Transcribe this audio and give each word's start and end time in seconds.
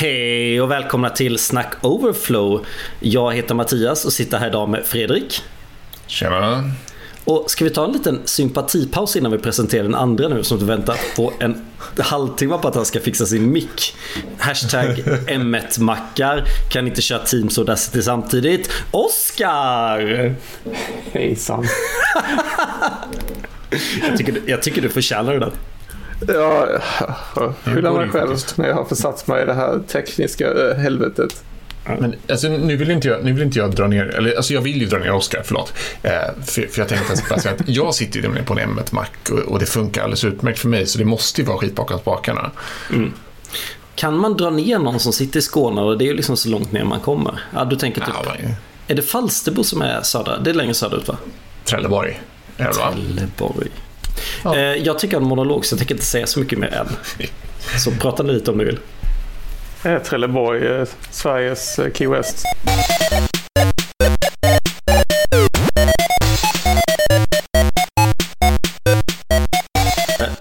Hej 0.00 0.60
och 0.60 0.70
välkomna 0.70 1.10
till 1.10 1.38
Snack 1.38 1.74
Overflow. 1.82 2.66
Jag 3.00 3.34
heter 3.34 3.54
Mattias 3.54 4.04
och 4.04 4.12
sitter 4.12 4.38
här 4.38 4.46
idag 4.46 4.68
med 4.68 4.84
Fredrik. 4.84 5.42
Tjena. 6.06 6.70
Och 7.24 7.50
ska 7.50 7.64
vi 7.64 7.70
ta 7.70 7.84
en 7.84 7.92
liten 7.92 8.20
sympatipaus 8.24 9.16
innan 9.16 9.32
vi 9.32 9.38
presenterar 9.38 9.82
den 9.82 9.94
andra 9.94 10.28
nu 10.28 10.42
som 10.42 10.58
du 10.58 10.64
väntar 10.64 10.96
på 11.16 11.32
en 11.38 11.64
halvtimme 11.98 12.58
på 12.58 12.68
att 12.68 12.74
han 12.74 12.84
ska 12.84 13.00
fixa 13.00 13.26
sin 13.26 13.52
mick. 13.52 13.94
Hashtag 14.38 14.88
M1-mackar. 15.26 16.44
Kan 16.70 16.86
inte 16.86 17.02
köra 17.02 17.18
Teams 17.18 17.58
och 17.58 17.62
Audacity 17.62 18.02
samtidigt. 18.02 18.70
Oskar! 18.90 20.34
Hejsan. 21.12 21.66
jag, 24.08 24.16
tycker, 24.16 24.42
jag 24.46 24.62
tycker 24.62 24.82
du 24.82 24.88
förtjänar 24.88 25.32
det 25.32 25.38
där. 25.38 25.52
Ja, 26.28 26.68
jag 27.36 27.54
skyller 27.64 27.92
mig 27.92 28.08
själv 28.08 28.36
när 28.56 28.68
jag 28.68 28.74
har 28.74 28.84
försatt 28.84 29.26
mig 29.26 29.42
i 29.42 29.46
det 29.46 29.54
här 29.54 29.80
tekniska 29.88 30.52
eh, 30.52 30.76
helvetet. 30.76 31.44
Men 31.84 32.14
alltså, 32.28 32.48
nu, 32.48 32.76
vill 32.76 32.90
inte 32.90 33.08
jag, 33.08 33.24
nu 33.24 33.32
vill 33.32 33.42
inte 33.42 33.58
jag 33.58 33.74
dra 33.74 33.86
ner, 33.86 34.04
eller 34.04 34.36
alltså 34.36 34.54
jag 34.54 34.60
vill 34.60 34.80
ju 34.80 34.86
dra 34.86 34.98
ner 34.98 35.12
Oscar, 35.12 35.42
förlåt. 35.44 35.72
Eh, 36.02 36.10
för, 36.44 36.66
för 36.66 36.80
jag 36.80 36.88
tänkte 36.88 37.16
säga 37.16 37.54
att 37.54 37.68
jag 37.68 37.94
sitter 37.94 38.20
ju 38.20 38.42
på 38.44 38.58
en 38.58 38.78
M1 38.78 38.94
Mac 38.94 39.06
och, 39.30 39.38
och, 39.38 39.58
det 39.58 39.66
funkar 39.66 40.02
alldeles 40.02 40.24
utmärkt 40.24 40.58
för 40.58 40.68
mig 40.68 40.86
så 40.86 40.98
det 40.98 41.04
måste 41.04 41.40
ju 41.40 41.46
vara 41.46 41.58
skit 41.58 41.74
bakom 41.74 41.98
spakarna. 41.98 42.50
Mm. 42.90 43.12
Kan 43.94 44.16
man 44.16 44.36
dra 44.36 44.50
ner 44.50 44.78
någon 44.78 45.00
som 45.00 45.12
sitter 45.12 45.38
i 45.38 45.42
Skåne 45.42 45.80
och 45.80 45.98
det 45.98 46.04
är 46.04 46.06
ju 46.06 46.14
liksom 46.14 46.36
så 46.36 46.48
långt 46.48 46.72
ner 46.72 46.84
man 46.84 47.00
kommer? 47.00 47.40
Ja, 47.54 47.64
du 47.64 47.76
tänker 47.76 48.00
typ... 48.00 48.14
Ja, 48.24 48.34
är 48.88 48.94
det 48.94 49.02
Falsterbo 49.02 49.64
som 49.64 49.82
är 49.82 50.02
södra? 50.02 50.38
Det 50.38 50.50
är 50.50 50.54
längre 50.54 50.74
söderut 50.74 51.08
va? 51.08 51.16
Trelleborg. 51.64 52.20
Trelleborg. 52.56 53.70
Ja. 54.44 54.56
Eh, 54.56 54.62
jag 54.62 54.98
tycker 54.98 55.16
om 55.16 55.24
monolog 55.24 55.66
så 55.66 55.72
jag 55.72 55.78
tänker 55.78 55.94
inte 55.94 56.06
säga 56.06 56.26
så 56.26 56.40
mycket 56.40 56.58
mer 56.58 56.74
än. 56.74 56.88
Så 57.78 57.90
prata 57.90 58.22
lite 58.22 58.50
om 58.50 58.58
du 58.58 58.64
vill. 58.64 58.78
Eh, 59.84 59.98
Trelleborg, 59.98 60.66
eh, 60.66 60.88
Sveriges 61.10 61.80
Key 61.94 62.06
West. 62.06 62.44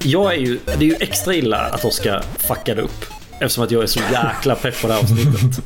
Jag 0.04 0.34
är 0.34 0.38
ju, 0.38 0.60
det 0.66 0.86
är 0.86 0.90
ju 0.90 0.96
extra 1.00 1.34
illa 1.34 1.58
att 1.58 1.86
Oskar 1.86 2.24
fuckade 2.38 2.82
upp. 2.82 3.06
Eftersom 3.40 3.64
att 3.64 3.72
jag 3.72 3.84
är 3.84 3.88
så 3.88 4.00
jäkla 4.12 4.56
pepp 4.56 4.82
på 4.82 4.88
det 4.88 4.94
här 4.94 5.02
avsnittet. 5.02 5.64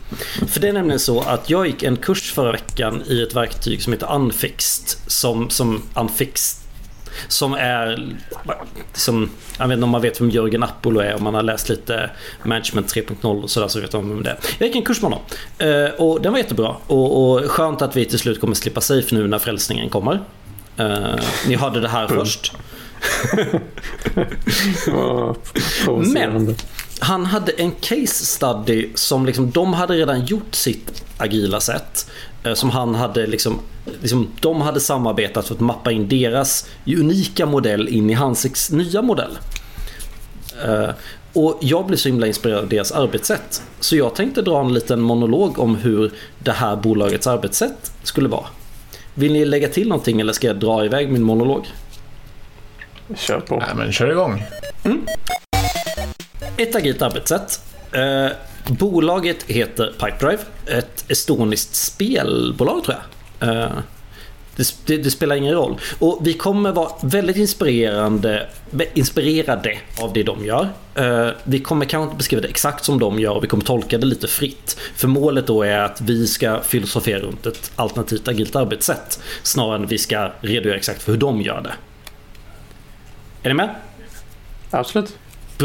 För 0.48 0.60
det 0.60 0.68
är 0.68 0.74
nämligen 0.74 1.00
så 1.00 1.22
att 1.22 1.50
jag 1.50 1.68
gick 1.68 1.84
en 1.84 1.98
kurs 1.98 2.34
förra 2.34 2.52
veckan 2.52 3.04
i 3.08 3.24
ett 3.24 3.36
verktyg 3.36 3.84
som 3.84 3.94
heter 3.94 4.16
Unfixed. 4.16 4.98
Som, 5.08 5.50
som 5.50 5.84
Unfixed 5.96 6.63
som 7.28 7.54
är... 7.54 8.16
Som, 8.94 9.30
jag 9.60 9.68
vet 9.68 9.76
inte 9.76 9.84
om 9.84 9.90
man 9.90 10.02
vet 10.02 10.22
vem 10.22 10.30
Jörgen 10.30 10.64
Apollo 10.64 11.00
är. 11.00 11.16
Om 11.16 11.24
man 11.24 11.34
har 11.34 11.44
läst 11.44 11.70
lite 11.70 12.10
Management 12.44 12.96
3.0 12.96 13.44
och 13.44 13.50
sådär 13.50 13.68
så 13.68 13.80
vet 13.80 13.94
man 13.94 14.10
vem 14.10 14.24
det 14.24 14.30
är. 14.30 14.38
Jag 14.58 14.68
gick 14.68 14.76
en 14.76 14.84
kurs 14.84 15.02
med 15.02 15.12
honom. 15.12 15.26
Eh, 15.58 16.02
och 16.02 16.22
den 16.22 16.32
var 16.32 16.40
jättebra. 16.40 16.76
Och, 16.88 17.34
och 17.34 17.52
skönt 17.52 17.82
att 17.82 17.96
vi 17.96 18.06
till 18.06 18.20
slut 18.20 18.42
kommer 18.42 18.56
slippa 18.56 18.82
safe 18.82 19.16
nu 19.16 19.28
när 19.28 19.40
frälsningen 19.40 19.90
kommer. 19.90 20.20
Uh, 20.80 21.16
ni 21.48 21.56
hörde 21.56 21.80
det 21.80 21.88
här 21.88 22.08
först. 22.08 22.54
Men 26.14 26.56
han 27.04 27.26
hade 27.26 27.52
en 27.52 27.72
case 27.72 28.26
study 28.26 28.90
som 28.96 29.26
liksom, 29.26 29.52
de 29.52 29.74
hade 29.74 29.94
redan 29.94 30.26
gjort 30.26 30.56
sitt 30.56 31.04
agila 31.18 31.60
sätt. 31.60 32.10
Eh, 32.44 32.54
som 32.54 32.70
han 32.70 32.96
hade 32.96 33.28
liksom, 33.28 33.60
liksom, 34.02 34.32
de 34.40 34.62
hade 34.62 34.80
samarbetat 34.80 35.48
för 35.48 35.56
att 35.56 35.62
mappa 35.62 35.92
in 35.92 36.08
deras 36.08 36.70
unika 36.86 37.46
modell 37.46 37.88
in 37.88 38.10
i 38.10 38.14
hans 38.14 38.72
nya 38.72 39.02
modell. 39.02 39.38
Uh, 40.68 40.90
och 41.34 41.58
jag 41.62 41.86
blev 41.86 41.98
så 41.98 42.10
himla 42.10 42.28
inspirerad 42.28 42.60
av 42.60 42.70
deras 42.70 42.92
arbetssätt. 42.92 43.64
Så 43.80 43.96
jag 43.96 44.16
tänkte 44.16 44.42
dra 44.42 44.60
en 44.60 44.74
liten 44.74 45.02
monolog 45.02 45.60
om 45.60 45.76
hur 45.76 46.12
det 46.40 46.52
här 46.52 46.76
bolagets 46.76 47.28
arbetssätt 47.28 47.92
skulle 48.04 48.30
vara. 48.30 48.46
Vill 49.14 49.34
ni 49.34 49.46
lägga 49.46 49.68
till 49.68 49.88
någonting 49.88 50.22
eller 50.22 50.34
ska 50.34 50.48
jag 50.48 50.60
dra 50.60 50.86
iväg 50.86 51.12
min 51.12 51.24
monolog? 51.24 51.66
Kör 53.16 53.40
på. 53.40 53.56
Nej, 53.56 53.70
men 53.76 53.92
kör 53.92 54.12
igång. 54.12 54.44
Mm. 54.84 55.06
Ett 56.58 56.76
agilt 56.76 57.02
arbetssätt. 57.02 57.62
Eh, 57.92 58.28
Bolaget 58.68 59.44
heter 59.44 59.94
Pipedrive. 60.00 60.42
Ett 60.66 61.06
estoniskt 61.08 61.76
spelbolag 61.76 62.84
tror 62.84 62.98
jag. 63.40 63.50
Eh, 63.50 63.72
det, 64.56 64.76
det, 64.86 64.98
det, 64.98 65.12
spelar 65.12 65.36
ingen 65.36 65.54
roll. 65.54 65.78
Och 66.00 66.20
vi 66.22 66.34
kommer 66.34 66.72
vara 66.72 66.92
väldigt 67.02 67.38
inspirerande, 67.38 68.48
inspirerade 68.94 69.78
av 70.02 70.14
det 70.14 70.24
de 70.24 70.46
gör. 70.46 70.70
Eh, 70.96 71.30
vi 71.44 71.60
kommer 71.60 71.86
kanske 71.86 72.04
inte 72.04 72.18
beskriva 72.18 72.42
det 72.42 72.48
exakt 72.48 72.86
som 72.86 73.00
de 73.00 73.20
gör 73.20 73.32
och 73.32 73.44
vi 73.44 73.48
kommer 73.48 73.64
tolka 73.64 73.98
det 73.98 74.06
lite 74.06 74.28
fritt. 74.28 74.78
För 74.96 75.08
målet 75.08 75.48
då 75.48 75.64
är 75.64 75.80
att 75.80 76.02
vi 76.02 76.28
ska 76.28 76.62
filosofera 76.62 77.20
runt 77.20 77.46
ett 77.46 77.72
alternativt 77.76 78.28
agilt 78.28 78.56
arbetssätt. 78.56 79.20
Snarare 79.44 79.76
än 79.76 79.84
att 79.84 79.92
vi 79.92 79.98
ska 79.98 80.32
redogöra 80.42 80.78
exakt 80.78 81.04
för 81.04 81.12
hur 81.12 81.20
de 81.20 81.42
gör 81.42 81.62
det. 81.62 81.74
Är 83.44 83.50
ni 83.50 83.54
med? 83.54 83.76
Absolut. 84.70 85.18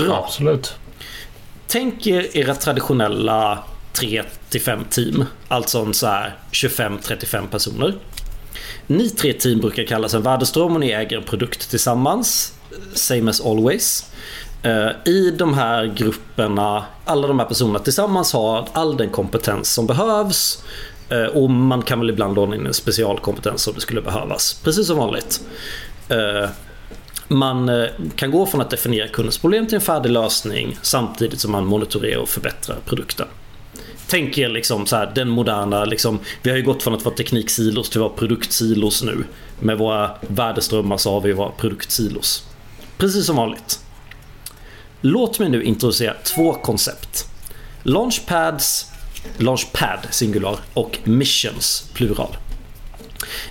Bra. 0.07 0.25
Absolut. 0.25 0.75
Tänk 1.67 2.07
er 2.07 2.37
era 2.37 2.55
traditionella 2.55 3.59
3-5 3.95 4.85
team. 4.91 5.25
Alltså 5.49 5.79
en 5.79 5.95
så 5.95 6.07
här 6.07 6.37
25-35 6.53 7.47
personer. 7.49 7.95
Ni 8.87 9.11
tre 9.11 9.33
team 9.33 9.61
brukar 9.61 9.85
kallas 9.85 10.15
en 10.15 10.23
värdeström 10.23 10.75
och 10.75 10.81
ni 10.81 10.91
äger 10.91 11.17
en 11.17 11.23
produkt 11.23 11.71
tillsammans. 11.71 12.55
Same 12.95 13.31
as 13.31 13.41
always. 13.41 14.11
Eh, 14.63 15.13
I 15.13 15.35
de 15.39 15.55
här 15.55 15.87
grupperna, 15.87 16.85
alla 17.05 17.27
de 17.27 17.39
här 17.39 17.47
personerna 17.47 17.79
tillsammans 17.79 18.33
har 18.33 18.69
all 18.73 18.97
den 18.97 19.11
kompetens 19.11 19.71
som 19.73 19.87
behövs. 19.87 20.63
Eh, 21.09 21.25
och 21.25 21.51
man 21.51 21.83
kan 21.83 22.01
väl 22.01 22.11
ibland 22.11 22.35
låna 22.35 22.57
in 22.57 22.67
en 22.67 22.75
specialkompetens 22.75 23.67
om 23.67 23.75
det 23.75 23.81
skulle 23.81 24.03
behövas. 24.03 24.61
Precis 24.65 24.87
som 24.87 24.99
vanligt. 24.99 25.41
Man 27.29 27.69
eh, 27.69 27.87
kan 28.17 28.31
gå 28.31 28.47
från 28.47 28.61
att 28.61 28.71
definiera 28.71 29.09
kundens 29.09 29.39
problem 29.39 29.67
till 29.67 29.75
en 29.75 29.81
färdig 29.81 30.11
lösning 30.11 30.79
samtidigt 30.83 31.41
som 31.41 31.53
man 31.53 31.67
monitorerar 31.67 32.21
och 32.21 32.29
förbättrar 32.29 32.77
produkten. 32.87 33.27
Tänk 34.07 34.39
er 34.39 34.49
liksom 34.49 34.87
så 34.87 34.97
här, 34.97 35.13
den 35.15 35.29
moderna, 35.29 35.85
liksom, 35.85 36.19
vi 36.43 36.51
har 36.51 36.57
ju 36.57 36.63
gått 36.63 36.83
från 36.83 36.95
att 36.95 37.05
vara 37.05 37.15
tekniksilos 37.15 37.91
till 37.91 37.99
att 37.99 38.09
vara 38.09 38.19
produktsilos 38.19 39.03
nu. 39.03 39.25
Med 39.61 39.79
våra 39.79 40.11
värdeströmmar 40.21 40.97
så 40.97 41.13
har 41.13 41.21
vi 41.21 41.33
våra 41.33 41.51
produktsilos. 41.51 42.45
Precis 42.99 43.27
som 43.27 43.37
vanligt. 43.37 43.81
Låt 45.01 45.39
mig 45.39 45.49
nu 45.49 45.63
introducera 45.63 46.15
två 46.15 46.53
koncept. 46.53 47.25
Launchpads, 47.83 48.87
Launchpad 49.37 49.99
singular 50.11 50.57
och 50.75 50.99
missions 51.05 51.91
plural. 51.95 52.37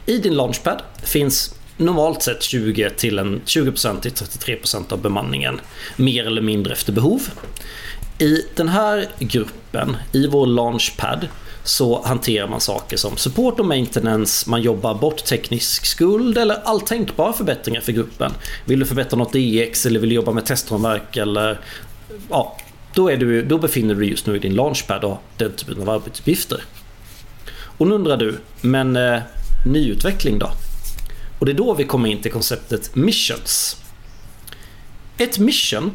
I 0.05 0.17
din 0.17 0.35
Launchpad 0.35 0.81
finns 1.03 1.55
normalt 1.77 2.23
sett 2.23 2.43
20 2.43 2.89
till 2.89 3.19
en 3.19 3.41
20% 3.45 4.01
till 4.01 4.11
33% 4.11 4.93
av 4.93 5.01
bemanningen. 5.01 5.59
Mer 5.95 6.27
eller 6.27 6.41
mindre 6.41 6.73
efter 6.73 6.93
behov. 6.93 7.21
I 8.19 8.41
den 8.55 8.69
här 8.69 9.07
gruppen, 9.19 9.97
i 10.11 10.27
vår 10.27 10.45
launchpad, 10.45 11.27
så 11.63 12.01
hanterar 12.03 12.47
man 12.47 12.61
saker 12.61 12.97
som 12.97 13.17
support 13.17 13.59
och 13.59 13.65
maintenance, 13.65 14.49
man 14.49 14.61
jobbar 14.61 14.95
bort 14.95 15.25
teknisk 15.25 15.85
skuld 15.85 16.37
eller 16.37 16.55
all 16.63 16.81
tänkbara 16.81 17.33
förbättringar 17.33 17.81
för 17.81 17.91
gruppen. 17.91 18.31
Vill 18.65 18.79
du 18.79 18.85
förbättra 18.85 19.17
något 19.17 19.33
DX 19.33 19.85
eller 19.85 19.99
vill 19.99 20.09
du 20.09 20.15
jobba 20.15 20.31
med 20.31 20.45
testramverk 20.45 21.17
eller 21.17 21.59
ja, 22.29 22.57
då, 22.93 23.09
är 23.11 23.17
du, 23.17 23.45
då 23.45 23.57
befinner 23.57 23.93
du 23.93 23.99
dig 23.99 24.09
just 24.09 24.25
nu 24.25 24.35
i 24.35 24.39
din 24.39 24.55
launchpad 24.55 25.03
och 25.03 25.21
den 25.37 25.51
typen 25.51 25.81
av 25.81 25.89
arbetsuppgifter. 25.89 26.63
Och 27.77 27.87
nu 27.87 27.95
undrar 27.95 28.17
du, 28.17 28.37
men 28.61 28.95
eh, 28.95 29.19
nyutveckling 29.65 30.39
då? 30.39 30.49
Och 31.39 31.45
det 31.45 31.51
är 31.51 31.53
då 31.53 31.73
vi 31.73 31.83
kommer 31.83 32.09
in 32.09 32.21
till 32.21 32.31
konceptet 32.31 32.95
missions. 32.95 33.77
Ett 35.17 35.39
mission 35.39 35.91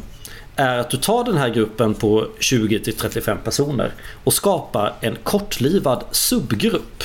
är 0.57 0.79
att 0.79 0.91
du 0.91 0.97
tar 0.97 1.25
den 1.25 1.37
här 1.37 1.49
gruppen 1.49 1.95
på 1.95 2.27
20-35 2.39 3.37
personer 3.37 3.93
och 4.25 4.33
skapar 4.33 4.95
en 5.01 5.17
kortlivad 5.23 6.05
subgrupp 6.11 7.05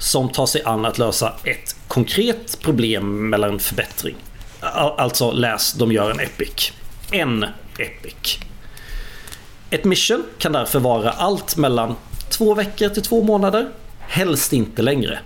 som 0.00 0.28
tar 0.28 0.46
sig 0.46 0.62
an 0.62 0.84
att 0.84 0.98
lösa 0.98 1.32
ett 1.44 1.76
konkret 1.88 2.58
problem 2.60 3.34
eller 3.34 3.48
en 3.48 3.58
förbättring. 3.58 4.16
Alltså 4.60 5.32
läs, 5.32 5.72
de 5.72 5.92
gör 5.92 6.10
en 6.10 6.20
epic. 6.20 6.72
En 7.10 7.44
epic. 7.78 8.38
Ett 9.70 9.84
mission 9.84 10.24
kan 10.38 10.52
därför 10.52 10.78
vara 10.78 11.10
allt 11.10 11.56
mellan 11.56 11.94
två 12.28 12.54
veckor 12.54 12.88
till 12.88 13.02
två 13.02 13.22
månader. 13.22 13.68
Helst 13.98 14.52
inte 14.52 14.82
längre. 14.82 15.18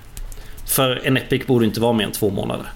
För 0.67 1.01
en 1.05 1.17
Epic 1.17 1.47
borde 1.47 1.65
inte 1.65 1.81
vara 1.81 1.93
mer 1.93 2.05
än 2.05 2.13
två 2.13 2.31
månader. 2.31 2.67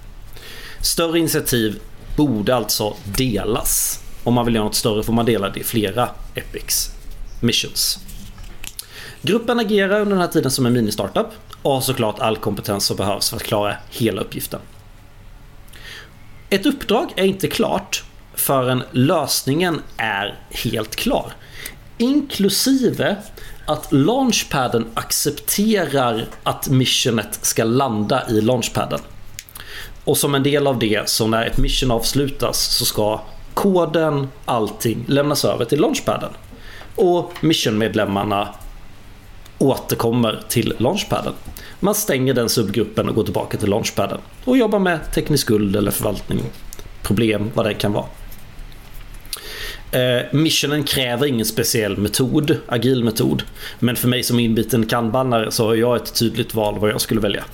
Större 0.80 1.18
initiativ 1.18 1.80
borde 2.16 2.54
alltså 2.54 2.96
delas. 3.04 4.00
Om 4.24 4.34
man 4.34 4.44
vill 4.44 4.54
göra 4.54 4.64
något 4.64 4.74
större 4.74 5.02
får 5.02 5.12
man 5.12 5.26
dela 5.26 5.48
det 5.48 5.60
i 5.60 5.64
flera 5.64 6.08
Epics 6.34 6.90
missions. 7.40 7.98
Gruppen 9.22 9.60
agerar 9.60 10.00
under 10.00 10.16
den 10.16 10.20
här 10.20 10.28
tiden 10.28 10.50
som 10.50 10.66
en 10.66 10.72
mini-startup 10.72 11.26
och 11.62 11.72
har 11.72 11.80
såklart 11.80 12.18
all 12.18 12.36
kompetens 12.36 12.84
som 12.84 12.96
behövs 12.96 13.30
för 13.30 13.36
att 13.36 13.42
klara 13.42 13.76
hela 13.90 14.20
uppgiften. 14.20 14.60
Ett 16.50 16.66
uppdrag 16.66 17.12
är 17.16 17.24
inte 17.24 17.48
klart 17.48 18.04
förrän 18.34 18.82
lösningen 18.92 19.80
är 19.96 20.38
helt 20.50 20.96
klar. 20.96 21.32
Inklusive 21.98 23.16
att 23.70 23.92
launchpaden 23.92 24.86
accepterar 24.94 26.26
att 26.42 26.68
missionet 26.68 27.38
ska 27.42 27.64
landa 27.64 28.28
i 28.28 28.40
launchpaden. 28.40 29.00
Och 30.04 30.16
som 30.16 30.34
en 30.34 30.42
del 30.42 30.66
av 30.66 30.78
det, 30.78 31.08
så 31.08 31.26
när 31.26 31.46
ett 31.46 31.58
mission 31.58 31.90
avslutas 31.90 32.58
så 32.58 32.84
ska 32.84 33.20
koden, 33.54 34.28
allting 34.44 35.04
lämnas 35.06 35.44
över 35.44 35.64
till 35.64 35.80
launchpaden. 35.80 36.30
Och 36.96 37.32
missionmedlemmarna 37.40 38.48
återkommer 39.58 40.42
till 40.48 40.74
launchpaden. 40.78 41.32
Man 41.80 41.94
stänger 41.94 42.34
den 42.34 42.48
subgruppen 42.48 43.08
och 43.08 43.14
går 43.14 43.24
tillbaka 43.24 43.58
till 43.58 43.68
launchpaden 43.68 44.18
och 44.44 44.56
jobbar 44.56 44.78
med 44.78 45.12
teknisk 45.12 45.46
skuld 45.46 45.76
eller 45.76 45.90
förvaltning, 45.90 46.40
problem, 47.02 47.50
vad 47.54 47.66
det 47.66 47.74
kan 47.74 47.92
vara. 47.92 48.06
Eh, 49.92 50.22
missionen 50.30 50.84
kräver 50.84 51.26
ingen 51.26 51.46
speciell 51.46 51.96
metod, 51.96 52.56
agil 52.66 53.04
metod. 53.04 53.42
Men 53.78 53.96
för 53.96 54.08
mig 54.08 54.22
som 54.22 54.40
inbiten 54.40 54.86
kanbanare 54.86 55.50
så 55.50 55.66
har 55.66 55.74
jag 55.74 55.96
ett 55.96 56.14
tydligt 56.14 56.54
val 56.54 56.78
vad 56.78 56.90
jag 56.90 57.00
skulle 57.00 57.20
välja. 57.20 57.44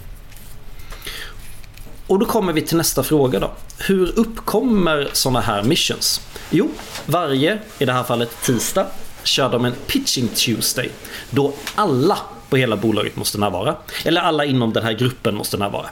Och 2.07 2.19
då 2.19 2.27
kommer 2.27 2.53
vi 2.53 2.63
till 2.63 2.77
nästa 2.77 3.03
fråga 3.03 3.41
då. 3.41 3.51
Hur 3.79 4.19
uppkommer 4.19 5.09
sådana 5.13 5.41
här 5.41 5.63
missions? 5.63 6.21
Jo, 6.51 6.71
varje, 7.07 7.59
i 7.79 7.85
det 7.85 7.93
här 7.93 8.03
fallet 8.03 8.43
tisdag, 8.43 8.87
kör 9.23 9.51
de 9.51 9.65
en 9.65 9.73
pitching 9.87 10.29
Tuesday. 10.29 10.91
Då 11.31 11.53
alla 11.75 12.19
på 12.51 12.57
hela 12.57 12.77
bolaget 12.77 13.17
måste 13.17 13.39
närvara. 13.39 13.77
Eller 14.05 14.21
alla 14.21 14.45
inom 14.45 14.73
den 14.73 14.83
här 14.83 14.93
gruppen 14.93 15.35
måste 15.35 15.57
närvara. 15.57 15.87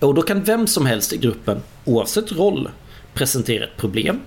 Och 0.00 0.14
då 0.14 0.22
kan 0.22 0.42
vem 0.42 0.66
som 0.66 0.86
helst 0.86 1.12
i 1.12 1.16
gruppen, 1.16 1.62
oavsett 1.84 2.32
roll, 2.32 2.70
presentera 3.14 3.64
ett 3.64 3.76
problem 3.76 4.20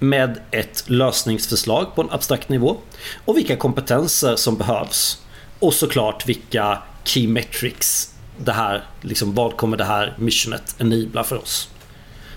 med 0.00 0.40
ett 0.50 0.84
lösningsförslag 0.86 1.94
på 1.94 2.02
en 2.02 2.10
abstrakt 2.10 2.48
nivå 2.48 2.76
och 3.24 3.36
vilka 3.36 3.56
kompetenser 3.56 4.36
som 4.36 4.56
behövs. 4.56 5.22
Och 5.58 5.74
såklart 5.74 6.28
vilka 6.28 6.78
key 7.04 7.28
metrics 7.28 8.14
det 8.36 8.52
här, 8.52 8.84
liksom 9.00 9.34
vad 9.34 9.56
kommer 9.56 9.76
det 9.76 9.84
här 9.84 10.14
missionet 10.18 10.76
enabla 10.78 11.24
för 11.24 11.36
oss? 11.36 11.68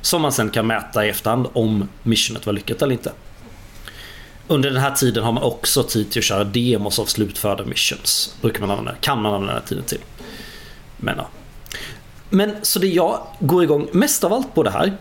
Som 0.02 0.22
man 0.22 0.32
sen 0.32 0.50
kan 0.50 0.68
mäta 0.68 1.06
i 1.06 1.10
efterhand 1.10 1.48
om 1.54 1.90
missionet 2.04 2.46
var 2.46 2.54
lyckat 2.54 2.82
eller 2.82 2.94
inte. 2.94 3.12
Under 4.48 4.70
den 4.70 4.82
här 4.82 4.92
tiden 4.92 5.24
har 5.24 5.32
man 5.32 5.44
också 5.44 5.84
tid 5.84 6.12
till 6.12 6.20
att 6.20 6.26
köra 6.26 6.44
demos 6.44 7.00
av 7.00 7.06
slutförda 7.06 7.66
missions. 7.66 8.36
Brukar 8.42 8.60
man 8.62 8.72
använda, 8.72 8.96
kan 9.02 9.22
man 9.22 9.34
använda 9.34 9.54
den 9.54 9.62
här 9.62 9.68
tiden 9.68 9.84
till. 9.84 10.02
Men 10.98 11.18
ja. 11.18 11.28
Men 12.30 12.56
så 12.62 12.80
det 12.80 12.88
jag 12.88 13.28
går 13.40 13.64
igång 13.64 13.88
mest 13.92 14.24
av 14.24 14.34
allt 14.34 14.56
på 14.56 14.64
det 14.64 14.72
här 14.72 14.98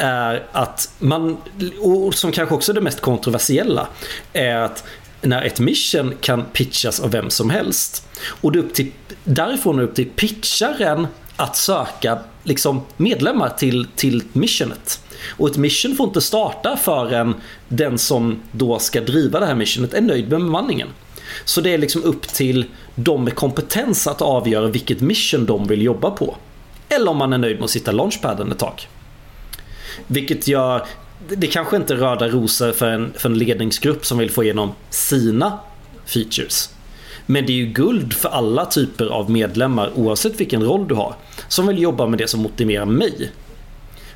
är 0.00 0.46
att 0.52 0.92
man, 0.98 1.36
och 1.80 2.14
som 2.14 2.32
kanske 2.32 2.54
också 2.54 2.72
är 2.72 2.74
det 2.74 2.80
mest 2.80 3.00
kontroversiella, 3.00 3.88
är 4.32 4.56
att 4.56 4.84
när 5.22 5.42
ett 5.42 5.60
mission 5.60 6.14
kan 6.20 6.44
pitchas 6.44 7.00
av 7.00 7.10
vem 7.10 7.30
som 7.30 7.50
helst 7.50 8.08
och 8.26 8.52
det 8.52 8.58
är 8.58 8.62
upp 8.62 8.74
till, 8.74 8.92
därifrån 9.24 9.78
är 9.78 9.82
det 9.82 9.88
upp 9.88 9.94
till 9.94 10.10
pitcharen 10.10 11.06
att 11.36 11.56
söka 11.56 12.18
liksom 12.42 12.82
medlemmar 12.96 13.48
till, 13.48 13.86
till 13.96 14.22
missionet. 14.32 15.02
Och 15.36 15.48
ett 15.48 15.56
mission 15.56 15.96
får 15.96 16.06
inte 16.06 16.20
starta 16.20 16.76
förrän 16.76 17.34
den 17.68 17.98
som 17.98 18.42
då 18.52 18.78
ska 18.78 19.00
driva 19.00 19.40
det 19.40 19.46
här 19.46 19.54
missionet 19.54 19.94
är 19.94 20.00
nöjd 20.00 20.28
med 20.28 20.40
bemanningen. 20.40 20.88
Så 21.44 21.60
det 21.60 21.74
är 21.74 21.78
liksom 21.78 22.04
upp 22.04 22.22
till 22.22 22.64
de 22.94 23.24
med 23.24 23.34
kompetens 23.34 24.06
att 24.06 24.22
avgöra 24.22 24.66
vilket 24.66 25.00
mission 25.00 25.46
de 25.46 25.66
vill 25.66 25.82
jobba 25.82 26.10
på. 26.10 26.36
Eller 26.88 27.10
om 27.10 27.16
man 27.16 27.32
är 27.32 27.38
nöjd 27.38 27.56
med 27.56 27.64
att 27.64 27.70
sitta 27.70 27.92
launchpaden 27.92 28.52
ett 28.52 28.58
tag. 28.58 28.88
Vilket 30.06 30.48
gör, 30.48 30.86
det 31.28 31.46
kanske 31.46 31.76
inte 31.76 31.94
är 31.94 31.98
röda 31.98 32.28
rosor 32.28 32.72
för 32.72 32.90
en, 32.90 33.12
för 33.16 33.28
en 33.28 33.38
ledningsgrupp 33.38 34.06
som 34.06 34.18
vill 34.18 34.30
få 34.30 34.44
igenom 34.44 34.72
sina 34.90 35.58
features. 36.06 36.70
Men 37.26 37.46
det 37.46 37.52
är 37.52 37.56
ju 37.56 37.66
guld 37.66 38.12
för 38.12 38.28
alla 38.28 38.66
typer 38.66 39.06
av 39.06 39.30
medlemmar 39.30 39.92
oavsett 39.94 40.40
vilken 40.40 40.62
roll 40.62 40.88
du 40.88 40.94
har. 40.94 41.14
Som 41.48 41.66
vill 41.66 41.78
jobba 41.78 42.06
med 42.06 42.18
det 42.18 42.28
som 42.28 42.40
motiverar 42.40 42.84
mig. 42.84 43.32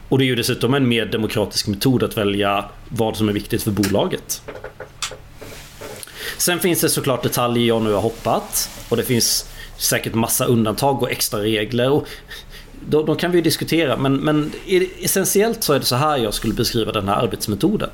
Och 0.09 0.19
det 0.19 0.25
är 0.25 0.26
ju 0.26 0.35
dessutom 0.35 0.75
en 0.75 0.88
mer 0.88 1.06
demokratisk 1.06 1.67
metod 1.67 2.03
att 2.03 2.17
välja 2.17 2.65
vad 2.88 3.17
som 3.17 3.29
är 3.29 3.32
viktigt 3.32 3.62
för 3.62 3.71
bolaget. 3.71 4.43
Sen 6.38 6.61
finns 6.61 6.81
det 6.81 6.88
såklart 6.88 7.23
detaljer 7.23 7.67
jag 7.67 7.82
nu 7.82 7.93
har 7.93 8.00
hoppat. 8.00 8.71
Och 8.88 8.97
det 8.97 9.03
finns 9.03 9.49
säkert 9.76 10.15
massa 10.15 10.44
undantag 10.44 11.03
och 11.03 11.11
extra 11.11 11.41
regler. 11.41 11.91
Och 11.91 12.09
då, 12.88 13.03
då 13.03 13.15
kan 13.15 13.31
vi 13.31 13.41
diskutera 13.41 13.97
men, 13.97 14.17
men 14.17 14.53
essentiellt 15.00 15.65
så 15.65 15.73
är 15.73 15.79
det 15.79 15.85
så 15.85 15.97
här 15.97 16.17
jag 16.17 16.35
skulle 16.35 16.55
beskriva 16.55 16.93
den 16.93 17.09
här 17.09 17.15
arbetsmetoden. 17.15 17.91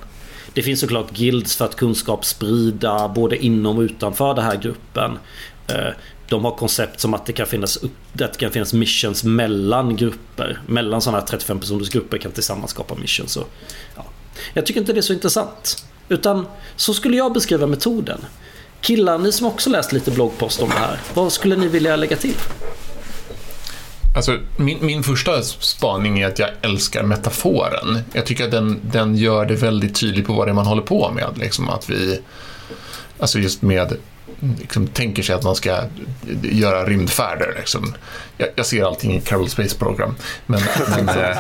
Det 0.55 0.63
finns 0.63 0.81
såklart 0.81 1.11
guilds 1.11 1.57
för 1.57 1.65
att 1.65 1.77
kunskap 1.77 2.25
sprida 2.25 3.09
både 3.09 3.37
inom 3.37 3.79
och 3.79 3.83
utanför 3.83 4.35
den 4.35 4.45
här 4.45 4.57
gruppen. 4.57 5.19
Eh, 5.67 5.95
de 6.29 6.45
har 6.45 6.57
koncept 6.57 7.01
som 7.01 7.15
att 7.15 7.27
det 7.27 7.33
kan 7.33 7.47
finnas, 7.47 7.79
det 8.13 8.37
kan 8.39 8.51
finnas 8.51 8.73
missions 8.73 9.25
mellan 9.25 9.97
grupper. 9.97 10.61
Mellan 10.67 11.01
sådana 11.01 11.19
här 11.19 11.27
35 11.27 11.61
personers 11.61 11.89
grupper 11.89 12.19
kan 12.19 12.33
tillsammans 12.33 12.71
skapa 12.71 12.95
missions. 12.95 13.33
Så, 13.33 13.45
ja. 13.97 14.05
Jag 14.55 14.67
tycker 14.67 14.81
inte 14.81 14.93
det 14.93 15.01
är 15.01 15.03
så 15.03 15.13
intressant. 15.13 15.85
Utan 16.09 16.47
så 16.77 16.95
skulle 16.95 17.17
jag 17.17 17.33
beskriva 17.33 17.67
metoden. 17.67 18.21
Killar, 18.81 19.19
ni 19.19 19.33
som 19.33 19.47
också 19.47 19.71
läst 19.71 19.93
lite 19.93 20.11
bloggpost 20.11 20.63
om 20.63 20.69
det 20.69 20.75
här. 20.75 21.01
Vad 21.15 21.33
skulle 21.33 21.57
ni 21.57 21.69
vilja 21.69 21.97
lägga 21.97 22.17
till? 22.17 22.35
Alltså, 24.15 24.39
min, 24.57 24.79
min 24.81 25.03
första 25.03 25.43
spaning 25.43 26.19
är 26.19 26.27
att 26.27 26.39
jag 26.39 26.51
älskar 26.63 27.03
metaforen. 27.03 27.99
Jag 28.13 28.27
tycker 28.27 28.45
att 28.45 28.51
den, 28.51 28.81
den 28.83 29.17
gör 29.17 29.47
det 29.47 29.55
väldigt 29.55 29.95
tydligt 29.95 30.27
på 30.27 30.33
vad 30.33 30.47
det 30.47 30.51
är 30.51 30.55
man 30.55 30.67
håller 30.67 30.83
på 30.83 31.11
med. 31.11 31.29
Liksom 31.37 31.69
att 31.69 31.91
vi, 31.91 32.21
alltså 33.19 33.39
just 33.39 33.63
med 33.63 33.97
liksom, 34.59 34.87
tänker 34.87 35.23
sig 35.23 35.35
att 35.35 35.43
man 35.43 35.57
ska 35.57 35.83
göra 36.43 36.85
rymdfärder. 36.85 37.55
Liksom. 37.59 37.95
Jag, 38.37 38.49
jag, 38.57 38.67
ser 38.67 38.85
allting 38.85 39.17
i 39.17 39.21
Kerbal 39.25 39.49
Space 39.49 39.77
Program. 39.79 40.15
Men, 40.47 40.61
men, 40.91 41.09
eh, 41.19 41.39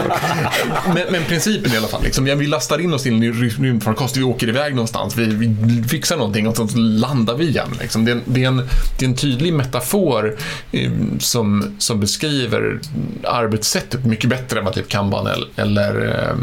men, 0.94 1.12
men, 1.12 1.24
principen 1.24 1.72
i 1.72 1.76
alla 1.76 1.88
fall. 1.88 2.02
Liksom, 2.02 2.24
vi 2.24 2.46
lastar 2.46 2.78
in 2.78 2.94
oss 2.94 3.06
i 3.06 3.08
en 3.08 3.32
rymdfarkost, 3.32 4.16
vi 4.16 4.22
åker 4.22 4.48
iväg 4.48 4.74
någonstans, 4.74 5.16
vi, 5.16 5.26
vi 5.26 5.82
fixar 5.88 6.16
någonting 6.16 6.48
och 6.48 6.56
så 6.56 6.68
landar 6.76 7.34
vi 7.34 7.48
igen. 7.48 7.68
Liksom. 7.80 8.04
Det, 8.04 8.10
är 8.10 8.14
en, 8.14 8.22
det, 8.24 8.44
är 8.44 8.48
en, 8.48 8.68
det 8.98 9.04
är 9.04 9.08
en 9.08 9.16
tydlig 9.16 9.52
metafor 9.52 10.36
eh, 10.72 10.90
som, 11.18 11.76
som 11.78 12.00
beskriver 12.00 12.80
arbetssättet 13.24 14.04
mycket 14.04 14.30
bättre 14.30 14.58
än 14.58 14.64
vad 14.64 14.74
typ 14.74 14.88
Kanban 14.88 15.26
eller, 15.26 15.48
eller 15.56 16.08
eh, 16.08 16.36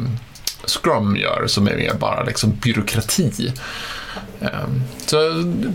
Scrum 0.67 1.15
gör, 1.15 1.47
som 1.47 1.67
är 1.67 1.75
mer 1.75 1.93
bara 1.93 2.23
liksom 2.23 2.57
byråkrati. 2.61 3.53
Ehm, 4.41 4.81
så, 5.05 5.17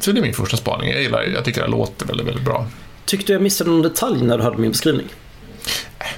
så 0.00 0.12
det 0.12 0.20
är 0.20 0.22
min 0.22 0.34
första 0.34 0.56
spaning. 0.56 0.90
Jag, 0.90 1.02
gillar, 1.02 1.22
jag 1.22 1.44
tycker 1.44 1.62
det 1.62 1.68
låter 1.68 2.06
väldigt, 2.06 2.26
väldigt 2.26 2.44
bra. 2.44 2.66
Tyckte 3.04 3.26
du 3.26 3.32
jag 3.32 3.42
missade 3.42 3.70
någon 3.70 3.82
detalj 3.82 4.22
när 4.22 4.38
du 4.38 4.44
hörde 4.44 4.58
min 4.58 4.70
beskrivning? 4.70 5.06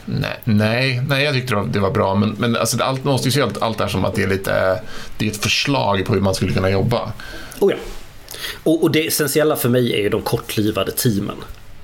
Nej, 0.05 0.41
nej, 0.45 1.03
nej 1.09 1.25
jag 1.25 1.35
tyckte 1.35 1.55
det 1.55 1.81
var 1.81 1.91
bra. 1.91 2.15
Men, 2.15 2.35
men 2.39 2.57
alltså, 2.57 2.83
allt, 2.83 3.05
man 3.05 3.13
måste 3.13 3.29
ju 3.29 3.33
se 3.33 3.43
allt, 3.43 3.63
allt 3.63 3.79
det 3.79 3.85
här 3.85 3.91
som 3.91 4.05
att 4.05 4.15
det 4.15 4.23
är, 4.23 4.29
lite, 4.29 4.81
det 5.17 5.27
är 5.27 5.31
ett 5.31 5.43
förslag 5.43 6.05
på 6.07 6.15
hur 6.15 6.21
man 6.21 6.35
skulle 6.35 6.53
kunna 6.53 6.71
jobba. 6.71 7.13
Oh 7.61 7.73
ja. 7.73 7.77
och, 8.63 8.83
och 8.83 8.91
det 8.91 9.07
essentiella 9.07 9.57
för 9.57 9.69
mig 9.69 9.93
är 9.95 9.99
ju 9.99 10.09
de 10.09 10.23
kortlivade 10.23 10.93
teamen. 10.93 11.37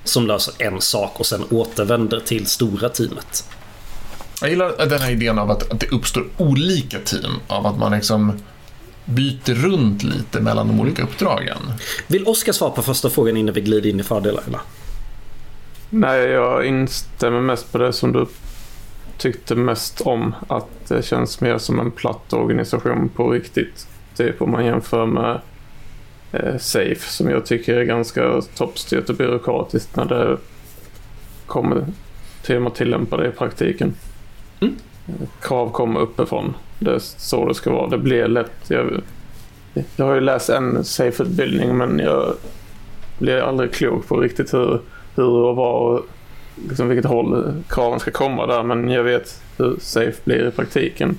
Som 0.03 0.27
löser 0.27 0.53
en 0.57 0.81
sak 0.81 1.19
och 1.19 1.25
sen 1.25 1.43
återvänder 1.49 2.19
till 2.19 2.45
stora 2.45 2.89
teamet. 2.89 3.45
Jag 4.41 4.49
gillar 4.49 4.85
den 4.85 4.99
här 4.99 5.11
idén 5.11 5.39
av 5.39 5.51
att, 5.51 5.71
att 5.71 5.79
det 5.79 5.87
uppstår 5.87 6.27
olika 6.37 6.99
team. 6.99 7.31
Av 7.47 7.67
att 7.67 7.77
man 7.77 7.91
liksom 7.91 8.39
byter 9.11 9.53
runt 9.53 10.03
lite 10.03 10.41
mellan 10.41 10.67
de 10.67 10.79
olika 10.79 11.03
uppdragen. 11.03 11.57
Vill 12.07 12.27
Oskar 12.27 12.53
svara 12.53 12.71
på 12.71 12.81
första 12.81 13.09
frågan 13.09 13.37
innan 13.37 13.53
vi 13.53 13.61
glider 13.61 13.89
in 13.89 13.99
i 13.99 14.03
fördelarna? 14.03 14.59
Nej, 15.89 16.19
jag 16.19 16.65
instämmer 16.65 17.41
mest 17.41 17.71
på 17.71 17.77
det 17.77 17.93
som 17.93 18.11
du 18.11 18.25
tyckte 19.17 19.55
mest 19.55 20.01
om. 20.01 20.35
Att 20.47 20.87
det 20.87 21.05
känns 21.05 21.41
mer 21.41 21.57
som 21.57 21.79
en 21.79 21.91
platt 21.91 22.33
organisation 22.33 23.09
på 23.09 23.31
riktigt. 23.31 23.87
Typ 24.15 24.41
om 24.41 24.51
man 24.51 24.65
jämför 24.65 25.05
med 25.05 25.41
eh, 26.31 26.57
Safe 26.57 27.09
som 27.09 27.29
jag 27.29 27.45
tycker 27.45 27.77
är 27.77 27.83
ganska 27.83 28.41
toppstyrt 28.55 29.09
och 29.09 29.15
byråkratiskt 29.15 29.95
när 29.95 30.05
det 30.05 30.37
kommer 31.45 31.85
till 32.43 32.67
att 32.67 32.75
tillämpa 32.75 33.17
det 33.17 33.27
i 33.27 33.31
praktiken. 33.31 33.93
Mm. 34.59 34.75
Krav 35.41 35.71
kommer 35.71 35.99
uppifrån. 35.99 36.53
Det 36.79 36.91
är 36.91 36.99
så 36.99 37.47
det 37.47 37.55
ska 37.55 37.71
vara. 37.71 37.89
Det 37.89 37.97
blir 37.97 38.27
lätt. 38.27 38.51
Jag, 38.67 39.01
jag 39.95 40.05
har 40.05 40.13
ju 40.13 40.21
läst 40.21 40.49
en 40.49 40.85
safe-utbildning 40.85 41.77
men 41.77 41.99
jag 41.99 42.33
blir 43.19 43.37
aldrig 43.37 43.73
klok 43.73 44.07
på 44.07 44.17
riktigt 44.19 44.53
hur, 44.53 44.81
hur 45.15 45.27
och 45.27 45.55
var 45.55 45.73
och 45.79 46.05
liksom 46.69 46.87
vilket 46.87 47.05
håll 47.05 47.53
kraven 47.69 47.99
ska 47.99 48.11
komma 48.11 48.45
där. 48.45 48.63
Men 48.63 48.89
jag 48.89 49.03
vet 49.03 49.41
hur 49.57 49.75
safe 49.79 50.17
blir 50.23 50.47
i 50.47 50.51
praktiken. 50.51 51.17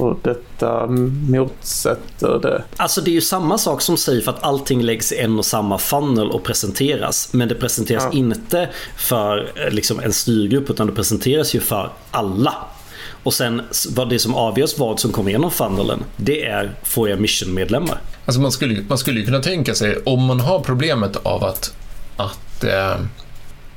Och 0.00 0.18
detta 0.22 0.86
motsätter 1.28 2.38
det. 2.42 2.62
Alltså 2.76 3.00
det 3.00 3.10
är 3.10 3.12
ju 3.12 3.20
samma 3.20 3.58
sak 3.58 3.82
som 3.82 3.96
Safe 3.96 4.30
att 4.30 4.42
allting 4.42 4.82
läggs 4.82 5.12
i 5.12 5.18
en 5.18 5.38
och 5.38 5.44
samma 5.44 5.78
funnel 5.78 6.30
och 6.30 6.42
presenteras. 6.42 7.32
Men 7.32 7.48
det 7.48 7.54
presenteras 7.54 8.04
ja. 8.12 8.18
inte 8.18 8.68
för 8.96 9.52
eh, 9.54 9.70
liksom, 9.70 10.00
en 10.00 10.12
styrgrupp 10.12 10.70
utan 10.70 10.86
det 10.86 10.92
presenteras 10.92 11.54
ju 11.54 11.60
för 11.60 11.90
alla. 12.10 12.54
Och 13.22 13.34
sen 13.34 13.62
vad 13.88 14.08
det 14.10 14.18
som 14.18 14.34
avgörs 14.34 14.78
vad 14.78 15.00
som 15.00 15.12
kommer 15.12 15.30
igenom 15.30 15.50
funnelen, 15.50 16.04
det 16.16 16.46
är 16.46 16.74
får 16.82 17.08
jag 17.08 17.20
mission-medlemmar. 17.20 18.00
Alltså 18.24 18.40
man 18.40 18.52
skulle, 18.52 18.82
man 18.88 18.98
skulle 18.98 19.20
ju 19.20 19.26
kunna 19.26 19.40
tänka 19.40 19.74
sig, 19.74 19.96
om 20.06 20.24
man 20.24 20.40
har 20.40 20.60
problemet 20.60 21.16
av 21.16 21.44
att, 21.44 21.74
att, 22.16 22.64
eh, 22.64 22.96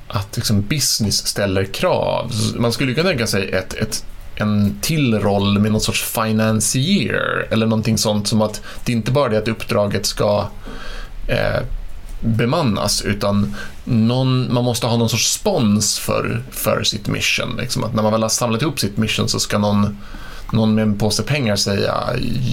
att 0.08 0.36
liksom 0.36 0.62
business 0.62 1.28
ställer 1.28 1.66
krav. 1.66 2.32
Man 2.56 2.74
skulle 2.74 2.94
kunna 2.94 3.10
tänka 3.10 3.28
sig 3.28 3.50
ett, 3.50 3.74
ett, 3.74 4.06
en 4.36 4.80
till 4.82 5.20
roll 5.20 5.60
med 5.60 5.72
någon 5.72 5.82
sorts 5.82 6.04
financier 6.04 7.48
eller 7.52 7.66
någonting 7.66 7.98
sånt 7.98 8.28
som 8.28 8.42
att 8.42 8.62
det 8.86 8.92
inte 8.92 9.12
bara 9.12 9.26
är 9.26 9.30
det 9.30 9.38
att 9.38 9.48
uppdraget 9.48 10.06
ska 10.06 10.48
eh, 11.28 11.62
bemannas 12.24 13.02
utan 13.02 13.56
någon, 13.84 14.54
man 14.54 14.64
måste 14.64 14.88
ha 14.88 14.98
någon 14.98 15.10
sorts 15.10 15.34
spons 15.34 16.00
för, 16.00 16.42
för 16.52 16.84
sitt 16.84 17.08
mission. 17.08 17.58
Liksom. 17.58 17.84
Att 17.84 17.94
när 17.94 18.04
man 18.04 18.12
väl 18.12 18.22
har 18.22 18.30
samlat 18.30 18.62
ihop 18.62 18.80
sitt 18.80 18.98
mission 18.98 19.30
så 19.30 19.40
ska 19.40 19.58
någon, 19.58 19.98
någon 20.52 20.76
med 20.76 20.82
en 20.82 20.98
påse 20.98 21.24
pengar 21.24 21.56
säga 21.56 21.96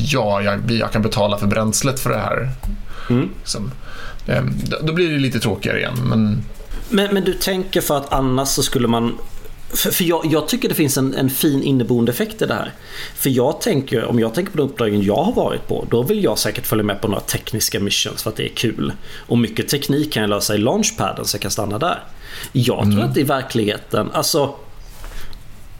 ja, 0.05 0.43
jag, 0.43 0.71
jag 0.71 0.93
kan 0.93 1.03
betala 1.03 1.39
för 1.39 1.47
bränslet 1.47 2.01
för 2.01 2.11
det 2.11 2.19
här. 2.19 2.51
Mm. 3.11 3.29
Liksom. 3.39 3.71
Ehm, 4.27 4.55
då 4.83 4.93
blir 4.93 5.11
det 5.13 5.19
lite 5.19 5.41
tråkigare 5.41 5.79
igen. 5.79 5.99
Men... 6.05 6.43
Men, 6.89 7.15
men 7.15 7.25
du 7.25 7.33
tänker 7.33 7.81
för 7.81 7.97
att 7.97 8.13
annars 8.13 8.49
så 8.49 8.63
skulle 8.63 8.89
man 8.89 9.19
för, 9.73 9.91
för 9.91 10.05
jag, 10.05 10.27
jag, 10.27 10.49
tycker 10.49 10.69
det 10.69 10.75
finns 10.75 10.99
en, 10.99 11.15
en, 11.15 11.31
fin 11.31 11.63
inneboende 11.63 12.13
effekt 12.13 12.43
i 12.43 12.47
det 12.47 12.55
här. 12.55 12.73
För 13.15 13.31
jag 13.31 13.61
tänker, 13.61 14.05
om 14.05 14.19
jag 14.19 14.35
tänker 14.35 14.53
på 14.53 14.59
de 14.59 14.63
uppdragen 14.63 15.03
jag 15.03 15.23
har 15.23 15.33
varit 15.33 15.69
på, 15.69 15.87
då 15.91 16.03
vill 16.03 16.25
jag 16.25 16.39
säkert 16.39 16.67
följa 16.67 16.85
med 16.85 17.01
på 17.01 17.09
några 17.09 17.21
tekniska 17.21 17.81
missions 17.81 18.23
för 18.23 18.31
att 18.31 18.37
det 18.37 18.45
är 18.45 18.55
kul. 18.55 18.93
Och 19.27 19.39
mycket 19.39 19.69
teknik 19.69 20.13
kan 20.13 20.21
jag 20.21 20.31
lösa 20.31 20.55
i 20.55 20.59
launchpaden 20.59 21.25
så 21.25 21.35
jag 21.35 21.43
kan 21.43 21.51
stanna 21.51 21.79
där. 21.79 22.05
Jag 22.53 22.83
mm. 22.83 22.97
tror 22.97 23.11
att 23.11 23.17
i 23.17 23.23
verkligheten, 23.23 24.11
alltså 24.13 24.55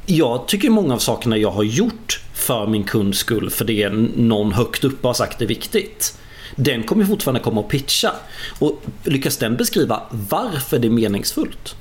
jag 0.07 0.49
tycker 0.49 0.71
många 0.71 0.95
av 0.95 0.99
sakerna 0.99 1.37
jag 1.37 1.51
har 1.51 1.63
gjort 1.63 2.21
för 2.35 2.67
min 2.67 2.85
kunds 2.85 3.19
skull, 3.19 3.51
för 3.51 3.65
det 3.65 3.83
är 3.83 3.91
någon 4.17 4.53
högt 4.53 4.85
uppe 4.85 5.07
har 5.07 5.15
sagt 5.15 5.43
är 5.43 5.47
viktigt. 5.47 6.19
Den 6.57 6.83
kommer 6.83 7.05
fortfarande 7.05 7.41
komma 7.41 7.61
och 7.61 7.71
pitcha. 7.71 8.13
Och 8.59 8.83
lyckas 9.05 9.37
den 9.37 9.57
beskriva 9.57 10.03
varför 10.11 10.79
det 10.79 10.89
är 10.89 10.91
meningsfullt, 10.91 11.77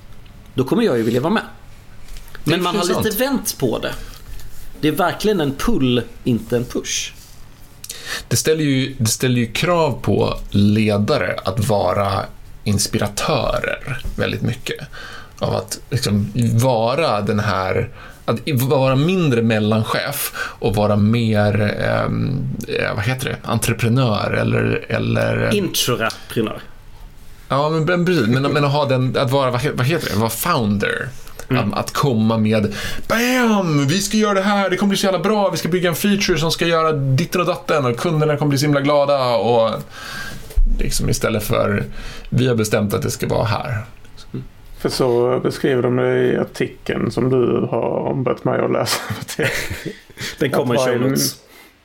då 0.53 0.63
kommer 0.63 0.83
jag 0.83 0.97
ju 0.97 1.03
vilja 1.03 1.21
vara 1.21 1.33
med. 1.33 1.43
Men 2.43 2.63
man 2.63 2.75
har 2.75 3.03
lite 3.03 3.17
vänt 3.17 3.57
på 3.57 3.79
det. 3.79 3.93
Det 4.81 4.87
är 4.87 4.91
verkligen 4.91 5.41
en 5.41 5.55
pull, 5.55 6.01
inte 6.23 6.57
en 6.57 6.65
push. 6.65 7.13
Det 8.27 8.37
ställer 8.37 8.63
ju, 8.63 8.95
det 8.97 9.09
ställer 9.09 9.35
ju 9.35 9.51
krav 9.51 9.99
på 10.01 10.39
ledare 10.49 11.39
att 11.45 11.67
vara 11.67 12.25
inspiratörer 12.63 14.01
väldigt 14.15 14.41
mycket. 14.41 14.87
Av 15.39 15.55
att 15.55 15.79
liksom 15.89 16.31
vara 16.53 17.21
den 17.21 17.39
här 17.39 17.89
att 18.29 18.61
vara 18.61 18.95
mindre 18.95 19.41
mellanchef 19.41 20.33
och 20.37 20.75
vara 20.75 20.95
mer, 20.95 21.61
ehm, 21.61 22.39
eh, 22.67 22.95
vad 22.95 23.03
heter 23.03 23.29
det, 23.29 23.49
entreprenör 23.49 24.31
eller... 24.31 24.85
eller 24.89 25.53
Intraprenör. 25.53 26.61
Ja, 27.47 27.69
men 27.69 28.05
precis. 28.05 28.27
Men, 28.27 28.41
men 28.41 28.65
att 28.65 28.71
ha 28.71 28.85
den, 28.85 29.17
att 29.17 29.31
vara, 29.31 29.51
vad 29.51 29.85
heter 29.85 30.09
det, 30.09 30.15
vara 30.15 30.29
founder. 30.29 31.09
Mm. 31.49 31.73
Att 31.73 31.93
komma 31.93 32.37
med 32.37 32.73
BAM! 33.07 33.87
Vi 33.87 33.99
ska 33.99 34.17
göra 34.17 34.33
det 34.33 34.41
här, 34.41 34.69
det 34.69 34.77
kommer 34.77 34.89
bli 34.89 34.97
så 34.97 35.05
jävla 35.05 35.19
bra, 35.19 35.49
vi 35.49 35.57
ska 35.57 35.69
bygga 35.69 35.89
en 35.89 35.95
feature 35.95 36.37
som 36.37 36.51
ska 36.51 36.65
göra 36.65 36.91
ditten 36.91 37.41
och 37.41 37.47
datten 37.47 37.85
och 37.85 37.97
kunderna 37.97 38.37
kommer 38.37 38.49
bli 38.49 38.57
så 38.57 38.65
himla 38.65 38.81
glada 38.81 39.35
och 39.35 39.69
liksom 40.79 41.09
istället 41.09 41.43
för 41.43 41.83
vi 42.29 42.47
har 42.47 42.55
bestämt 42.55 42.93
att 42.93 43.01
det 43.01 43.11
ska 43.11 43.27
vara 43.27 43.45
här. 43.45 43.83
För 44.79 44.89
så 44.89 45.39
beskriver 45.39 45.81
de 45.81 45.95
det 45.95 46.17
i 46.17 46.37
artikeln 46.37 47.11
som 47.11 47.29
du 47.29 47.67
har 47.71 48.09
ombett 48.09 48.43
mig 48.43 48.59
att 48.59 48.71
läsa. 48.71 49.01
Den 50.39 50.51
kommer 50.51 50.75
i 50.75 50.77
show 50.77 51.01
notes. 51.01 51.35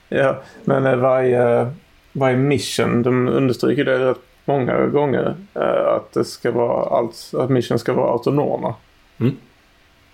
Ja, 0.09 0.42
men 0.64 0.87
eh, 0.87 0.97
varje, 0.97 1.71
varje 2.12 2.37
mission, 2.37 3.02
de 3.02 3.28
understryker 3.28 3.85
det 3.85 4.11
rätt 4.11 4.18
många 4.44 4.87
gånger. 4.87 5.35
Eh, 5.54 5.94
att 5.97 6.12
det 6.12 6.25
ska 6.25 6.50
vara 6.50 6.99
allt, 6.99 7.35
att 7.38 7.50
mission 7.50 7.78
ska 7.78 7.92
vara 7.92 8.11
autonoma. 8.11 8.75
Mm. 9.21 9.37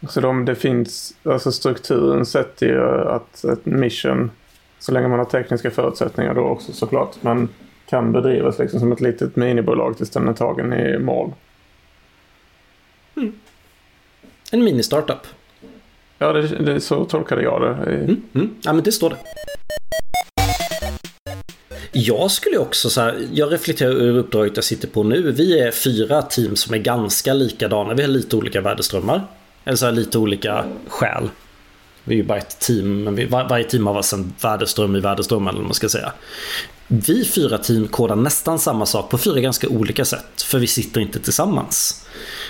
Så 0.09 0.21
de, 0.21 0.45
det 0.45 0.54
finns, 0.54 1.14
alltså 1.23 1.52
strukturen 1.52 2.26
sätter 2.26 2.66
ju 2.66 3.09
att 3.09 3.45
ett 3.45 3.66
mission, 3.66 4.30
så 4.78 4.92
länge 4.92 5.09
man 5.09 5.19
har 5.19 5.26
tekniska 5.26 5.71
förutsättningar 5.71 6.35
då 6.35 6.40
också 6.40 6.73
såklart, 6.73 7.23
man 7.23 7.49
kan 7.87 8.12
bedrivas 8.12 8.59
liksom 8.59 8.80
som 8.80 8.92
ett 8.92 9.00
litet 9.00 9.37
minibolag 9.37 9.97
tills 9.97 10.11
den 10.11 10.28
är 10.28 10.33
tagen 10.33 10.73
i 10.73 10.99
mål. 10.99 11.33
Mm. 13.16 13.33
En 14.52 14.64
mini-startup. 14.64 15.26
Ja, 16.19 16.33
det, 16.33 16.47
det, 16.47 16.80
så 16.80 17.04
tolkade 17.04 17.42
jag 17.42 17.62
det. 17.62 17.92
Mm, 17.92 18.23
mm. 18.35 18.54
Ja, 18.62 18.73
men 18.73 18.85
det 18.85 18.92
står 18.92 19.11
det. 19.11 19.16
Jag 21.92 22.30
skulle 22.30 22.59
också 22.59 22.90
så 22.90 23.00
här, 23.00 23.28
jag 23.33 23.52
reflekterar 23.52 23.90
över 23.90 24.19
uppdraget 24.19 24.57
jag 24.57 24.64
sitter 24.64 24.88
på 24.88 25.02
nu. 25.02 25.33
Vi 25.33 25.61
är 25.61 25.71
fyra 25.71 26.23
team 26.23 26.57
som 26.57 26.75
är 26.75 26.78
ganska 26.78 27.35
likadana. 27.35 27.95
Vi 27.95 28.02
har 28.02 28.09
lite 28.09 28.37
olika 28.37 28.61
värdeströmmar. 28.61 29.26
Eller 29.64 29.76
så 29.76 29.85
här, 29.85 29.93
lite 29.93 30.19
olika 30.19 30.64
skäl. 30.88 31.31
Vi 32.05 32.14
är 32.14 32.17
ju 32.17 32.25
bara 32.25 32.38
ett 32.38 32.59
team, 32.61 33.05
men 33.05 33.14
vi, 33.14 33.26
var, 33.26 33.49
varje 33.49 33.64
team 33.64 33.87
har 33.87 33.95
varsin 33.95 34.33
värdeström 34.43 34.97
i 34.97 35.00
värdeströmmen 35.00 35.49
eller 35.49 35.59
vad 35.59 35.67
man 35.67 35.75
ska 35.75 35.88
säga. 35.88 36.12
Vi 36.88 37.25
fyra 37.25 37.59
team 37.59 37.88
kodar 37.88 38.17
nästan 38.17 38.59
samma 38.59 38.87
sak 38.87 39.11
på 39.11 39.19
fyra 39.19 39.40
ganska 39.40 39.69
olika 39.69 40.05
sätt, 40.05 40.43
för 40.43 40.59
vi 40.59 40.67
sitter 40.67 41.00
inte 41.00 41.21
tillsammans. 41.21 42.07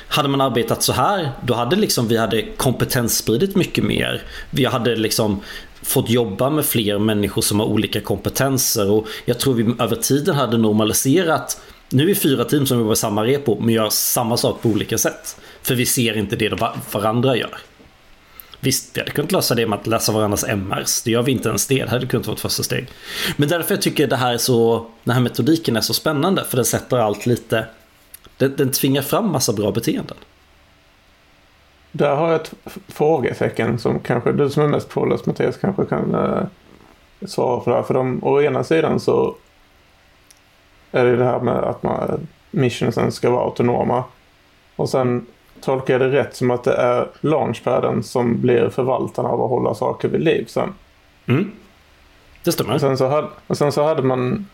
Hade 0.08 0.28
man 0.28 0.40
arbetat 0.40 0.82
så 0.82 0.92
här, 0.92 1.30
då 1.46 1.54
hade 1.54 1.76
liksom 1.76 2.08
vi 2.08 2.16
hade 2.16 2.42
kompetensspridit 2.42 3.56
mycket 3.56 3.84
mer. 3.84 4.22
Vi 4.50 4.64
hade 4.64 4.96
liksom 4.96 5.40
fått 5.82 6.10
jobba 6.10 6.50
med 6.50 6.64
fler 6.64 6.98
människor 6.98 7.42
som 7.42 7.60
har 7.60 7.66
olika 7.66 8.00
kompetenser 8.00 8.90
och 8.90 9.06
jag 9.24 9.38
tror 9.38 9.54
vi 9.54 9.74
över 9.78 9.96
tiden 9.96 10.34
hade 10.34 10.58
normaliserat 10.58 11.60
nu 11.92 12.02
är 12.02 12.06
vi 12.06 12.14
fyra 12.14 12.44
team 12.44 12.66
som 12.66 12.78
jobbar 12.78 12.94
samma 12.94 13.24
repo 13.24 13.60
men 13.60 13.74
gör 13.74 13.90
samma 13.90 14.36
sak 14.36 14.62
på 14.62 14.68
olika 14.68 14.98
sätt. 14.98 15.36
För 15.62 15.74
vi 15.74 15.86
ser 15.86 16.16
inte 16.16 16.36
det 16.36 16.60
varandra 16.92 17.36
gör. 17.36 17.58
Visst, 18.60 18.96
vi 18.96 19.00
hade 19.00 19.10
kunnat 19.10 19.32
lösa 19.32 19.54
det 19.54 19.66
med 19.66 19.78
att 19.78 19.86
läsa 19.86 20.12
varandras 20.12 20.44
MRs. 20.44 21.02
Det 21.02 21.10
gör 21.10 21.22
vi 21.22 21.32
inte 21.32 21.48
ens 21.48 21.66
det. 21.66 21.84
Det 21.84 21.90
hade 21.90 22.06
kunnat 22.06 22.26
vara 22.26 22.34
ett 22.34 22.40
första 22.40 22.62
steg. 22.62 22.88
Men 23.36 23.48
därför 23.48 23.74
jag 23.74 23.82
tycker 23.82 24.06
det 24.06 24.16
här 24.16 24.34
är 24.34 24.38
så, 24.38 24.86
den 25.04 25.14
här 25.14 25.22
metodiken 25.22 25.76
är 25.76 25.80
så 25.80 25.94
spännande. 25.94 26.44
För 26.44 26.56
den 26.56 26.64
sätter 26.64 26.96
allt 26.96 27.26
lite... 27.26 27.66
Den, 28.36 28.56
den 28.56 28.72
tvingar 28.72 29.02
fram 29.02 29.32
massa 29.32 29.52
bra 29.52 29.72
beteenden. 29.72 30.16
Där 31.92 32.14
har 32.16 32.32
jag 32.32 32.40
ett 32.40 32.54
frågetecken 32.88 33.78
som 33.78 34.00
kanske 34.00 34.32
du 34.32 34.50
som 34.50 34.62
är 34.62 34.68
mest 34.68 34.88
påläst 34.88 35.26
Mattias 35.26 35.56
kanske 35.56 35.84
kan 35.84 36.14
eh, 36.14 36.42
svara 37.26 37.60
på 37.60 37.70
det 37.70 37.76
här. 37.76 37.82
För 37.82 37.94
de, 37.94 38.24
å 38.24 38.42
ena 38.42 38.64
sidan 38.64 39.00
så 39.00 39.36
är 40.92 41.04
det 41.04 41.16
det 41.16 41.24
här 41.24 41.40
med 41.40 41.54
att 41.54 41.82
man, 41.82 42.26
missionsen 42.50 43.12
ska 43.12 43.30
vara 43.30 43.44
autonoma. 43.44 44.04
Och 44.76 44.88
sen 44.88 45.26
tolkar 45.62 45.94
jag 45.94 46.00
det 46.00 46.18
rätt 46.18 46.36
som 46.36 46.50
att 46.50 46.64
det 46.64 46.74
är 46.74 47.08
launchpaden 47.20 48.02
som 48.02 48.40
blir 48.40 48.68
förvaltarna 48.68 49.28
av 49.28 49.42
att 49.42 49.50
hålla 49.50 49.74
saker 49.74 50.08
vid 50.08 50.20
liv 50.20 50.44
sen. 50.48 50.74
Mm. 51.26 51.50
Det 52.44 52.52
stämmer. 52.52 52.74
Och 52.74 52.80
sen 52.80 52.96
så 52.96 53.06
hade, 53.06 53.28
och 53.46 53.56
sen 53.56 53.72
så 53.72 53.82
hade 53.82 54.02
man 54.02 54.46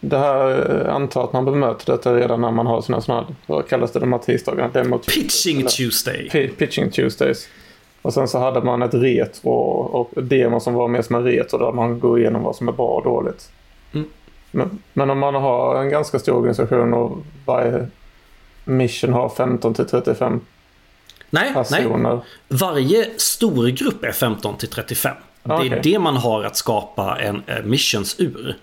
det 0.00 0.18
här, 0.18 0.70
eh, 0.70 0.94
antar 0.94 1.24
att 1.24 1.32
man 1.32 1.44
bemöter 1.44 1.92
detta 1.92 2.14
redan 2.14 2.40
när 2.40 2.50
man 2.50 2.66
har 2.66 2.82
sina 2.82 3.00
sådana, 3.00 3.26
vad 3.46 3.68
kallas 3.68 3.92
det 3.92 4.00
de 4.00 4.12
här 4.12 4.20
tisdagarna? 4.20 4.68
Demo 4.72 4.98
Pitching 4.98 5.60
eller, 5.60 5.70
Tuesday. 5.70 6.28
Pitching 6.58 6.90
Tuesdays. 6.90 7.48
Och 8.02 8.14
sen 8.14 8.28
så 8.28 8.38
hade 8.38 8.60
man 8.60 8.82
ett 8.82 8.94
retro 8.94 9.50
och 9.50 10.22
demo 10.22 10.60
som 10.60 10.74
var 10.74 10.88
mer 10.88 11.02
som 11.02 11.16
en 11.16 11.24
retro 11.24 11.58
där 11.58 11.72
man 11.72 12.00
går 12.00 12.20
igenom 12.20 12.42
vad 12.42 12.56
som 12.56 12.68
är 12.68 12.72
bra 12.72 12.88
och 12.88 13.04
dåligt. 13.04 13.50
Mm. 13.92 14.06
Men, 14.50 14.78
men, 14.92 15.10
om 15.10 15.18
man 15.18 15.34
har 15.34 15.82
en 15.82 15.88
ganska 15.90 16.18
stor 16.18 16.36
organisation 16.36 16.94
och 16.94 17.18
varje 17.46 17.86
mission 18.64 19.12
har 19.12 19.28
15 19.28 19.74
till 19.74 19.84
35 19.84 20.40
nej, 21.30 21.54
personer. 21.54 21.98
Nej. 21.98 22.20
Varje 22.48 23.10
stor 23.16 23.66
grupp 23.66 24.04
är 24.04 24.12
15 24.12 24.56
till 24.56 24.68
35. 24.68 25.16
Det 25.42 25.52
är 25.52 25.66
okay. 25.66 25.80
det 25.82 25.98
man 25.98 26.16
har 26.16 26.44
att 26.44 26.56
skapa 26.56 27.18
en 27.20 27.42
missions 27.64 28.20
ur. 28.20 28.56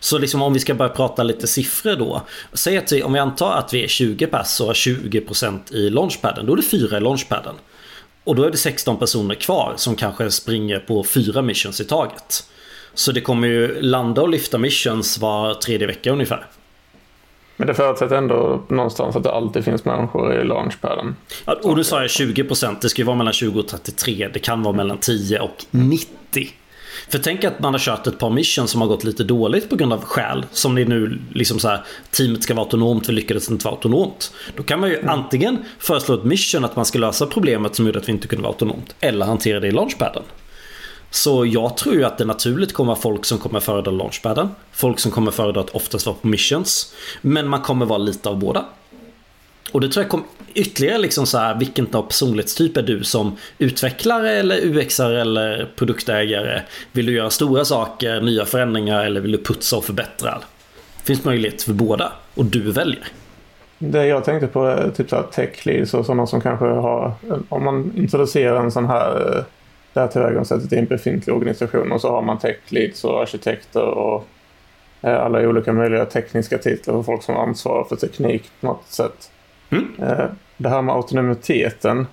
Så 0.00 0.18
liksom 0.18 0.42
om 0.42 0.52
vi 0.52 0.60
ska 0.60 0.74
börja 0.74 0.92
prata 0.92 1.22
lite 1.22 1.46
siffror 1.46 1.96
då. 1.96 2.22
Säg 2.52 2.76
att 2.76 2.92
vi, 2.92 3.02
om 3.02 3.12
vi 3.12 3.18
antar 3.18 3.52
att 3.52 3.74
vi 3.74 3.84
är 3.84 3.88
20 3.88 4.26
pers 4.26 4.60
och 4.60 4.66
har 4.66 4.74
20% 4.74 5.74
i 5.74 5.90
launchpaden. 5.90 6.46
Då 6.46 6.52
är 6.52 6.56
det 6.56 6.62
4 6.62 6.96
i 6.96 7.00
launchpaden. 7.00 7.54
Och 8.24 8.36
då 8.36 8.44
är 8.44 8.50
det 8.50 8.56
16 8.56 8.98
personer 8.98 9.34
kvar 9.34 9.74
som 9.76 9.96
kanske 9.96 10.30
springer 10.30 10.78
på 10.78 11.04
4 11.04 11.42
missions 11.42 11.80
i 11.80 11.84
taget. 11.84 12.44
Så 12.94 13.12
det 13.12 13.20
kommer 13.20 13.48
ju 13.48 13.82
landa 13.82 14.22
och 14.22 14.28
lyfta 14.28 14.58
missions 14.58 15.18
var 15.18 15.54
tredje 15.54 15.86
vecka 15.86 16.10
ungefär. 16.10 16.46
Men 17.56 17.66
det 17.66 17.74
förutsätter 17.74 18.16
ändå 18.16 18.62
någonstans 18.68 19.16
att 19.16 19.22
det 19.22 19.32
alltid 19.32 19.64
finns 19.64 19.84
människor 19.84 20.40
i 20.40 20.44
launchpaden. 20.44 21.16
Ja, 21.44 21.56
och 21.62 21.76
nu 21.76 21.84
sa 21.84 22.00
jag 22.00 22.08
20%. 22.08 22.76
Det 22.80 22.88
ska 22.88 23.02
ju 23.02 23.06
vara 23.06 23.16
mellan 23.16 23.32
20 23.32 23.60
och 23.60 23.68
33. 23.68 24.28
Det 24.32 24.38
kan 24.38 24.62
vara 24.62 24.76
mellan 24.76 24.98
10 24.98 25.40
och 25.40 25.64
90. 25.70 26.08
För 27.08 27.18
tänk 27.18 27.44
att 27.44 27.60
man 27.60 27.74
har 27.74 27.78
kört 27.78 28.06
ett 28.06 28.18
par 28.18 28.30
missions 28.30 28.70
som 28.70 28.80
har 28.80 28.88
gått 28.88 29.04
lite 29.04 29.24
dåligt 29.24 29.70
på 29.70 29.76
grund 29.76 29.92
av 29.92 30.04
skäl. 30.04 30.46
Som 30.52 30.74
det 30.74 30.82
är 30.82 30.86
nu 30.86 31.18
liksom 31.32 31.58
så 31.58 31.68
här, 31.68 31.80
teamet 32.10 32.42
ska 32.42 32.54
vara 32.54 32.64
autonomt, 32.64 33.08
vi 33.08 33.12
lyckades 33.12 33.50
inte 33.50 33.64
vara 33.64 33.74
autonomt. 33.74 34.32
Då 34.56 34.62
kan 34.62 34.80
man 34.80 34.88
ju 34.88 34.96
mm. 34.96 35.08
antingen 35.08 35.58
föreslå 35.78 36.14
ett 36.14 36.24
mission 36.24 36.64
att 36.64 36.76
man 36.76 36.84
ska 36.84 36.98
lösa 36.98 37.26
problemet 37.26 37.74
som 37.74 37.86
gjorde 37.86 37.98
att 37.98 38.08
vi 38.08 38.12
inte 38.12 38.28
kunde 38.28 38.42
vara 38.42 38.52
autonomt. 38.52 38.94
Eller 39.00 39.26
hantera 39.26 39.60
det 39.60 39.68
i 39.68 39.70
launchpaden. 39.70 40.22
Så 41.14 41.46
jag 41.46 41.76
tror 41.76 41.94
ju 41.94 42.04
att 42.04 42.18
det 42.18 42.24
naturligt 42.24 42.72
kommer 42.72 42.92
vara 42.92 43.00
folk 43.00 43.24
som 43.24 43.38
kommer 43.38 43.60
föredra 43.60 43.90
launchpaden. 43.90 44.48
Folk 44.72 44.98
som 44.98 45.10
kommer 45.10 45.30
föredra 45.30 45.60
att 45.60 45.70
oftast 45.70 46.06
vara 46.06 46.16
på 46.16 46.26
missions. 46.26 46.94
Men 47.20 47.48
man 47.48 47.60
kommer 47.60 47.86
vara 47.86 47.98
lite 47.98 48.28
av 48.28 48.38
båda. 48.38 48.64
Och 49.72 49.80
det 49.80 49.88
tror 49.88 50.04
jag 50.04 50.10
kommer 50.10 50.26
ytterligare 50.54 50.98
liksom 50.98 51.26
så 51.26 51.38
här, 51.38 51.58
vilken 51.58 51.86
typ 51.86 51.94
av 51.94 52.02
personlighetstyp 52.02 52.76
är 52.76 52.82
du 52.82 53.04
som 53.04 53.36
utvecklare 53.58 54.30
eller 54.30 54.64
UXare 54.64 55.20
eller 55.20 55.70
produktägare? 55.76 56.62
Vill 56.92 57.06
du 57.06 57.12
göra 57.12 57.30
stora 57.30 57.64
saker, 57.64 58.20
nya 58.20 58.44
förändringar 58.44 59.04
eller 59.04 59.20
vill 59.20 59.32
du 59.32 59.38
putsa 59.38 59.76
och 59.76 59.84
förbättra? 59.84 60.38
Det 60.96 61.06
finns 61.06 61.24
möjlighet 61.24 61.62
för 61.62 61.72
båda 61.72 62.12
och 62.34 62.44
du 62.44 62.72
väljer. 62.72 63.04
Det 63.78 64.06
jag 64.06 64.24
tänkte 64.24 64.46
på 64.46 64.66
är 64.66 64.90
typ 64.90 65.10
så 65.10 65.16
här 65.16 65.22
tech 65.22 65.66
leads 65.66 65.94
och 65.94 66.06
sådana 66.06 66.26
som 66.26 66.40
kanske 66.40 66.64
har, 66.64 67.12
om 67.48 67.64
man 67.64 67.92
introducerar 67.96 68.60
en 68.60 68.72
sån 68.72 68.86
här, 68.86 69.36
eh, 69.36 69.44
här 70.00 70.08
tillvägagångssättet 70.08 70.72
i 70.72 70.76
en 70.76 70.86
befintlig 70.86 71.36
organisation 71.36 71.92
och 71.92 72.00
så 72.00 72.10
har 72.10 72.22
man 72.22 72.38
tech 72.38 72.56
leads 72.68 73.04
och 73.04 73.22
arkitekter 73.22 73.86
och 73.86 74.26
eh, 75.00 75.24
alla 75.24 75.48
olika 75.48 75.72
möjliga 75.72 76.04
tekniska 76.04 76.58
titlar 76.58 76.94
och 76.94 77.06
folk 77.06 77.22
som 77.22 77.36
ansvarar 77.36 77.84
för 77.84 77.96
teknik 77.96 78.50
på 78.60 78.66
något 78.66 78.86
sätt. 78.86 79.30
Mm. 79.70 79.88
Eh, 80.02 80.26
Det 80.56 80.68
här 80.68 80.82
med 80.82 80.94
autonomiteten 80.94 82.06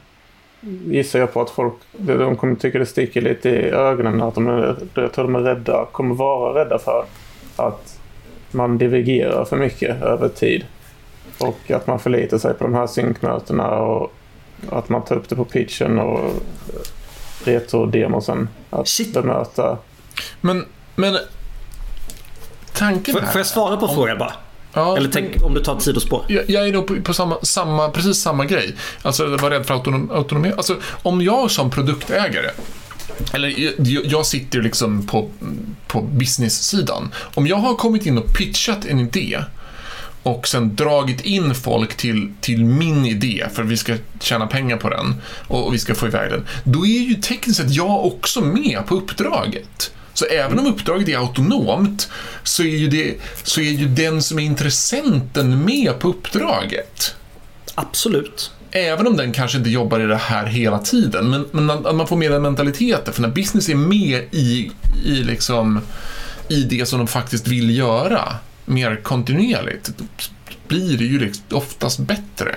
gissar 0.86 1.20
jag 1.20 1.34
på 1.34 1.42
att 1.42 1.50
folk 1.50 1.74
de 1.92 2.36
kommer 2.36 2.56
tycka 2.56 2.80
det 2.80 2.86
sticker 2.86 3.22
lite 3.22 3.50
i 3.50 3.70
ögonen. 3.70 4.22
Att 4.22 4.36
de 4.36 4.48
är, 4.48 4.78
jag 4.94 5.14
tror 5.14 5.24
de 5.24 5.36
är 5.36 5.40
rädda, 5.40 5.86
kommer 5.92 6.16
vara 6.16 6.60
rädda 6.62 6.80
för 6.80 7.06
att 7.56 8.00
man 8.52 8.78
divergerar 8.78 9.46
för 9.46 9.58
mycket 9.58 10.02
över 10.02 10.30
tid. 10.30 10.66
Och 11.40 11.72
att 11.72 11.88
man 11.88 12.00
förlitar 12.00 12.38
sig 12.38 12.54
på 12.54 12.64
de 12.64 12.74
här 12.74 12.88
synkmötena 12.88 13.70
och 13.80 14.14
att 14.70 14.90
man 14.90 15.02
tar 15.02 15.16
upp 15.16 15.30
det 15.30 15.36
på 15.36 15.46
pitchen 15.46 16.00
och 16.00 16.32
retrodemosen. 17.44 18.50
Att 18.70 18.88
Shit. 18.88 19.14
bemöta. 19.14 19.78
Men, 20.42 20.66
men 20.96 21.18
tanken 22.74 23.16
här... 23.16 23.32
får 23.32 23.40
jag 23.40 23.48
svara 23.48 23.78
på 23.78 23.88
frågan 23.88 24.18
bara? 24.18 24.34
Ja, 24.74 24.98
Eller 24.98 25.10
tänk 25.14 25.44
om 25.44 25.54
du 25.54 25.64
tar 25.64 25.76
tid 25.76 25.96
och 25.96 26.02
spår. 26.02 26.26
Jag, 26.28 26.50
jag 26.50 26.68
är 26.68 26.74
nog 26.74 26.88
på, 26.88 27.02
på 27.02 27.14
samma, 27.14 27.38
samma, 27.42 27.90
precis 27.90 28.18
samma 28.18 28.46
grej. 28.46 28.76
Alltså, 29.02 29.24
jag 29.24 29.38
var 29.38 29.50
rädd 29.50 29.66
för 29.66 29.74
autonom, 29.74 30.12
autonomi. 30.12 30.52
Alltså, 30.58 30.78
om 31.04 31.22
jag 31.22 31.52
som 31.52 31.72
produktägare 31.72 32.50
eller 33.34 33.60
jag, 33.78 34.06
jag 34.06 34.26
sitter 34.26 34.62
liksom 34.62 35.08
på, 35.08 35.30
på 35.88 36.02
business-sidan. 36.02 37.12
Om 37.36 37.48
jag 37.48 37.58
har 37.58 37.76
kommit 37.76 38.06
in 38.06 38.18
och 38.18 38.34
pitchat 38.38 38.86
en 38.86 39.00
idé 39.00 39.44
och 40.24 40.48
sen 40.48 40.76
dragit 40.76 41.22
in 41.22 41.56
folk 41.56 41.98
till, 41.98 42.32
till 42.42 42.66
min 42.66 43.06
idé 43.06 43.46
för 43.54 43.64
att 43.64 43.70
vi 43.70 43.78
ska 43.78 43.96
tjäna 44.20 44.48
pengar 44.48 44.78
på 44.78 44.90
den 44.90 45.16
och, 45.48 45.68
och 45.68 45.74
vi 45.74 45.80
ska 45.80 45.96
få 45.96 46.08
iväg 46.08 46.32
den. 46.32 46.46
Då 46.64 46.86
är 46.86 47.00
ju 47.00 47.16
tekniskt 47.16 47.62
sett 47.62 47.72
jag 47.72 48.06
också 48.06 48.42
med 48.42 48.86
på 48.88 48.96
uppdraget. 48.96 49.92
Så 50.14 50.26
även 50.26 50.60
om 50.60 50.68
uppdraget 50.68 51.10
är 51.10 51.18
autonomt 51.18 52.10
så 52.44 52.64
är 52.64 52.78
ju, 52.78 52.88
det, 52.88 53.16
så 53.44 53.62
är 53.62 53.72
ju 53.72 53.88
den 53.88 54.24
som 54.24 54.40
är 54.40 54.44
intressenten 54.44 55.66
med 55.66 56.00
på 56.00 56.10
uppdraget. 56.10 57.16
Absolut. 57.76 58.52
Även 58.72 59.08
om 59.08 59.18
den 59.18 59.32
kanske 59.32 59.58
inte 59.58 59.70
jobbar 59.70 60.00
i 60.00 60.06
det 60.06 60.16
här 60.16 60.46
hela 60.46 60.80
tiden, 60.80 61.30
men, 61.30 61.46
men 61.52 61.70
att 61.70 61.96
man 61.96 62.08
får 62.08 62.16
med 62.16 62.32
den 62.32 62.42
mentaliteten. 62.42 63.14
För 63.14 63.22
när 63.22 63.30
business 63.30 63.70
är 63.70 63.76
med 63.76 64.24
i, 64.32 64.72
i, 65.06 65.12
liksom, 65.12 65.82
i 66.48 66.64
det 66.64 66.86
som 66.86 67.00
de 67.00 67.08
faktiskt 67.08 67.48
vill 67.48 67.78
göra, 67.78 68.36
mer 68.70 68.96
kontinuerligt, 69.04 69.90
blir 70.68 70.98
det 70.98 71.04
ju 71.04 71.20
liksom 71.20 71.44
oftast 71.52 72.00
bättre. 72.00 72.56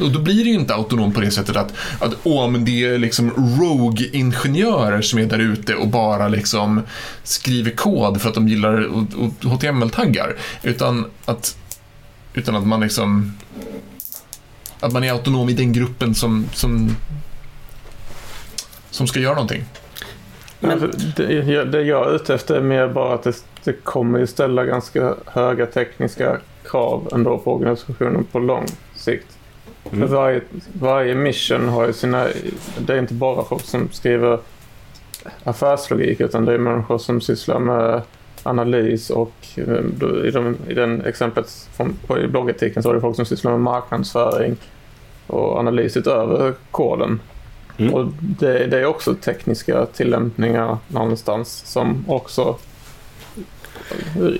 Och 0.00 0.10
då 0.12 0.18
blir 0.20 0.44
det 0.44 0.50
ju 0.50 0.54
inte 0.54 0.74
autonomt 0.74 1.14
på 1.14 1.20
det 1.20 1.30
sättet 1.30 1.56
att, 1.56 1.72
att 2.00 2.14
åh, 2.22 2.48
men 2.50 2.64
det 2.64 2.84
är 2.84 2.98
liksom 2.98 3.30
rogue-ingenjörer 3.60 5.00
som 5.02 5.18
är 5.18 5.26
där 5.26 5.38
ute 5.38 5.74
och 5.74 5.88
bara 5.88 6.28
liksom 6.28 6.82
skriver 7.22 7.70
kod 7.70 8.20
för 8.22 8.28
att 8.28 8.34
de 8.34 8.48
gillar 8.48 8.88
HTML-taggar. 9.48 10.36
Utan 10.62 11.06
att, 11.24 11.56
utan 12.34 12.56
att 12.56 12.66
man 12.66 12.80
liksom 12.80 13.32
att 14.80 14.92
man 14.92 15.04
är 15.04 15.12
autonom 15.12 15.48
i 15.48 15.52
den 15.52 15.72
gruppen 15.72 16.14
som, 16.14 16.46
som, 16.54 16.96
som 18.90 19.06
ska 19.06 19.20
göra 19.20 19.34
någonting. 19.34 19.64
Men- 20.60 20.70
Alltså, 20.70 20.98
det, 21.16 21.64
det 21.64 21.82
jag 21.82 22.08
är 22.10 22.14
ute 22.16 22.34
efter 22.34 22.54
är 22.54 22.62
mer 22.62 22.88
bara 22.88 23.14
att 23.14 23.22
det, 23.22 23.32
det 23.64 23.72
kommer 23.72 24.18
ju 24.18 24.26
ställa 24.26 24.64
ganska 24.64 25.14
höga 25.26 25.66
tekniska 25.66 26.38
krav 26.64 27.08
ändå 27.12 27.38
på 27.38 27.54
organisationen 27.54 28.24
på 28.32 28.38
lång 28.38 28.66
sikt. 28.94 29.38
Mm. 29.92 30.08
För 30.08 30.16
varje, 30.16 30.40
varje 30.72 31.14
mission 31.14 31.68
har 31.68 31.86
ju 31.86 31.92
sina... 31.92 32.26
Det 32.78 32.94
är 32.94 32.98
inte 32.98 33.14
bara 33.14 33.44
folk 33.44 33.62
som 33.62 33.88
skriver 33.92 34.38
affärslogik 35.44 36.20
utan 36.20 36.44
det 36.44 36.54
är 36.54 36.58
människor 36.58 36.98
som 36.98 37.20
sysslar 37.20 37.58
med 37.58 38.02
analys 38.42 39.10
och 39.10 39.32
eh, 39.54 40.24
i, 40.26 40.30
de, 40.30 40.56
i 40.68 40.74
den 40.74 41.04
exemplet 41.04 41.68
från, 41.76 41.96
på, 42.06 42.18
i 42.18 42.28
bloggartikeln 42.28 42.82
så 42.82 42.88
var 42.88 42.94
det 42.94 43.00
folk 43.00 43.16
som 43.16 43.24
sysslar 43.24 43.50
med 43.50 43.60
marknadsföring 43.60 44.56
och 45.26 45.58
analys 45.58 45.96
utöver 45.96 46.54
koden. 46.70 47.20
Mm. 47.76 47.94
Och 47.94 48.06
det, 48.20 48.66
det 48.66 48.78
är 48.78 48.84
också 48.84 49.14
tekniska 49.14 49.86
tillämpningar 49.86 50.78
någonstans 50.88 51.62
som 51.66 52.04
också 52.08 52.56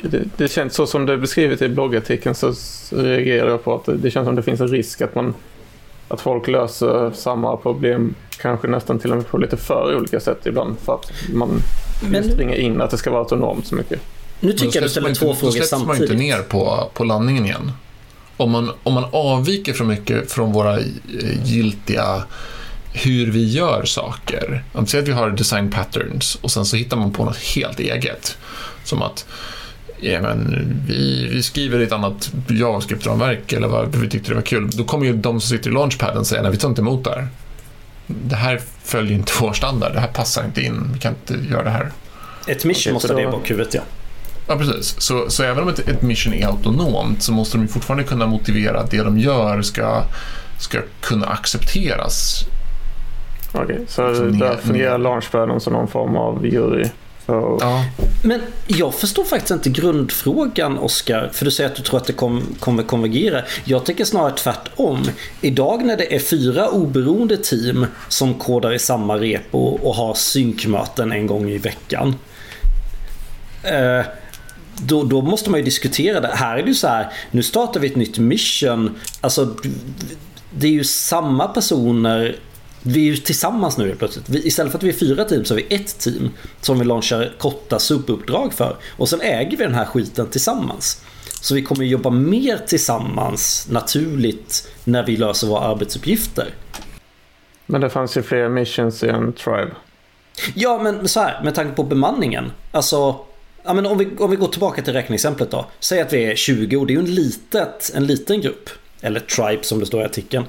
det, 0.03 0.25
det 0.37 0.49
känns 0.49 0.75
så 0.75 0.87
som 0.87 1.07
det 1.07 1.13
är 1.13 1.17
beskrivet 1.17 1.63
i 1.63 1.69
bloggartikeln 1.69 2.35
så 2.35 2.55
reagerar 2.91 3.49
jag 3.49 3.65
på 3.65 3.75
att 3.75 3.89
det, 4.03 4.11
känns 4.11 4.27
som 4.27 4.35
det 4.35 4.43
finns 4.43 4.61
en 4.61 4.69
risk 4.69 5.01
att 5.01 5.15
man 5.15 5.35
att 6.09 6.21
folk 6.21 6.49
löser 6.49 7.11
samma 7.15 7.57
problem 7.57 8.15
kanske 8.41 8.69
nästan 8.69 8.99
till 8.99 9.11
och 9.11 9.17
med 9.17 9.27
på 9.29 9.39
lite 9.39 9.57
för 9.57 9.97
olika 9.97 10.21
sätt 10.21 10.39
ibland 10.47 10.77
för 10.79 10.95
att 10.95 11.13
man 11.33 11.49
Men- 12.03 12.23
vill 12.23 12.33
springa 12.33 12.55
in 12.57 12.81
att 12.81 12.91
det 12.91 12.97
ska 12.97 13.11
vara 13.11 13.21
autonomt 13.23 13.67
så 13.67 13.75
mycket. 13.75 14.01
Nu 14.41 14.53
tycker 14.53 14.65
jag 14.67 14.75
du 14.75 14.81
Då 14.81 14.89
ställer 14.89 15.09
inte- 15.09 15.21
två 15.21 15.27
då 15.29 15.35
frågor 15.35 15.53
släpps 15.53 15.73
man 15.73 15.81
samtidigt. 15.81 16.11
inte 16.11 16.23
ner 16.23 16.43
på, 16.43 16.91
på 16.95 17.05
landningen 17.05 17.45
igen. 17.45 17.73
Om 18.37 18.51
man, 18.51 18.71
om 18.83 18.95
man 18.95 19.05
avviker 19.13 19.73
för 19.73 19.85
mycket 19.85 20.33
från 20.33 20.53
våra 20.53 20.79
eh, 20.79 20.85
giltiga 21.45 22.23
hur 22.93 23.31
vi 23.31 23.49
gör 23.51 23.85
saker. 23.85 24.65
Om 24.73 24.87
säger 24.87 25.03
att 25.03 25.09
vi 25.09 25.13
har 25.13 25.31
design 25.31 25.71
patterns 25.71 26.39
och 26.41 26.51
sen 26.51 26.65
så 26.65 26.77
hittar 26.77 26.97
man 26.97 27.13
på 27.13 27.25
något 27.25 27.37
helt 27.37 27.81
eget. 27.81 28.37
Som 28.85 29.03
att 29.03 29.27
ja, 30.01 30.21
men 30.21 30.67
vi, 30.89 31.29
vi 31.33 31.43
skriver 31.43 31.81
ett 31.81 31.93
annat 31.93 32.31
JavaScript-ramverk 32.49 33.53
eller 33.53 33.69
vad 33.69 33.97
vi 33.97 34.09
tyckte 34.09 34.29
det 34.31 34.35
var 34.35 34.43
kul. 34.43 34.71
Då 34.73 34.85
kommer 34.85 35.07
ju 35.07 35.13
de 35.13 35.41
som 35.41 35.49
sitter 35.57 35.71
i 35.71 35.73
launchpaden 35.73 36.25
säga 36.25 36.43
nej, 36.43 36.51
vi 36.51 36.57
tar 36.57 36.69
inte 36.69 36.81
emot 36.83 37.05
det 37.05 37.11
här. 37.11 37.29
Det 38.07 38.37
här 38.37 38.61
följer 38.85 39.13
inte 39.13 39.33
vår 39.41 39.53
standard. 39.53 39.93
Det 39.93 40.01
här 40.01 40.09
passar 40.09 40.45
inte 40.45 40.63
in. 40.63 40.91
Vi 40.95 40.99
kan 40.99 41.15
inte 41.15 41.49
göra 41.51 41.65
det 41.65 41.71
här. 41.71 41.91
Ett 42.47 42.65
mission 42.65 42.93
måste 42.93 43.15
det 43.15 43.23
då- 43.25 43.31
bakhuvudet 43.31 43.75
ja. 43.75 43.81
Ja, 44.49 44.57
precis. 44.57 44.95
Så, 45.01 45.31
så 45.31 45.43
även 45.43 45.63
om 45.63 45.69
ett, 45.69 45.79
ett 45.79 46.03
mission 46.03 46.35
är 46.35 46.47
autonomt 46.47 47.23
så 47.23 47.33
måste 47.33 47.59
de 47.59 47.69
fortfarande 47.69 48.05
kunna 48.05 48.27
motivera 48.27 48.81
att 48.81 48.91
det 48.91 49.03
de 49.03 49.19
gör 49.19 49.63
ska, 49.63 50.03
ska 50.61 50.79
kunna 51.01 51.27
accepteras. 51.27 52.45
Okej, 53.53 53.81
så 53.89 54.03
där 54.03 54.25
ner- 54.31 54.57
fungerar 54.57 54.99
launchpaden 54.99 55.61
som 55.61 55.73
någon 55.73 55.89
form 55.89 56.17
av 56.17 56.47
jury. 56.47 56.85
För, 57.27 57.59
Ja, 57.61 57.85
Men 58.25 58.41
jag 58.67 58.95
förstår 58.95 59.25
faktiskt 59.25 59.51
inte 59.51 59.71
grundfrågan 59.71 60.79
Oskar. 60.79 61.31
För 61.33 61.45
du 61.45 61.51
säger 61.51 61.71
att 61.71 61.77
du 61.77 61.83
tror 61.83 61.97
att 62.01 62.07
det 62.07 62.13
kom, 62.13 62.43
kommer 62.61 62.83
konvergera. 62.83 63.43
Jag 63.65 63.85
tycker 63.87 64.05
snarare 64.05 64.33
tvärtom. 64.37 64.99
Idag 65.41 65.85
när 65.85 65.97
det 65.97 66.15
är 66.15 66.19
fyra 66.19 66.69
oberoende 66.69 67.37
team 67.37 67.87
som 68.09 68.35
kodar 68.35 68.73
i 68.73 68.79
samma 68.79 69.17
repo 69.17 69.59
och 69.59 69.95
har 69.95 70.15
synkmöten 70.15 71.13
en 71.13 71.27
gång 71.27 71.51
i 71.51 71.59
veckan. 71.59 72.15
Eh, 73.63 74.07
då, 74.77 75.03
då 75.05 75.21
måste 75.23 75.51
man 75.51 75.61
ju 75.61 75.65
diskutera 75.65 76.21
det. 76.21 76.29
Här 76.35 76.59
är 76.59 76.63
det 76.63 76.69
ju 76.69 76.75
så 76.75 76.89
här. 76.89 77.13
Nu 77.31 77.43
startar 77.43 77.81
vi 77.81 77.87
ett 77.87 77.97
nytt 77.97 78.19
mission. 78.19 78.95
Alltså 79.21 79.55
det 80.51 80.67
är 80.67 80.71
ju 80.73 80.85
samma 80.85 81.49
personer 81.49 82.37
vi 82.83 83.01
är 83.01 83.05
ju 83.05 83.17
tillsammans 83.17 83.79
nu 83.79 83.97
plötsligt. 83.97 84.29
Vi, 84.29 84.47
istället 84.47 84.73
för 84.73 84.79
att 84.79 84.85
vi 84.85 84.89
är 84.89 84.93
fyra 84.93 85.25
team 85.25 85.45
så 85.45 85.55
har 85.55 85.57
vi 85.57 85.75
ett 85.75 85.99
team 85.99 86.31
som 86.61 86.79
vi 86.79 86.85
launchar 86.85 87.35
korta 87.39 87.79
subuppdrag 87.79 88.53
för. 88.53 88.77
Och 88.97 89.09
sen 89.09 89.21
äger 89.21 89.57
vi 89.57 89.65
den 89.65 89.75
här 89.75 89.85
skiten 89.85 90.27
tillsammans. 90.27 91.03
Så 91.41 91.55
vi 91.55 91.63
kommer 91.63 91.85
jobba 91.85 92.11
mer 92.11 92.59
tillsammans 92.67 93.67
naturligt 93.71 94.69
när 94.85 95.07
vi 95.07 95.17
löser 95.17 95.47
våra 95.47 95.61
arbetsuppgifter. 95.61 96.55
Men 97.67 97.81
det 97.81 97.91
fanns 97.91 98.17
ju 98.17 98.23
fler 98.23 98.49
missions 98.49 99.03
i 99.03 99.09
en 99.09 99.33
tribe. 99.33 99.71
Ja, 100.55 100.79
men 100.83 101.09
så 101.09 101.21
här, 101.21 101.45
med 101.45 101.55
tanke 101.55 101.75
på 101.75 101.83
bemanningen. 101.83 102.53
Alltså, 102.73 103.17
ja, 103.65 103.75
men 103.75 103.87
om, 103.87 103.99
vi, 103.99 104.09
om 104.19 104.31
vi 104.31 104.37
går 104.37 104.49
tillbaka 104.49 104.83
till 104.83 104.93
räkneexemplet 104.93 105.51
då. 105.51 105.67
Säg 105.81 106.01
att 106.01 106.13
vi 106.13 106.25
är 106.25 106.35
20 106.35 106.77
och 106.77 106.87
det 106.87 106.93
är 106.93 106.95
ju 106.95 107.01
en, 107.01 107.15
litet, 107.15 107.93
en 107.95 108.07
liten 108.07 108.41
grupp. 108.41 108.71
Eller 109.01 109.21
tribe 109.21 109.63
som 109.63 109.81
det 109.81 109.87
står 109.87 110.03
i 110.03 110.05
artikeln. 110.05 110.45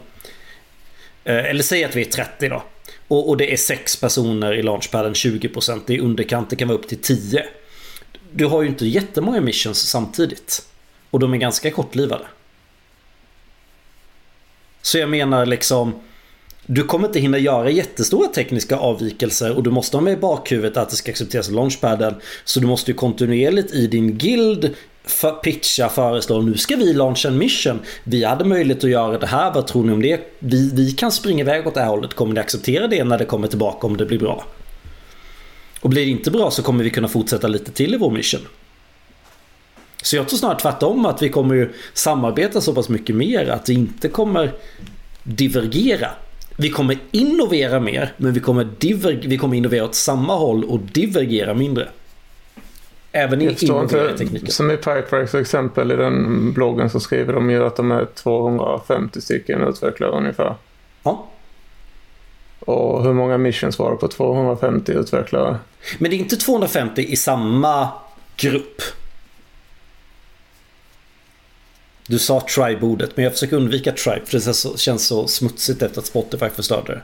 Eh, 1.23 1.45
eller 1.45 1.63
säg 1.63 1.83
att 1.83 1.95
vi 1.95 2.01
är 2.01 2.11
30 2.11 2.49
då. 2.49 2.63
Och, 3.07 3.29
och 3.29 3.37
det 3.37 3.53
är 3.53 3.57
6 3.57 3.95
personer 3.95 4.53
i 4.53 4.63
launchpaden, 4.63 5.13
20%. 5.13 5.81
Det 5.85 5.95
är 5.95 5.99
underkant, 5.99 6.49
det 6.49 6.55
kan 6.55 6.67
vara 6.67 6.77
upp 6.77 6.87
till 6.87 7.01
10. 7.01 7.45
Du 8.31 8.45
har 8.45 8.61
ju 8.61 8.67
inte 8.67 8.85
jättemånga 8.85 9.41
missions 9.41 9.89
samtidigt. 9.89 10.65
Och 11.09 11.19
de 11.19 11.33
är 11.33 11.37
ganska 11.37 11.71
kortlivade. 11.71 12.25
Så 14.81 14.97
jag 14.97 15.09
menar 15.09 15.45
liksom... 15.45 15.93
Du 16.65 16.83
kommer 16.83 17.07
inte 17.07 17.19
hinna 17.19 17.37
göra 17.37 17.69
jättestora 17.69 18.27
tekniska 18.27 18.77
avvikelser 18.77 19.55
och 19.55 19.63
du 19.63 19.69
måste 19.69 19.97
ha 19.97 20.01
med 20.01 20.13
i 20.13 20.17
bakhuvudet 20.17 20.77
att 20.77 20.89
det 20.89 20.95
ska 20.95 21.11
accepteras 21.11 21.47
av 21.47 21.53
launchpaden. 21.53 22.15
Så 22.43 22.59
du 22.59 22.67
måste 22.67 22.91
ju 22.91 22.97
kontinuerligt 22.97 23.73
i 23.73 23.87
din 23.87 24.17
guild 24.17 24.75
för 25.05 25.31
pitcha, 25.31 25.89
föreslå 25.89 26.41
nu 26.41 26.57
ska 26.57 26.75
vi 26.75 26.93
launcha 26.93 27.27
en 27.27 27.37
mission. 27.37 27.79
Vi 28.03 28.23
hade 28.23 28.45
möjlighet 28.45 28.83
att 28.83 28.89
göra 28.89 29.17
det 29.17 29.27
här, 29.27 29.53
vad 29.53 29.67
tror 29.67 29.83
ni 29.83 29.93
om 29.93 30.01
det? 30.01 30.19
Vi, 30.39 30.71
vi 30.73 30.91
kan 30.91 31.11
springa 31.11 31.41
iväg 31.41 31.67
åt 31.67 31.73
det 31.73 31.81
här 31.81 31.87
hållet. 31.87 32.13
Kommer 32.13 32.33
ni 32.33 32.39
acceptera 32.39 32.87
det 32.87 33.03
när 33.03 33.17
det 33.17 33.25
kommer 33.25 33.47
tillbaka 33.47 33.87
om 33.87 33.97
det 33.97 34.05
blir 34.05 34.19
bra? 34.19 34.45
Och 35.81 35.89
blir 35.89 36.05
det 36.05 36.11
inte 36.11 36.31
bra 36.31 36.51
så 36.51 36.63
kommer 36.63 36.83
vi 36.83 36.89
kunna 36.89 37.07
fortsätta 37.07 37.47
lite 37.47 37.71
till 37.71 37.93
i 37.93 37.97
vår 37.97 38.11
mission. 38.11 38.41
Så 40.03 40.15
jag 40.15 40.27
tror 40.29 40.37
snarare 40.37 40.59
tvärtom 40.59 41.05
att 41.05 41.21
vi 41.21 41.29
kommer 41.29 41.55
ju 41.55 41.73
samarbeta 41.93 42.61
så 42.61 42.73
pass 42.73 42.89
mycket 42.89 43.15
mer 43.15 43.49
att 43.49 43.65
det 43.65 43.73
inte 43.73 44.09
kommer 44.09 44.51
divergera. 45.23 46.09
Vi 46.57 46.69
kommer 46.69 46.97
innovera 47.11 47.79
mer 47.79 48.13
men 48.17 48.33
vi 48.33 48.39
kommer, 48.39 48.63
diver- 48.79 49.27
vi 49.27 49.37
kommer 49.37 49.57
innovera 49.57 49.83
åt 49.83 49.95
samma 49.95 50.35
håll 50.35 50.63
och 50.63 50.79
divergera 50.79 51.53
mindre. 51.53 51.89
Även 53.15 53.41
i 53.41 53.45
Jag 53.45 53.53
förstår 53.53 53.79
innovera 53.79 54.07
i 54.07 54.11
inte. 54.11 54.23
tekniken. 54.23 54.51
Som 54.51 54.71
i 54.71 54.77
Pipewires 54.77 55.35
exempel 55.35 55.91
i 55.91 55.95
den 55.95 56.53
bloggen 56.53 56.89
så 56.89 56.99
skriver 56.99 57.33
de 57.33 57.49
ju 57.49 57.65
att 57.65 57.75
de 57.75 57.91
är 57.91 58.05
250 58.05 59.21
stycken 59.21 59.61
utvecklare 59.61 60.11
ungefär. 60.11 60.55
Ja. 61.03 61.29
Och 62.59 63.03
hur 63.03 63.13
många 63.13 63.37
missions 63.37 63.79
var 63.79 63.91
det 63.91 63.97
på 63.97 64.07
250 64.07 64.91
utvecklare? 64.91 65.57
Men 65.97 66.11
det 66.11 66.17
är 66.17 66.19
inte 66.19 66.35
250 66.35 67.01
i 67.01 67.15
samma 67.15 67.89
grupp. 68.37 68.81
Du 72.07 72.19
sa 72.19 72.41
tribe-ordet 72.55 73.11
men 73.15 73.23
jag 73.23 73.33
försöker 73.33 73.55
undvika 73.55 73.91
tribe 73.91 74.25
för 74.25 74.37
det 74.73 74.79
känns 74.79 75.07
så 75.07 75.27
smutsigt 75.27 75.81
efter 75.81 75.99
att 75.99 76.05
Spotify 76.05 76.49
förstörde 76.49 76.93
det. 76.93 77.01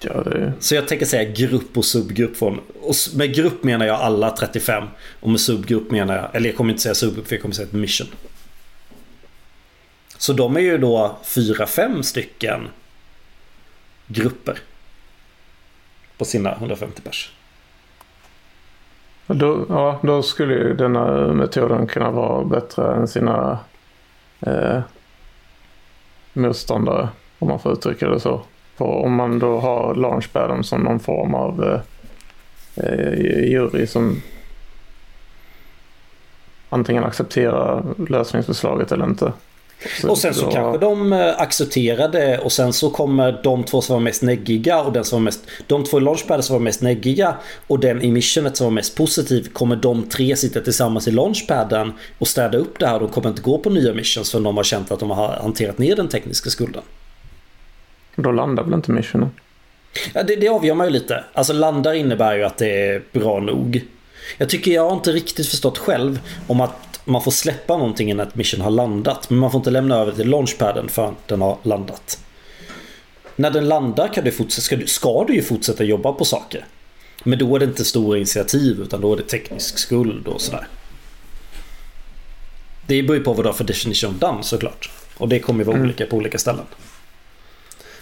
Ja, 0.00 0.22
det. 0.22 0.52
Så 0.60 0.74
jag 0.74 0.88
tänker 0.88 1.06
säga 1.06 1.30
grupp 1.32 1.76
och 1.76 1.84
subgrupp 1.84 2.36
från... 2.36 2.60
Och 2.80 2.94
med 3.14 3.34
grupp 3.34 3.64
menar 3.64 3.86
jag 3.86 4.00
alla 4.00 4.30
35. 4.30 4.84
Och 5.20 5.30
med 5.30 5.40
subgrupp 5.40 5.90
menar 5.90 6.16
jag... 6.16 6.36
Eller 6.36 6.48
jag 6.48 6.56
kommer 6.56 6.70
inte 6.70 6.82
säga 6.82 6.94
subgrupp 6.94 7.26
för 7.26 7.34
jag 7.34 7.42
kommer 7.42 7.54
säga 7.54 7.66
ett 7.66 7.72
mission. 7.72 8.08
Så 10.16 10.32
de 10.32 10.56
är 10.56 10.60
ju 10.60 10.78
då 10.78 11.18
4-5 11.24 12.02
stycken 12.02 12.68
grupper. 14.06 14.58
På 16.18 16.24
sina 16.24 16.52
150 16.52 17.02
pers. 17.02 17.32
Då, 19.26 19.66
ja, 19.68 20.00
då 20.02 20.22
skulle 20.22 20.54
ju 20.54 20.74
denna 20.74 21.32
metoden 21.32 21.86
kunna 21.86 22.10
vara 22.10 22.44
bättre 22.44 22.94
än 22.94 23.08
sina 23.08 23.58
eh, 24.40 24.80
motståndare. 26.32 27.08
Om 27.38 27.48
man 27.48 27.60
får 27.60 27.72
uttrycka 27.72 28.08
det 28.08 28.20
så. 28.20 28.42
För 28.76 28.84
om 28.84 29.14
man 29.14 29.38
då 29.38 29.58
har 29.58 29.94
launchpaden 29.94 30.64
som 30.64 30.80
någon 30.80 31.00
form 31.00 31.34
av 31.34 31.64
eh, 31.64 31.80
eh, 32.84 33.50
jury 33.50 33.86
som 33.86 34.22
antingen 36.68 37.04
accepterar 37.04 37.84
lösningsförslaget 38.08 38.92
eller 38.92 39.04
inte. 39.04 39.32
Och 40.08 40.18
sen 40.18 40.34
så 40.34 40.44
då- 40.44 40.50
kanske 40.52 40.78
de 40.86 41.12
eh, 41.12 41.40
accepterar 41.40 42.08
det 42.08 42.38
och 42.38 42.52
sen 42.52 42.72
så 42.72 42.90
kommer 42.90 43.40
de 43.42 43.64
två 43.64 43.80
som 43.80 43.94
var 43.94 44.00
mest 44.00 44.22
neggiga 44.22 44.82
och 44.82 44.92
den 44.92 45.04
som 45.04 45.18
var 45.18 45.24
mest... 45.24 45.40
De 45.66 45.84
två 45.84 45.98
i 45.98 46.00
launchpaden 46.00 46.42
som 46.42 46.54
var 46.54 46.60
mest 46.60 46.82
neggiga 46.82 47.34
och 47.66 47.80
den 47.80 48.02
i 48.02 48.10
missionet 48.10 48.56
som 48.56 48.64
var 48.64 48.70
mest 48.70 48.96
positiv 48.96 49.48
kommer 49.52 49.76
de 49.76 50.02
tre 50.08 50.36
sitta 50.36 50.60
tillsammans 50.60 51.08
i 51.08 51.10
launchpaden 51.10 51.92
och 52.18 52.28
städa 52.28 52.58
upp 52.58 52.78
det 52.78 52.86
här. 52.86 53.00
De 53.00 53.08
kommer 53.08 53.28
inte 53.28 53.42
gå 53.42 53.58
på 53.58 53.70
nya 53.70 53.94
missions 53.94 54.32
för 54.32 54.40
de 54.40 54.56
har 54.56 54.64
känt 54.64 54.90
att 54.90 55.00
de 55.00 55.10
har 55.10 55.28
hanterat 55.28 55.78
ner 55.78 55.96
den 55.96 56.08
tekniska 56.08 56.50
skulden. 56.50 56.82
Då 58.16 58.32
landar 58.32 58.62
väl 58.64 58.74
inte 58.74 58.90
missionen? 58.92 59.30
Ja, 60.14 60.22
det, 60.22 60.36
det 60.36 60.48
avgör 60.48 60.74
man 60.74 60.86
ju 60.86 60.92
lite. 60.92 61.24
Alltså 61.32 61.52
landar 61.52 61.94
innebär 61.94 62.36
ju 62.36 62.44
att 62.44 62.58
det 62.58 62.88
är 62.88 63.02
bra 63.12 63.40
nog. 63.40 63.84
Jag 64.38 64.48
tycker 64.48 64.70
jag 64.70 64.88
har 64.88 64.96
inte 64.96 65.12
riktigt 65.12 65.48
förstått 65.48 65.78
själv 65.78 66.20
om 66.46 66.60
att 66.60 67.00
man 67.04 67.22
får 67.22 67.30
släppa 67.30 67.76
någonting 67.76 68.10
innan 68.10 68.28
ett 68.28 68.34
mission 68.34 68.60
har 68.60 68.70
landat. 68.70 69.30
Men 69.30 69.38
man 69.38 69.50
får 69.50 69.58
inte 69.58 69.70
lämna 69.70 69.96
över 69.96 70.12
till 70.12 70.28
launchpaden 70.30 70.88
förrän 70.88 71.14
den 71.26 71.40
har 71.40 71.58
landat. 71.62 72.18
När 73.36 73.50
den 73.50 73.68
landar 73.68 74.08
kan 74.08 74.24
du 74.24 74.32
fortsätta, 74.32 74.62
ska, 74.62 74.76
du, 74.76 74.86
ska 74.86 75.24
du 75.24 75.34
ju 75.34 75.42
fortsätta 75.42 75.84
jobba 75.84 76.12
på 76.12 76.24
saker. 76.24 76.64
Men 77.24 77.38
då 77.38 77.56
är 77.56 77.60
det 77.60 77.64
inte 77.64 77.84
stora 77.84 78.16
initiativ 78.18 78.80
utan 78.80 79.00
då 79.00 79.12
är 79.12 79.16
det 79.16 79.22
teknisk 79.22 79.78
skuld 79.78 80.28
och 80.28 80.40
sådär. 80.40 80.66
Det 82.86 83.02
beror 83.02 83.16
ju 83.16 83.24
på 83.24 83.32
vad 83.32 83.44
du 83.44 83.48
har 83.48 83.54
för 83.54 83.64
definition 83.64 84.10
of 84.14 84.16
done 84.20 84.42
såklart. 84.42 84.90
Och 85.16 85.28
det 85.28 85.38
kommer 85.40 85.58
ju 85.60 85.64
vara 85.64 85.76
Mm. 85.76 85.88
olika 85.88 86.06
på 86.06 86.16
olika 86.16 86.38
ställen. 86.38 86.64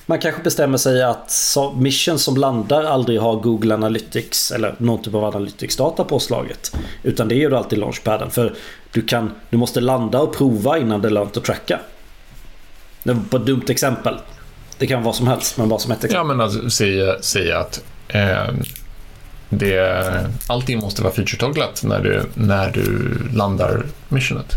Man 0.06 0.18
kanske 0.18 0.42
bestämmer 0.42 0.78
sig 0.78 1.02
att 1.02 1.56
mission 1.76 2.18
som 2.18 2.36
landar 2.36 2.84
aldrig 2.84 3.20
har 3.20 3.36
Google 3.36 3.74
Analytics 3.74 4.50
eller 4.50 4.74
någon 4.78 5.02
typ 5.02 5.14
av 5.14 5.24
Analytics-data 5.24 6.04
påslaget. 6.04 6.76
Utan 7.02 7.28
det 7.28 7.34
är 7.34 7.36
ju 7.36 7.56
alltid 7.56 7.78
launchpaden. 7.78 8.30
För 8.30 8.54
du, 8.92 9.02
kan, 9.02 9.30
du 9.50 9.56
måste 9.56 9.80
landa 9.80 10.20
och 10.20 10.36
prova 10.36 10.78
innan 10.78 11.02
det 11.02 11.08
är 11.08 11.12
lönt 11.12 11.36
att 11.36 11.44
tracka. 11.44 11.80
Det 13.02 13.12
var 13.30 13.40
ett 13.40 13.46
dumt 13.46 13.64
exempel. 13.68 14.18
Det 14.78 14.86
kan 14.86 14.98
vara 14.98 15.04
vad 15.04 15.16
som 15.16 15.26
helst, 15.26 15.58
men 15.58 15.68
bara 15.68 15.78
som 15.78 15.92
ett 15.92 16.04
exempel. 16.04 16.16
Ja, 16.16 16.24
men 16.24 16.40
alltså, 16.40 16.70
säga, 16.70 17.22
säga 17.22 17.58
att 17.58 17.84
eh, 18.08 18.54
det, 19.48 20.30
allting 20.46 20.80
måste 20.80 21.02
vara 21.02 21.12
feature-togglat 21.12 21.84
när 21.84 22.00
du, 22.00 22.22
när 22.34 22.70
du 22.70 23.18
landar 23.34 23.86
missionet. 24.08 24.52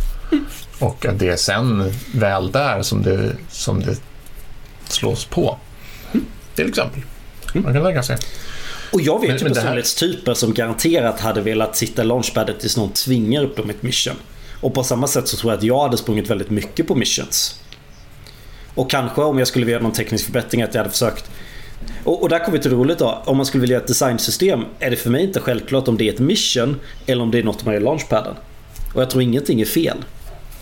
Och 0.79 1.05
att 1.05 1.19
det 1.19 1.29
är 1.29 1.35
sen 1.35 1.91
väl 2.13 2.51
där 2.51 2.81
som 2.81 3.03
det, 3.03 3.31
som 3.49 3.79
det 3.79 3.97
slås 4.91 5.25
på. 5.25 5.57
Till 6.55 6.69
exempel. 6.69 7.01
Man 7.53 7.73
kan 7.73 7.83
tänka 7.83 8.03
sig. 8.03 8.17
Och 8.91 9.01
jag 9.01 9.19
vet 9.21 9.29
Men- 9.29 9.37
ju 9.37 9.43
men 9.43 9.53
det 9.53 9.59
här- 9.59 9.65
personlighetstyper 9.65 10.33
som 10.33 10.53
garanterat 10.53 11.19
hade 11.19 11.41
velat 11.41 11.75
sitta 11.77 12.01
i 12.01 12.05
launchpadet 12.05 12.59
tills 12.59 12.77
någon 12.77 12.89
tvingar 12.89 13.43
upp 13.43 13.57
dem 13.57 13.69
i 13.69 13.73
ett 13.73 13.83
mission. 13.83 14.15
Och 14.61 14.73
på 14.73 14.83
samma 14.83 15.07
sätt 15.07 15.27
så 15.27 15.37
tror 15.37 15.51
jag 15.53 15.57
att 15.57 15.63
jag 15.63 15.81
hade 15.81 15.97
sprungit 15.97 16.29
väldigt 16.29 16.49
mycket 16.49 16.87
på 16.87 16.95
missions. 16.95 17.59
Och 18.75 18.89
kanske 18.91 19.21
om 19.21 19.39
jag 19.39 19.47
skulle 19.47 19.65
vilja 19.65 19.75
göra 19.75 19.83
någon 19.83 19.91
teknisk 19.91 20.25
förbättring 20.25 20.61
att 20.61 20.73
jag 20.73 20.79
hade 20.81 20.91
försökt 20.91 21.29
och, 22.03 22.21
och 22.21 22.29
där 22.29 22.39
kommer 22.39 22.57
vi 22.57 22.61
till 22.61 22.71
det 22.71 22.77
roligt 22.77 22.99
då. 22.99 23.21
Om 23.25 23.37
man 23.37 23.45
skulle 23.45 23.61
vilja 23.61 23.73
göra 23.73 23.81
ett 23.83 23.87
designsystem 23.87 24.65
är 24.79 24.89
det 24.89 24.95
för 24.95 25.09
mig 25.09 25.23
inte 25.23 25.39
självklart 25.39 25.87
om 25.87 25.97
det 25.97 26.09
är 26.09 26.13
ett 26.13 26.19
mission 26.19 26.79
eller 27.05 27.23
om 27.23 27.31
det 27.31 27.39
är 27.39 27.43
något 27.43 27.65
man 27.65 27.73
gör 27.73 27.81
i 27.81 27.83
launchpaden. 27.83 28.35
Och 28.93 29.01
jag 29.01 29.09
tror 29.09 29.23
ingenting 29.23 29.61
är 29.61 29.65
fel. 29.65 29.97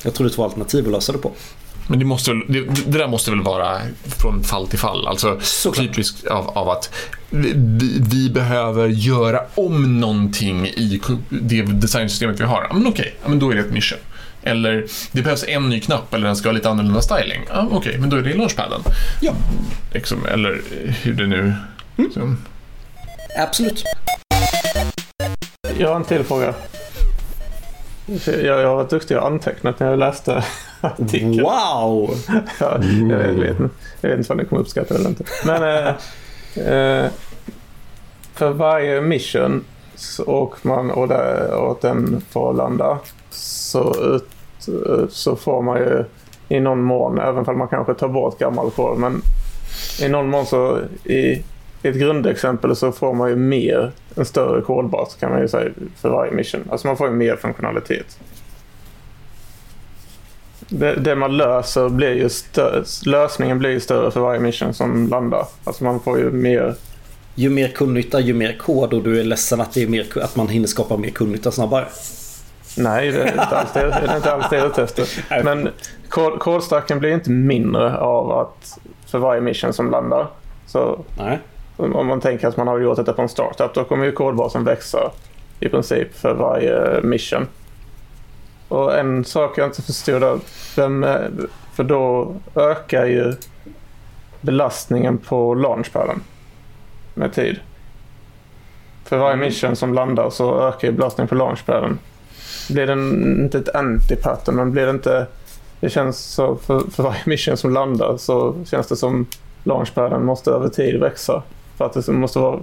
Jag 0.03 0.13
tror 0.13 0.27
det 0.27 0.31
är 0.33 0.35
två 0.35 0.43
alternativ 0.43 0.85
att 0.85 0.91
lösa 0.91 1.11
det 1.11 1.17
på. 1.17 1.31
Men 1.87 1.99
det, 1.99 2.05
måste, 2.05 2.31
det, 2.31 2.61
det 2.85 2.97
där 2.97 3.07
måste 3.07 3.31
väl 3.31 3.41
vara 3.41 3.77
från 4.03 4.43
fall 4.43 4.67
till 4.67 4.79
fall. 4.79 5.07
Alltså 5.07 5.39
Såklart. 5.41 5.85
typiskt 5.85 6.27
av, 6.27 6.49
av 6.57 6.69
att 6.69 6.93
vi, 7.29 7.53
vi 8.11 8.29
behöver 8.29 8.87
göra 8.87 9.41
om 9.55 9.99
någonting 9.99 10.67
i 10.67 11.01
det 11.29 11.61
designsystemet 11.61 12.39
vi 12.39 12.43
har. 12.43 12.69
Men 12.73 12.87
okej, 12.87 13.15
ja, 13.23 13.29
men 13.29 13.39
då 13.39 13.51
är 13.51 13.55
det 13.55 13.61
ett 13.61 13.71
mission. 13.71 13.99
Eller 14.43 14.85
det 15.11 15.21
behövs 15.21 15.45
en 15.47 15.69
ny 15.69 15.79
knapp 15.79 16.13
eller 16.13 16.27
den 16.27 16.35
ska 16.35 16.49
ha 16.49 16.53
lite 16.53 16.69
annorlunda 16.69 17.01
styling. 17.01 17.41
Ja, 17.49 17.67
okej, 17.71 17.97
men 17.97 18.09
då 18.09 18.17
är 18.17 18.21
det 18.21 18.29
i 18.29 18.37
launchpaden. 18.37 18.81
Ja. 19.21 19.33
Liksom, 19.93 20.25
eller 20.25 20.61
hur 21.01 21.13
det 21.13 21.27
nu... 21.27 21.53
Så. 22.13 22.35
Absolut. 23.37 23.83
Jag 25.77 25.89
har 25.89 25.95
en 25.95 26.03
till 26.03 26.23
fråga. 26.23 26.53
Jag, 28.25 28.61
jag 28.61 28.75
varit 28.75 28.89
duktig 28.89 29.17
och 29.17 29.25
antecknat 29.27 29.79
när 29.79 29.89
jag 29.89 29.99
läste 29.99 30.43
artikeln. 30.81 31.41
Wow! 31.43 32.09
Ja, 32.59 32.77
jag, 33.09 33.17
vet, 33.17 33.59
inte- 33.59 33.69
jag 34.01 34.09
vet 34.09 34.17
inte 34.19 34.33
om 34.33 34.37
ni 34.37 34.45
kommer 34.45 34.61
uppskatta 34.61 34.93
det 34.93 34.99
eller 34.99 35.09
inte. 35.09 35.23
Men 35.45 35.63
eh, 35.63 35.87
eh, 36.67 37.11
för 38.33 38.49
varje 38.51 39.01
mission 39.01 39.63
så 39.95 40.23
åker 40.25 40.67
man 40.67 40.91
och, 40.91 41.07
där, 41.07 41.71
att 41.71 41.81
den 41.81 42.21
får 42.29 42.53
landa 42.53 42.99
så, 43.31 44.15
ut, 44.15 44.29
så 45.09 45.35
får 45.35 45.61
man 45.61 45.77
ju 45.77 46.05
i 46.49 46.59
någon 46.59 46.81
mån, 46.81 47.19
även 47.19 47.45
om 47.47 47.57
man 47.57 47.67
kanske 47.67 47.93
tar 47.93 48.07
bort 48.07 48.39
gammal 48.39 48.71
kod, 48.71 48.97
men 48.97 49.21
i 50.01 50.09
någon 50.09 50.29
mån 50.29 50.45
så 50.45 50.79
i 51.03 51.43
ett 51.83 51.95
grundexempel 51.95 52.75
så 52.75 52.91
får 52.91 53.13
man 53.13 53.29
ju 53.29 53.35
mer, 53.35 53.91
en 54.15 54.25
större 54.25 54.61
kodbas 54.61 55.15
kan 55.19 55.31
man 55.31 55.41
ju 55.41 55.47
säga 55.47 55.71
för 56.01 56.09
varje 56.09 56.31
mission. 56.31 56.67
Alltså 56.71 56.87
man 56.87 56.97
får 56.97 57.07
ju 57.07 57.13
mer 57.13 57.35
funktionalitet. 57.35 58.19
Det, 60.69 60.95
det 60.95 61.15
man 61.15 61.37
löser 61.37 61.89
blir 61.89 62.13
ju 62.13 62.29
större, 62.29 62.83
lösningen 63.05 63.59
blir 63.59 63.69
ju 63.69 63.79
större 63.79 64.11
för 64.11 64.19
varje 64.19 64.39
mission 64.39 64.73
som 64.73 65.07
landar. 65.07 65.45
Alltså 65.63 65.83
man 65.83 65.99
får 65.99 66.19
ju 66.19 66.31
mer, 66.31 66.75
Ju 67.35 67.49
mer 67.49 67.67
kundnytta 67.67 68.19
ju 68.19 68.33
mer 68.33 68.57
kod 68.57 68.93
och 68.93 69.03
du 69.03 69.19
är 69.19 69.23
ledsen 69.23 69.61
att, 69.61 69.73
det 69.73 69.83
är 69.83 69.87
mer, 69.87 70.07
att 70.21 70.35
man 70.35 70.47
hinner 70.47 70.67
skapa 70.67 70.97
mer 70.97 71.09
kundnytta 71.09 71.51
snabbare. 71.51 71.85
nej 72.77 73.11
det 73.11 73.23
är 73.23 73.31
inte 73.31 73.41
alls 73.41 73.73
det, 73.73 73.79
det, 73.79 74.11
är 74.11 74.15
inte 74.15 74.33
alls 74.33 74.45
det 74.49 74.55
jag 74.55 74.65
är 74.65 74.69
ute 74.69 74.83
efter. 74.83 75.07
Men 75.43 75.69
kod, 76.09 76.39
kodstacken 76.39 76.99
blir 76.99 77.13
inte 77.13 77.31
mindre 77.31 77.97
av 77.97 78.31
att 78.31 78.79
för 79.05 79.19
varje 79.19 79.41
mission 79.41 79.73
som 79.73 79.91
landar. 79.91 80.27
Så 80.67 81.05
Nej. 81.17 81.39
Om 81.77 82.07
man 82.07 82.21
tänker 82.21 82.47
att 82.47 82.57
man 82.57 82.67
har 82.67 82.79
gjort 82.79 82.97
detta 82.97 83.13
på 83.13 83.21
en 83.21 83.29
startup 83.29 83.73
då 83.73 83.83
kommer 83.83 84.05
ju 84.05 84.11
kodbasen 84.11 84.63
växa 84.63 85.11
i 85.59 85.69
princip 85.69 86.15
för 86.15 86.33
varje 86.33 87.01
mission. 87.01 87.47
Och 88.67 88.97
en 88.99 89.25
sak 89.25 89.57
jag 89.57 89.67
inte 89.67 89.81
förstod 89.81 90.23
är 90.23 90.39
är- 91.03 91.31
för 91.73 91.83
då 91.83 92.35
ökar 92.55 93.05
ju 93.05 93.33
belastningen 94.41 95.17
på 95.17 95.53
launchpaden 95.53 96.21
med 97.13 97.33
tid. 97.33 97.59
För 99.05 99.17
varje 99.17 99.33
Mm. 99.33 99.45
mission 99.45 99.75
som 99.75 99.93
landar 99.93 100.29
så 100.29 100.67
ökar 100.67 100.87
ju 100.87 100.93
belastningen 100.93 101.27
på 101.27 101.35
launchpaden. 101.35 101.99
Blir 102.69 102.87
det 102.87 102.93
inte 103.43 103.57
ett 103.57 103.75
anti-pattern, 103.75 104.51
men 104.55 104.71
blir 104.71 104.85
det 104.85 104.91
inte... 104.91 105.27
Det 105.79 105.89
känns 105.89 106.17
så 106.19 106.55
för, 106.55 106.79
för 106.79 107.03
varje 107.03 107.21
mission 107.25 107.57
som 107.57 107.73
landar 107.73 108.17
så 108.17 108.55
känns 108.65 108.87
det 108.87 108.95
som 108.95 109.25
launchpaden 109.63 110.25
måste 110.25 110.51
över 110.51 110.69
tid 110.69 110.99
växa. 110.99 111.43
För 111.91 111.99
att 111.99 112.05
det 112.05 112.11
måste 112.11 112.39
vara... 112.39 112.59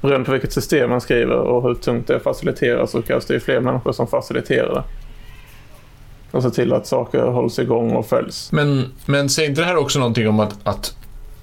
Beroende 0.00 0.26
på 0.26 0.32
vilket 0.32 0.52
system 0.52 0.90
man 0.90 1.00
skriver 1.00 1.36
och 1.36 1.62
hur 1.62 1.74
tungt 1.74 2.06
det 2.06 2.12
är 2.12 2.16
att 2.16 2.22
facilitera 2.22 2.86
så 2.86 3.02
krävs 3.02 3.26
det 3.26 3.34
ju 3.34 3.40
fler 3.40 3.60
människor 3.60 3.92
som 3.92 4.06
faciliterar 4.06 4.74
det. 4.74 4.82
Och 6.30 6.42
se 6.42 6.50
till 6.50 6.72
att 6.72 6.86
saker 6.86 7.22
hålls 7.22 7.58
igång 7.58 7.90
och 7.90 8.06
följs. 8.06 8.52
Men, 8.52 8.84
men 9.06 9.28
säger 9.28 9.48
inte 9.48 9.60
det 9.60 9.66
här 9.66 9.76
också 9.76 9.98
någonting 9.98 10.28
om 10.28 10.40
att, 10.40 10.54
att 10.64 10.96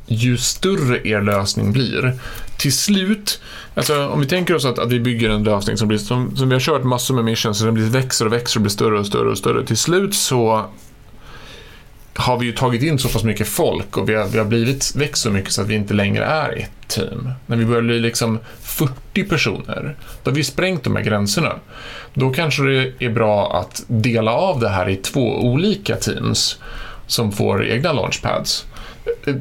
ju 0.06 0.38
större 0.38 1.08
er 1.08 1.22
lösning 1.22 1.72
blir, 1.74 2.14
till 2.58 2.74
slut, 2.74 3.42
alltså 3.76 4.08
om 4.08 4.20
vi 4.20 4.28
tänker 4.28 4.56
oss 4.56 4.66
att, 4.66 4.80
att 4.80 4.92
vi 4.92 5.00
bygger 5.00 5.30
en 5.30 5.44
lösning 5.44 5.78
som 5.78 5.88
blir, 5.88 5.98
som, 5.98 6.36
som 6.36 6.50
vi 6.50 6.56
har 6.56 6.60
kört 6.60 6.84
massor 6.84 7.16
med 7.16 7.26
missions, 7.26 7.58
så 7.58 7.66
den 7.66 7.74
blir, 7.74 7.90
växer 7.90 8.26
och 8.26 8.34
växer 8.34 8.58
och 8.58 8.62
blir 8.62 8.72
större 8.72 9.00
och 9.00 9.08
större 9.08 9.30
och 9.30 9.38
större. 9.38 9.66
Till 9.66 9.78
slut 9.78 10.16
så 10.16 10.66
har 12.16 12.38
vi 12.38 12.46
ju 12.46 12.52
tagit 12.52 12.84
in 12.84 13.00
så 13.00 13.10
pass 13.10 13.24
mycket 13.24 13.48
folk 13.48 13.98
och 13.98 14.10
vi 14.10 14.16
har, 14.16 14.26
vi 14.26 14.38
har 14.38 14.46
blivit, 14.46 14.96
växt 14.96 15.22
så 15.22 15.30
mycket 15.32 15.52
så 15.52 15.62
att 15.62 15.68
vi 15.68 15.76
inte 15.76 15.94
längre 15.94 16.26
är 16.26 16.58
ett 16.58 16.88
team. 16.88 17.32
När 17.46 17.58
vi 17.58 17.66
börjar 17.66 17.82
bli 17.82 18.00
liksom 18.00 18.40
40 18.62 19.24
personer, 19.24 19.96
då 20.24 20.32
har 20.32 20.36
vi 20.36 20.44
sprängt 20.44 20.84
de 20.84 20.96
här 20.96 21.04
gränserna. 21.04 21.54
Då 22.14 22.30
kanske 22.30 22.64
det 22.64 23.06
är 23.06 23.10
bra 23.10 23.54
att 23.60 23.84
dela 23.88 24.34
av 24.34 24.60
det 24.60 24.70
här 24.70 24.90
i 24.90 24.96
två 24.96 25.40
olika 25.40 25.96
teams 25.96 26.60
som 27.08 27.32
får 27.32 27.66
egna 27.68 27.94
launchpads. 27.94 28.66
Eh, 29.28 29.36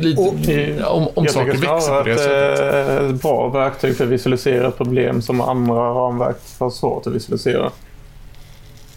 Lite, 0.00 0.20
Och- 0.20 0.96
om 0.96 1.08
om 1.14 1.24
jag 1.24 1.30
saker 1.34 1.52
växer 1.52 2.02
på 2.02 2.08
det 2.08 2.16
sättet. 2.18 3.10
ett 3.10 3.22
bra 3.22 3.48
verktyg 3.48 3.96
för 3.96 4.04
att 4.04 4.10
visualisera 4.10 4.70
problem 4.70 5.22
som 5.22 5.40
andra 5.40 5.74
ramverk 5.74 6.36
har 6.58 6.70
svårt 6.70 7.06
att 7.06 7.12
visualisera. 7.12 7.70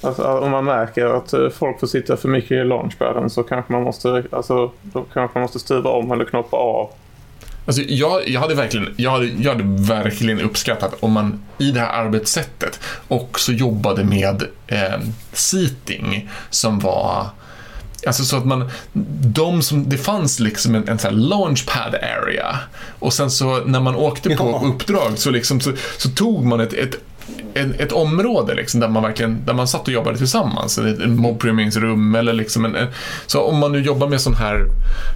Alltså, 0.01 0.23
om 0.23 0.51
man 0.51 0.65
märker 0.65 1.05
att 1.05 1.33
eh, 1.33 1.49
folk 1.49 1.79
får 1.79 1.87
sitta 1.87 2.17
för 2.17 2.29
mycket 2.29 2.51
i 2.51 2.63
launchpaden 2.63 3.29
så 3.29 3.43
kanske 3.43 3.73
man 3.73 3.83
måste, 3.83 4.23
alltså, 4.31 4.71
då 4.81 5.05
kanske 5.13 5.37
man 5.37 5.41
måste 5.41 5.59
stuva 5.59 5.89
om 5.89 6.11
eller 6.11 6.25
knoppa 6.25 6.57
av. 6.57 6.89
Alltså, 7.65 7.81
jag, 7.81 8.29
jag, 8.29 8.41
hade 8.41 8.55
verkligen, 8.55 8.93
jag, 8.97 9.11
hade, 9.11 9.25
jag 9.25 9.51
hade 9.51 9.63
verkligen 9.93 10.41
uppskattat 10.41 10.95
om 10.99 11.11
man 11.11 11.43
i 11.57 11.71
det 11.71 11.79
här 11.79 12.05
arbetssättet 12.05 12.79
också 13.07 13.51
jobbade 13.51 14.03
med 14.03 14.43
eh, 14.67 14.99
seating 15.33 16.29
som 16.49 16.79
var 16.79 17.27
Alltså 18.07 18.23
så 18.23 18.37
att 18.37 18.45
man, 18.45 18.69
de 19.25 19.61
som, 19.61 19.89
det 19.89 19.97
fanns 19.97 20.39
liksom 20.39 20.75
en, 20.75 20.87
en 20.89 20.99
sån 20.99 21.09
här 21.11 21.17
launchpad 21.17 21.95
area 21.95 22.59
och 22.99 23.13
sen 23.13 23.31
så 23.31 23.65
när 23.65 23.79
man 23.79 23.95
åkte 23.95 24.29
på 24.35 24.43
Ja. 24.43 24.61
uppdrag 24.67 25.17
så, 25.17 25.29
liksom, 25.29 25.61
så, 25.61 25.71
så 25.97 26.09
tog 26.09 26.45
man 26.45 26.59
ett, 26.59 26.73
ett 26.73 26.95
ett, 27.53 27.79
ett 27.79 27.91
område 27.91 28.55
liksom, 28.55 28.79
där 28.79 28.87
man 28.87 29.03
verkligen 29.03 29.45
där 29.45 29.53
man 29.53 29.67
satt 29.67 29.87
och 29.87 29.93
jobbade 29.93 30.17
tillsammans. 30.17 30.77
Ett, 30.77 30.99
ett 30.99 31.09
mobbprövningsrum 31.09 32.15
eller 32.15 32.33
liksom 32.33 32.65
en, 32.65 32.75
en... 32.75 32.87
Så 33.27 33.41
om 33.41 33.57
man 33.57 33.71
nu 33.71 33.81
jobbar 33.81 34.07
med 34.07 34.21
sån 34.21 34.35
här, 34.35 34.65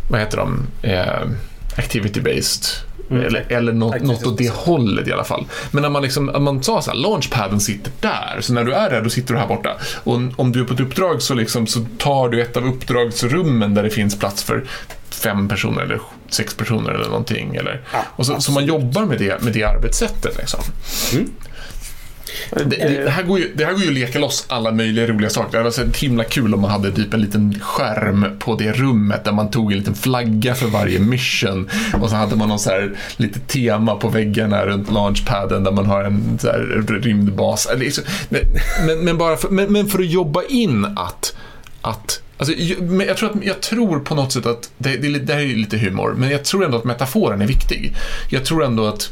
vad 0.09 0.19
heter 0.19 0.37
de, 0.37 0.67
eh, 0.81 1.27
activity-based 1.75 2.65
Mm. 3.09 3.23
eller, 3.25 3.45
eller 3.49 3.73
något, 3.73 4.01
något 4.01 4.25
åt 4.25 4.37
det 4.37 4.53
hållet 4.53 5.07
i 5.07 5.11
alla 5.11 5.23
fall. 5.23 5.45
Men 5.71 5.81
när 5.81 5.89
man, 5.89 6.01
liksom, 6.01 6.25
man 6.39 6.63
sa 6.63 6.81
så 6.81 6.91
här, 6.91 6.97
launchpaden 6.97 7.59
sitter 7.59 7.91
där, 7.99 8.37
så 8.41 8.53
när 8.53 8.63
du 8.63 8.73
är 8.73 8.89
där 8.89 9.01
då 9.01 9.09
sitter 9.09 9.33
du 9.33 9.39
här 9.39 9.47
borta. 9.47 9.71
Och 10.03 10.19
om 10.35 10.51
du 10.51 10.61
är 10.61 10.65
på 10.65 10.73
ett 10.73 10.79
uppdrag 10.79 11.21
så, 11.21 11.33
liksom, 11.33 11.67
så 11.67 11.85
tar 11.97 12.29
du 12.29 12.41
ett 12.41 12.57
av 12.57 12.65
uppdragsrummen 12.67 13.73
där 13.73 13.83
det 13.83 13.89
finns 13.89 14.19
plats 14.19 14.43
för 14.43 14.63
fem 15.09 15.47
personer 15.47 15.81
eller 15.81 15.99
sex 16.29 16.53
personer 16.55 16.91
eller 16.91 17.05
någonting. 17.05 17.55
Eller, 17.55 17.81
Ja, 17.93 17.99
och 18.15 18.25
så, 18.25 18.41
så 18.41 18.51
man 18.51 18.65
jobbar 18.65 19.05
med 19.05 19.19
det, 19.19 19.41
med 19.41 19.53
det 19.53 19.63
arbetssättet. 19.63 20.37
Liksom. 20.37 20.59
Det, 21.11 21.25
det, 22.51 23.03
det, 23.03 23.09
här 23.09 23.23
går 23.23 23.39
ju, 23.39 23.51
det 23.55 23.65
här 23.65 23.71
går 23.71 23.81
ju 23.81 23.87
att 23.87 23.93
leka 23.93 24.19
loss 24.19 24.45
alla 24.47 24.71
möjliga 24.71 25.07
roliga 25.07 25.29
saker. 25.29 25.51
Det 25.51 25.57
hade 25.57 25.69
varit 25.83 25.95
så 25.95 26.05
himla 26.05 26.23
kul 26.23 26.53
om 26.53 26.61
man 26.61 26.71
hade 26.71 26.91
typ 26.91 27.13
en 27.13 27.21
liten 27.21 27.59
skärm 27.59 28.25
på 28.39 28.55
det 28.55 28.71
rummet 28.71 29.23
där 29.23 29.31
man 29.31 29.51
tog 29.51 29.71
en 29.71 29.77
liten 29.77 29.95
flagga 29.95 30.55
för 30.55 30.67
varje 30.67 30.99
mission 30.99 31.69
och 32.01 32.09
så 32.09 32.15
hade 32.15 32.35
man 32.35 32.49
någon 32.49 32.59
så 32.59 32.69
här 32.69 32.91
lite 33.17 33.39
tema 33.39 33.95
på 33.95 34.09
väggarna 34.09 34.65
runt 34.65 34.91
launchpaden 34.91 35.63
där 35.63 35.71
man 35.71 35.85
har 35.85 36.03
en 36.03 36.39
så 36.41 36.47
här 36.47 36.85
rymdbas. 37.01 37.67
Men, 38.29 38.41
men, 38.87 38.99
men, 38.99 39.17
bara 39.17 39.37
för, 39.37 39.49
men, 39.49 39.73
men 39.73 39.87
för 39.87 39.99
att 39.99 40.09
jobba 40.09 40.43
in 40.43 40.85
att, 40.85 41.35
att 41.81 42.21
Alltså, 42.37 42.53
men 42.81 43.07
jag, 43.07 43.17
tror 43.17 43.29
att, 43.29 43.45
jag 43.45 43.61
tror 43.61 43.99
på 43.99 44.15
något 44.15 44.31
sätt 44.31 44.45
att, 44.45 44.71
det, 44.77 44.97
det, 44.97 45.19
det 45.19 45.33
här 45.33 45.39
är 45.39 45.45
ju 45.45 45.55
lite 45.55 45.77
humor, 45.77 46.13
men 46.17 46.29
jag 46.29 46.45
tror 46.45 46.65
ändå 46.65 46.77
att 46.77 46.83
metaforen 46.83 47.41
är 47.41 47.47
viktig. 47.47 47.95
Jag 48.29 48.45
tror 48.45 48.63
ändå 48.63 48.85
att 48.85 49.11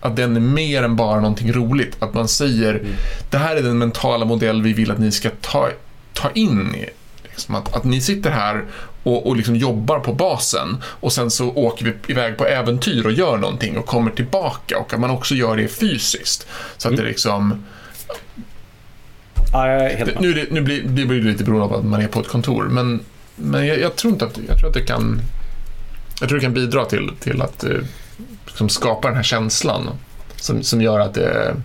att 0.00 0.16
den 0.16 0.36
är 0.36 0.40
mer 0.40 0.82
än 0.82 0.96
bara 0.96 1.20
någonting 1.20 1.52
roligt. 1.52 1.96
Att 1.98 2.14
man 2.14 2.28
säger, 2.28 2.82
det 3.30 3.38
här 3.38 3.56
är 3.56 3.62
den 3.62 3.78
mentala 3.78 4.24
modell 4.24 4.62
vi 4.62 4.72
vill 4.72 4.90
att 4.90 4.98
ni 4.98 5.12
ska 5.12 5.30
ta, 5.40 5.68
ta 6.12 6.30
in. 6.30 6.74
i." 6.74 6.88
Liksom 7.22 7.54
att, 7.54 7.76
att 7.76 7.84
ni 7.84 8.00
sitter 8.00 8.30
här 8.30 8.64
och, 9.02 9.26
och 9.26 9.36
liksom 9.36 9.56
jobbar 9.56 9.98
på 9.98 10.12
basen 10.12 10.76
och 10.84 11.12
sen 11.12 11.30
så 11.30 11.48
åker 11.48 11.84
vi 11.84 12.12
iväg 12.12 12.38
på 12.38 12.46
äventyr 12.46 13.06
och 13.06 13.12
gör 13.12 13.36
någonting 13.36 13.78
och 13.78 13.86
kommer 13.86 14.10
tillbaka 14.10 14.78
och 14.78 14.94
att 14.94 15.00
man 15.00 15.10
också 15.10 15.34
gör 15.34 15.56
det 15.56 15.68
fysiskt. 15.68 16.46
Så 16.76 16.88
att 16.88 16.96
det 16.96 17.02
liksom, 17.02 17.64
Ja, 19.52 19.66
det, 19.66 20.20
nu, 20.20 20.32
det, 20.32 20.46
nu 20.50 20.60
blir 20.60 20.82
det 20.82 21.06
blir 21.06 21.22
lite 21.22 21.44
beroende 21.44 21.64
av 21.64 21.74
att 21.74 21.84
man 21.84 22.00
är 22.00 22.08
på 22.08 22.20
ett 22.20 22.28
kontor, 22.28 22.64
men, 22.64 23.00
men 23.36 23.66
jag, 23.66 23.78
jag 23.78 23.96
tror 23.96 24.12
inte 24.12 24.24
att, 24.24 24.38
jag 24.48 24.58
tror 24.58 24.68
att 24.68 24.74
det 24.74 24.86
kan, 24.86 25.20
jag 26.20 26.28
tror 26.28 26.38
det 26.38 26.44
kan 26.44 26.54
bidra 26.54 26.84
till, 26.84 27.10
till 27.20 27.42
att 27.42 27.64
eh, 28.56 28.64
liksom 28.64 28.68
skapa 28.68 29.08
den 29.08 29.16
här 29.16 29.22
känslan 29.22 29.88
som, 30.36 30.62
som 30.62 30.80
gör 30.80 31.00
att 31.00 31.14
det 31.14 31.56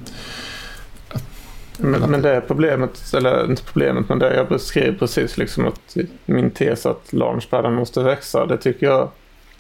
Men, 1.77 2.11
men 2.11 2.21
det 2.21 2.35
är 2.35 2.41
problemet, 2.41 3.13
eller 3.13 3.49
inte 3.49 3.63
problemet, 3.63 4.09
men 4.09 4.19
det 4.19 4.35
jag 4.35 4.47
beskrev 4.47 4.99
precis 4.99 5.37
liksom 5.37 5.67
att 5.67 5.97
min 6.25 6.51
tes 6.51 6.85
att 6.85 7.13
launchpaden 7.13 7.73
måste 7.73 8.03
växa, 8.03 8.45
det 8.45 8.57
tycker 8.57 8.85
jag 8.87 9.09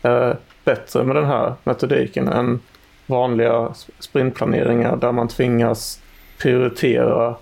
är 0.01 0.37
bättre 0.63 1.03
med 1.03 1.15
den 1.15 1.25
här 1.25 1.53
metodiken 1.63 2.27
än 2.27 2.59
vanliga 3.05 3.73
sprintplaneringar 3.99 4.95
där 4.97 5.11
man 5.11 5.27
tvingas 5.27 6.01
prioritera 6.37 7.35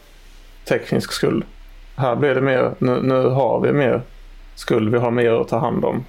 teknisk 0.65 1.12
skuld. 1.12 1.43
Här 1.95 2.15
blir 2.15 2.36
det 2.36 2.41
mer, 2.41 2.71
nu, 2.78 3.02
nu 3.02 3.28
har 3.30 3.60
vi 3.60 3.73
mer 3.73 4.02
skuld, 4.56 4.91
vi 4.91 4.97
har 4.97 5.12
mer 5.12 5.32
att 5.32 5.47
ta 5.47 5.58
hand 5.58 5.86
om. 5.86 6.06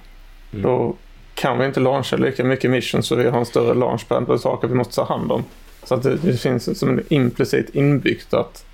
Mm. 0.51 0.63
Då 0.63 0.95
kan 1.41 1.59
vi 1.59 1.65
inte 1.65 1.79
launcha 1.79 2.17
lika 2.17 2.43
mycket 2.43 2.71
missions 2.71 3.07
så 3.07 3.15
vi 3.15 3.29
har 3.29 3.39
en 3.39 3.45
större 3.45 3.73
launchpad 3.73 4.25
på 4.25 4.37
saker 4.37 4.67
vi 4.67 4.75
måste 4.75 4.95
ta 4.95 5.03
hand 5.03 5.31
om. 5.31 5.43
Så 5.83 5.95
att 5.95 6.03
det, 6.03 6.15
det 6.15 6.37
finns 6.37 6.79
som 6.79 6.89
en 6.89 7.03
implicit 7.09 7.75
inbyggt 7.75 8.33
att 8.33 8.65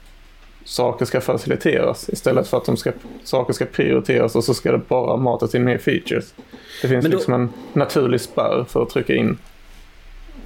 saker 0.66 1.06
ska 1.06 1.22
faciliteras 1.22 2.10
istället 2.10 2.48
för 2.48 2.58
att 2.58 2.66
de 2.66 2.78
ska, 2.78 2.92
saker 3.24 3.54
ska 3.54 3.66
prioriteras 3.66 4.36
och 4.36 4.44
så 4.44 4.54
ska 4.54 4.72
det 4.72 4.78
bara 4.88 5.18
matas 5.18 5.56
in 5.56 5.64
mer 5.64 5.78
features. 5.78 6.34
Det 6.82 6.88
finns 6.88 7.06
då- 7.06 7.12
liksom 7.12 7.34
en 7.34 7.50
naturlig 7.74 8.22
spärr 8.22 8.66
för 8.70 8.84
att 8.84 8.90
trycka 8.90 9.16
in. 9.16 9.38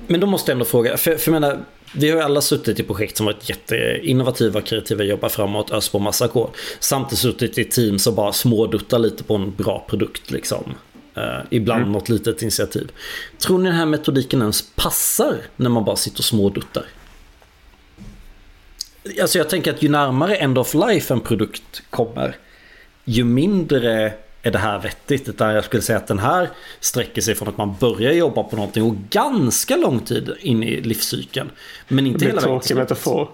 Men 0.08 0.20
då 0.20 0.28
måste 0.28 0.52
jag 0.52 0.56
ändå 0.56 0.66
fråga, 0.66 0.98
för, 0.98 1.16
för 1.16 1.32
jag 1.32 1.42
menar, 1.42 1.60
vi 1.96 2.10
har 2.10 2.18
ju 2.18 2.24
alla 2.24 2.42
suttit 2.42 2.80
i 2.80 2.84
projekt 2.84 3.18
som 3.18 3.26
varit 3.26 3.50
jätteinnovativa, 3.50 4.62
kreativa, 4.62 5.04
jobbar 5.04 5.30
framåt, 5.30 5.72
ös 5.72 5.90
på 5.90 6.00
massa 6.00 6.28
kod. 6.28 6.50
Samtidigt 6.80 7.20
suttit 7.20 7.58
i 7.58 7.64
team 7.66 8.00
som 8.00 8.16
bara 8.16 8.34
småduttar 8.34 9.00
lite 9.00 9.24
på 9.24 9.36
en 9.36 9.52
bra 9.56 9.86
produkt 9.90 10.32
liksom. 10.32 10.64
Eh, 11.16 11.40
ibland 11.50 11.92
något 11.92 12.10
litet 12.10 12.42
initiativ. 12.42 12.92
Tror 13.38 13.58
ni 13.60 13.66
den 13.70 13.76
här 13.76 13.86
metodiken 13.86 14.42
ens 14.42 14.62
passar 14.76 15.38
när 15.56 15.70
man 15.70 15.86
bara 15.86 15.96
sitter 15.96 16.20
och 16.20 16.26
småduttar? 16.26 16.86
Alltså 19.22 19.38
jag 19.38 19.50
tänker 19.50 19.74
att 19.74 19.84
ju 19.84 19.90
närmare 19.90 20.36
end 20.36 20.58
of 20.58 20.74
life 20.74 21.14
en 21.14 21.20
produkt 21.20 21.84
kommer, 21.90 22.36
ju 23.06 23.24
mindre 23.24 24.14
är 24.44 24.52
det 24.52 24.58
här 24.58 24.80
vettigt. 24.80 25.30
Utan 25.30 25.54
jag 25.54 25.66
skulle 25.66 25.82
säga 25.82 25.98
att 25.98 26.08
den 26.08 26.20
här 26.20 26.50
sträcker 26.80 27.22
sig 27.22 27.36
från 27.36 27.48
att 27.48 27.58
man 27.58 27.76
börjar 27.80 28.12
jobba 28.12 28.44
på 28.44 28.56
någonting 28.56 28.84
och 28.84 28.96
ganska 29.10 29.76
lång 29.76 30.00
tid 30.00 30.34
in 30.40 30.64
i 30.64 30.82
livscykeln. 30.82 31.52
Men 31.88 32.04
Det 32.04 32.08
inte 32.08 32.18
blir 32.18 32.28
hela 32.28 32.42
en 32.42 32.48
vägen 32.48 32.60
tråkig 32.60 32.68
till 32.68 32.76
slutet. 32.76 32.90
metafor. 32.90 33.30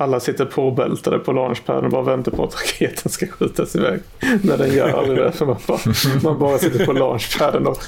Alla 0.00 0.20
sitter 0.20 0.44
påbältade 0.44 1.18
på 1.18 1.32
launchpaden 1.32 1.84
och 1.84 1.90
bara 1.90 2.02
väntar 2.02 2.32
på 2.32 2.44
att 2.44 2.54
raketen 2.54 3.12
ska 3.12 3.26
skjutas 3.26 3.76
iväg. 3.76 4.00
När 4.42 4.58
den 4.58 4.74
gör 4.74 4.88
aldrig 4.88 5.18
det. 5.18 5.32
För 5.32 5.46
man, 5.46 5.56
bara, 5.66 5.78
man 6.22 6.38
bara 6.38 6.58
sitter 6.58 6.86
på 6.86 6.92
launchpaden 6.92 7.66
och 7.66 7.78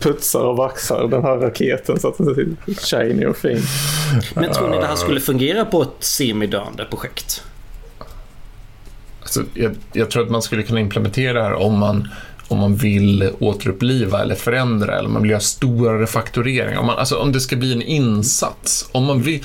putsar 0.00 0.40
och 0.40 0.56
vaxar 0.56 1.08
den 1.08 1.22
här 1.22 1.36
raketen 1.36 2.00
så 2.00 2.08
att 2.08 2.18
den 2.18 2.34
ser 2.34 2.56
shiny 2.80 3.26
och 3.26 3.36
fin. 3.36 3.62
Men 4.34 4.52
tror 4.52 4.70
ni 4.70 4.76
det 4.76 4.86
här 4.86 4.96
skulle 4.96 5.20
fungera 5.20 5.64
på 5.64 5.82
ett 5.82 5.88
semidöende 5.98 6.84
projekt? 6.84 7.42
Alltså, 9.22 9.42
jag, 9.54 9.74
jag 9.92 10.10
tror 10.10 10.22
att 10.22 10.30
man 10.30 10.42
skulle 10.42 10.62
kunna 10.62 10.80
implementera 10.80 11.32
det 11.32 11.44
här 11.44 11.54
om 11.54 11.78
man, 11.78 12.08
om 12.48 12.58
man 12.58 12.76
vill 12.76 13.30
återuppliva 13.38 14.22
eller 14.22 14.34
förändra 14.34 14.98
eller 14.98 15.08
man 15.08 15.22
vill 15.22 15.30
göra 15.30 15.40
stora 15.40 16.02
refaktoreringar. 16.02 16.78
Om, 16.78 16.86
man, 16.86 16.98
alltså, 16.98 17.18
om 17.18 17.32
det 17.32 17.40
ska 17.40 17.56
bli 17.56 17.72
en 17.72 17.82
insats. 17.82 18.88
Om 18.92 19.04
man 19.04 19.22
vill... 19.22 19.44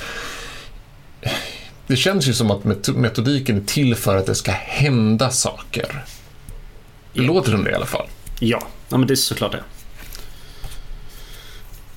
Det 1.92 1.98
känns 1.98 2.28
ju 2.28 2.34
som 2.34 2.52
att 2.52 2.64
met- 2.64 2.94
metodiken 2.98 3.58
är 3.58 3.62
till 3.66 3.96
för 3.96 4.18
att 4.18 4.26
det 4.26 4.36
ska 4.36 4.52
hända 4.52 5.30
saker. 5.30 6.04
Det 7.14 7.22
Ja. 7.22 7.24
låter 7.24 7.52
som 7.52 7.64
det 7.64 7.72
i 7.72 7.74
alla 7.74 7.86
fall. 7.86 8.08
Ja, 8.40 8.62
ja 8.90 8.98
men 8.98 9.08
det 9.08 9.14
är 9.14 9.16
såklart 9.16 9.52
det. 9.52 9.64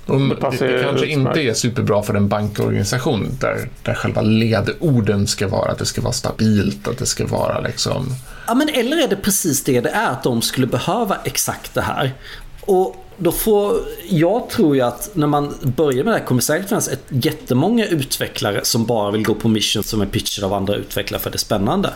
Och 0.07 0.21
Det 0.21 0.35
det, 0.67 0.83
kanske 0.83 1.07
inte 1.07 1.41
är 1.43 1.55
superbra 1.55 2.03
för 2.03 2.15
en 2.15 2.29
bankorganisation 2.29 3.37
där, 3.41 3.69
där 3.83 3.95
själva 3.95 4.21
ledorden 4.23 5.27
ska 5.27 5.49
vara 5.49 5.71
att 5.73 5.79
det 5.79 5.87
ska 5.87 6.01
vara 6.01 6.13
stabilt, 6.13 6.89
att 6.89 6.99
det 6.99 7.07
ska 7.07 7.27
vara 7.27 7.61
liksom... 7.61 8.15
Ja, 8.47 8.55
men 8.55 8.69
eller 8.69 8.97
är 9.05 9.09
det 9.09 9.17
precis 9.17 9.65
det 9.65 9.81
det 9.81 9.91
är 9.91 10.11
att 10.11 10.23
de 10.23 10.43
skulle 10.43 10.67
behöva 10.67 11.17
exakt 11.25 11.75
det 11.75 11.83
här. 11.83 12.13
Och 12.61 13.04
då 13.19 13.33
får, 13.33 13.81
jag 14.09 14.51
tror 14.51 14.77
ju 14.77 14.83
att 14.83 15.11
när 15.15 15.27
man 15.27 15.55
börjar 15.63 16.05
med 16.05 16.15
det 16.15 16.19
här 16.19 16.27
kommer 16.27 16.41
säkert 16.41 16.69
finnas 16.69 16.89
ett, 16.89 17.05
jättemånga 17.09 17.87
utvecklare 17.87 18.61
som 18.65 18.87
bara 18.87 19.11
vill 19.11 19.23
gå 19.23 19.35
på 19.35 19.49
mission 19.49 19.83
som 19.83 20.01
är 20.01 20.07
pitchade 20.07 20.47
av 20.47 20.53
andra 20.53 20.75
utvecklare 20.75 21.23
för 21.23 21.31
det 21.31 21.37
är 21.37 21.39
spännande. 21.39 21.91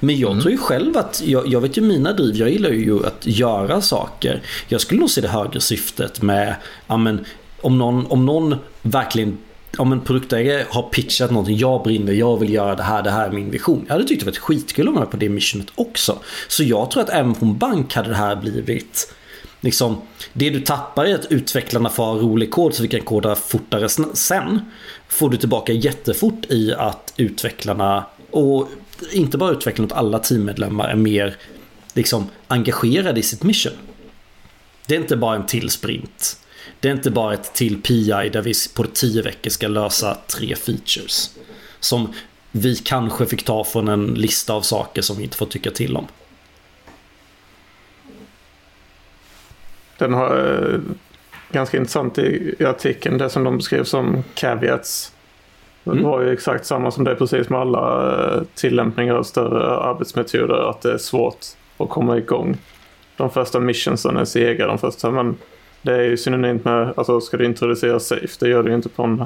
Men 0.00 0.18
jag 0.18 0.40
tror 0.40 0.52
ju 0.52 0.58
själv 0.58 0.96
att, 0.96 1.22
jag, 1.24 1.46
jag 1.46 1.60
vet 1.60 1.76
ju 1.76 1.82
mina 1.82 2.12
driv, 2.12 2.36
jag 2.36 2.50
gillar 2.50 2.70
ju 2.70 3.06
att 3.06 3.26
göra 3.26 3.80
saker. 3.80 4.42
Jag 4.68 4.80
skulle 4.80 5.00
nog 5.00 5.10
se 5.10 5.20
det 5.20 5.28
högre 5.28 5.60
syftet 5.60 6.22
med, 6.22 6.54
ja 6.86 6.96
men 6.96 7.24
om 7.60 7.78
någon, 7.78 8.06
om 8.06 8.26
någon 8.26 8.56
verkligen 8.82 9.38
om 9.78 9.92
en 9.92 10.00
produktägare 10.00 10.64
har 10.68 10.82
pitchat 10.82 11.30
någonting, 11.30 11.56
jag 11.56 11.82
brinner, 11.82 12.12
jag 12.12 12.40
vill 12.40 12.52
göra 12.54 12.74
det 12.74 12.82
här, 12.82 13.02
det 13.02 13.10
här 13.10 13.28
är 13.28 13.32
min 13.32 13.50
vision. 13.50 13.84
Jag 13.86 13.94
hade 13.94 14.04
tyckt 14.04 14.20
det 14.20 14.26
varit 14.26 14.38
skitkul 14.38 14.88
att 14.88 14.94
vara 14.94 15.04
med 15.04 15.10
på 15.10 15.16
det 15.16 15.28
missionet 15.28 15.66
också. 15.74 16.18
Så 16.48 16.64
jag 16.64 16.90
tror 16.90 17.02
att 17.02 17.08
även 17.08 17.34
på 17.34 17.44
en 17.44 17.58
bank 17.58 17.94
hade 17.94 18.08
det 18.08 18.14
här 18.14 18.36
blivit 18.36 19.14
Liksom, 19.64 20.02
det 20.32 20.50
du 20.50 20.60
tappar 20.60 21.04
är 21.04 21.14
att 21.14 21.32
utvecklarna 21.32 21.90
får 21.90 22.04
ha 22.04 22.14
rolig 22.14 22.50
kod 22.50 22.74
så 22.74 22.82
vi 22.82 22.88
kan 22.88 23.00
koda 23.00 23.34
fortare 23.34 23.88
sen. 24.14 24.60
Får 25.08 25.30
du 25.30 25.36
tillbaka 25.36 25.72
jättefort 25.72 26.44
i 26.48 26.72
att 26.72 27.14
utvecklarna, 27.16 28.06
och 28.30 28.68
inte 29.12 29.38
bara 29.38 29.52
utvecklarna, 29.52 29.86
utan 29.86 29.98
alla 29.98 30.18
teammedlemmar 30.18 30.88
är 30.88 30.94
mer 30.94 31.36
liksom, 31.94 32.26
engagerade 32.48 33.20
i 33.20 33.22
sitt 33.22 33.42
mission. 33.42 33.72
Det 34.86 34.94
är 34.94 35.00
inte 35.00 35.16
bara 35.16 35.36
en 35.36 35.46
till 35.46 35.70
sprint. 35.70 36.38
Det 36.80 36.88
är 36.88 36.92
inte 36.92 37.10
bara 37.10 37.34
ett 37.34 37.54
till 37.54 37.82
PI 37.82 38.30
där 38.32 38.42
vi 38.42 38.52
på 38.74 38.84
tio 38.84 39.22
veckor 39.22 39.50
ska 39.50 39.68
lösa 39.68 40.18
tre 40.26 40.56
features. 40.56 41.30
Som 41.80 42.12
vi 42.50 42.76
kanske 42.76 43.26
fick 43.26 43.44
ta 43.44 43.64
från 43.64 43.88
en 43.88 44.06
lista 44.06 44.52
av 44.52 44.62
saker 44.62 45.02
som 45.02 45.16
vi 45.16 45.22
inte 45.22 45.36
får 45.36 45.46
tycka 45.46 45.70
till 45.70 45.96
om. 45.96 46.06
Den 50.04 50.14
har 50.14 50.60
eh, 50.72 50.78
ganska 51.52 51.76
intressant 51.76 52.18
i, 52.18 52.54
i 52.58 52.64
artikeln. 52.64 53.18
Det 53.18 53.30
som 53.30 53.44
de 53.44 53.56
beskrev 53.56 53.84
som 53.84 54.22
caveats. 54.34 55.12
Det 55.84 55.90
Mm. 55.90 56.04
var 56.04 56.20
ju 56.22 56.32
exakt 56.32 56.66
samma 56.66 56.90
som 56.90 57.04
det 57.04 57.10
är 57.10 57.14
precis 57.14 57.48
med 57.48 57.60
alla 57.60 58.12
eh, 58.36 58.42
tillämpningar 58.54 59.14
av 59.14 59.22
större 59.22 59.76
arbetsmetoder. 59.76 60.70
Att 60.70 60.80
det 60.82 60.92
är 60.92 60.98
svårt 60.98 61.38
att 61.78 61.88
komma 61.88 62.16
igång. 62.18 62.56
De 63.16 63.30
första 63.30 63.60
missionsen 63.60 64.16
är 64.16 64.24
sega. 64.24 64.66
De 64.66 64.78
första, 64.78 65.10
men 65.10 65.36
det 65.82 65.92
är 65.94 66.02
ju 66.02 66.16
synonymt 66.16 66.64
med, 66.64 66.92
alltså 66.96 67.20
ska 67.20 67.36
du 67.36 67.44
introducera 67.44 68.00
safe. 68.00 68.36
Det 68.40 68.48
gör 68.48 68.62
du 68.62 68.68
ju 68.70 68.76
inte 68.76 68.88
på 68.88 69.02
en, 69.02 69.24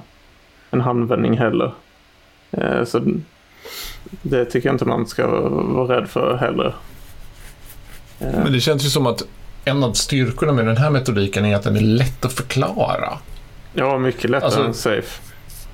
en 0.70 0.80
handvändning 0.80 1.38
heller. 1.38 1.72
Eh, 2.50 2.84
så 2.84 3.00
det 4.22 4.44
tycker 4.44 4.68
jag 4.68 4.74
inte 4.74 4.84
man 4.84 5.06
ska 5.06 5.26
vara 5.50 5.96
rädd 5.96 6.08
för 6.08 6.36
heller. 6.36 6.74
Eh, 8.20 8.42
Men 8.42 8.52
det 8.52 8.60
känns 8.60 8.84
ju 8.84 8.88
som 8.88 9.06
att 9.06 9.22
en 9.68 9.84
av 9.84 9.92
styrkorna 9.92 10.52
med 10.52 10.66
den 10.66 10.76
här 10.76 10.90
metodiken 10.90 11.44
är 11.44 11.56
att 11.56 11.62
den 11.62 11.76
är 11.76 11.80
lätt 11.80 12.24
att 12.24 12.32
förklara. 12.32 13.18
Ja, 13.74 13.98
mycket 13.98 14.30
lättare 14.30 14.46
Alltså- 14.46 14.64
än 14.64 14.74
safe. 14.74 15.20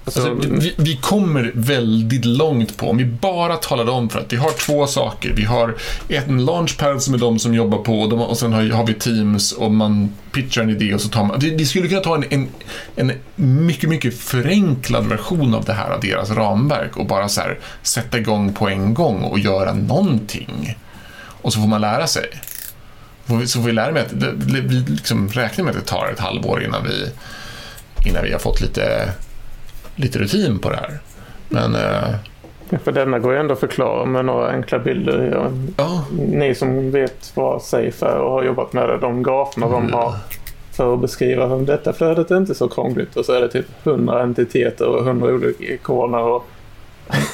Alltså, 0.06 0.30
Alltså, 0.30 0.48
vi, 0.50 0.74
vi 0.78 0.96
kommer 0.96 1.52
väldigt 1.54 2.24
långt 2.24 2.76
på, 2.76 2.90
om 2.90 2.96
vi 2.96 3.04
bara 3.04 3.56
talade 3.56 3.90
om 3.90 4.08
för 4.10 4.20
att 4.20 4.32
vi 4.32 4.36
har 4.36 4.50
två 4.50 4.86
saker. 4.86 5.32
Vi 5.36 5.44
har 5.44 5.74
en 6.08 6.44
launchpad 6.44 7.02
som 7.02 7.14
är 7.14 7.18
de 7.18 7.38
som 7.38 7.54
jobbar 7.54 7.78
på 7.78 8.00
och, 8.00 8.08
de, 8.08 8.20
och 8.20 8.38
sen 8.38 8.52
har, 8.52 8.70
har 8.70 8.86
vi 8.86 8.94
Teams 8.94 9.52
och 9.52 9.70
man 9.72 10.12
pitchar 10.32 10.62
en 10.62 10.70
idé 10.70 10.94
och 10.94 11.00
så 11.00 11.08
tar 11.08 11.24
man... 11.24 11.38
Vi, 11.40 11.56
vi 11.56 11.66
skulle 11.66 11.88
kunna 11.88 12.00
ta 12.00 12.14
en, 12.14 12.24
en, 12.30 12.48
en 12.96 13.12
mycket, 13.66 13.90
mycket 13.90 14.18
förenklad 14.18 15.06
version 15.06 15.54
av 15.54 15.64
det 15.64 15.72
här, 15.72 15.90
av 15.90 16.00
deras 16.00 16.30
ramverk 16.30 16.96
och 16.96 17.06
bara 17.06 17.28
så 17.28 17.40
här, 17.40 17.58
sätta 17.82 18.18
igång 18.18 18.52
på 18.54 18.68
en 18.68 18.94
gång 18.94 19.22
och 19.22 19.38
göra 19.38 19.72
någonting. 19.72 20.78
Och 21.16 21.52
så 21.52 21.60
får 21.60 21.68
man 21.68 21.80
lära 21.80 22.06
sig. 22.06 22.24
Så 23.46 23.60
vi 23.60 23.72
lära 23.72 23.92
mig 23.92 24.02
att 24.02 24.20
det, 24.20 24.32
vi 24.60 24.84
liksom 24.88 25.28
räknar 25.28 25.64
med 25.64 25.76
att 25.76 25.80
det 25.84 25.90
tar 25.90 26.08
ett 26.12 26.20
halvår 26.20 26.62
innan 26.62 26.84
vi, 26.84 27.10
innan 28.08 28.24
vi 28.24 28.32
har 28.32 28.38
fått 28.38 28.60
lite 28.60 29.12
lite 29.96 30.18
rutin 30.18 30.58
på 30.58 30.70
det 30.70 30.76
här. 30.76 30.98
Men 31.48 31.74
eh, 31.74 32.78
För 32.84 32.92
denna 32.92 33.18
går 33.18 33.32
ju 33.32 33.40
ändå 33.40 33.52
att 33.52 33.60
förklara 33.60 34.04
med 34.04 34.24
några 34.24 34.50
enkla 34.50 34.78
bilder. 34.78 35.30
Ja, 35.32 35.50
ja, 35.76 36.04
Ni 36.26 36.54
som 36.54 36.90
vet 36.90 37.32
vad 37.34 37.62
Safe 37.62 38.06
är 38.06 38.16
och 38.16 38.30
har 38.30 38.44
jobbat 38.44 38.72
med 38.72 38.88
det, 38.88 38.98
de 38.98 39.22
graferna 39.22 39.68
de 39.68 39.92
har 39.92 40.14
för 40.72 40.94
att 40.94 41.00
beskriva 41.00 41.46
hur 41.46 41.66
detta 41.66 41.92
flödet 41.92 42.30
är 42.30 42.36
inte 42.36 42.54
så 42.54 42.68
krångligt 42.68 43.16
och 43.16 43.24
så 43.24 43.32
är 43.32 43.40
det 43.40 43.48
typ 43.48 43.66
100 43.86 44.22
entiteter 44.22 44.86
och 44.86 45.06
100 45.06 45.26
olika 45.26 45.64
ikoner 45.64 46.18
och 46.18 46.46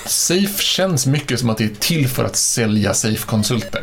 Safe 0.06 0.62
känns 0.62 1.06
mycket 1.06 1.40
som 1.40 1.50
att 1.50 1.58
det 1.58 1.64
är 1.64 1.74
till 1.80 2.08
för 2.08 2.24
att 2.24 2.36
sälja 2.36 2.94
Safe-konsulter. 2.94 3.82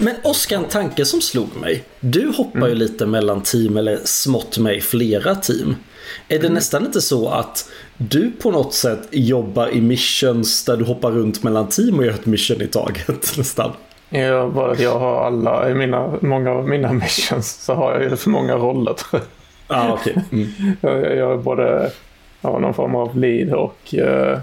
Men 0.00 0.14
Oskar, 0.22 0.56
en 0.56 0.64
tanke 0.64 1.04
som 1.04 1.20
slog 1.20 1.56
mig. 1.56 1.84
Du 2.00 2.32
hoppar 2.36 2.68
ju 2.68 2.74
lite 2.74 3.06
mellan 3.06 3.42
team 3.42 3.76
eller 3.76 3.98
smått 4.04 4.58
med 4.58 4.82
flera 4.82 5.34
team. 5.34 5.76
Är 6.28 6.38
det 6.38 6.48
nästan 6.48 6.86
inte 6.86 7.00
så 7.00 7.28
att 7.28 7.70
du 7.96 8.30
på 8.30 8.50
något 8.50 8.74
sätt 8.74 9.08
jobbar 9.10 9.68
i 9.68 9.80
missions 9.80 10.64
där 10.64 10.76
du 10.76 10.84
hoppar 10.84 11.10
runt 11.10 11.42
mellan 11.42 11.68
team 11.68 11.98
och 11.98 12.04
gör 12.04 12.12
ett 12.12 12.26
mission 12.26 12.62
i 12.62 12.66
taget 12.66 13.36
nästan? 13.38 13.72
jag, 14.10 14.52
bara 14.52 14.72
att 14.72 14.80
jag 14.80 14.98
har 14.98 15.26
alla, 15.26 15.70
i 15.70 15.74
mina, 15.74 16.18
många 16.20 16.50
av 16.50 16.68
mina 16.68 16.92
missions 16.92 17.64
så 17.64 17.74
har 17.74 17.92
jag 17.92 18.02
ju 18.02 18.16
för 18.16 18.30
många 18.30 18.56
roller. 18.56 18.94
Ja, 19.68 19.98
okej. 20.00 20.24
Mm. 20.32 20.48
Jag, 20.80 21.00
jag, 21.00 21.16
jag 21.16 21.32
är 21.32 21.36
både 21.36 21.92
ja, 22.40 22.58
någon 22.58 22.74
form 22.74 22.94
av 22.94 23.18
lead 23.18 23.52
och... 23.52 23.94
Eh, 23.94 24.38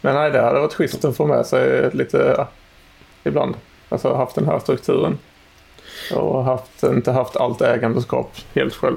men 0.00 0.14
nej, 0.14 0.30
det 0.30 0.40
hade 0.40 0.60
varit 0.60 0.74
schysst 0.74 1.04
att 1.04 1.16
få 1.16 1.26
med 1.26 1.46
sig 1.46 1.90
lite 1.92 2.34
ja, 2.38 2.48
ibland. 3.24 3.54
Alltså 3.94 4.14
haft 4.14 4.34
den 4.34 4.46
här 4.46 4.58
strukturen. 4.58 5.18
Och 6.14 6.44
haft, 6.44 6.82
inte 6.82 7.12
haft 7.12 7.36
allt 7.36 7.60
ägandeskap 7.60 8.36
helt 8.54 8.74
själv. 8.74 8.96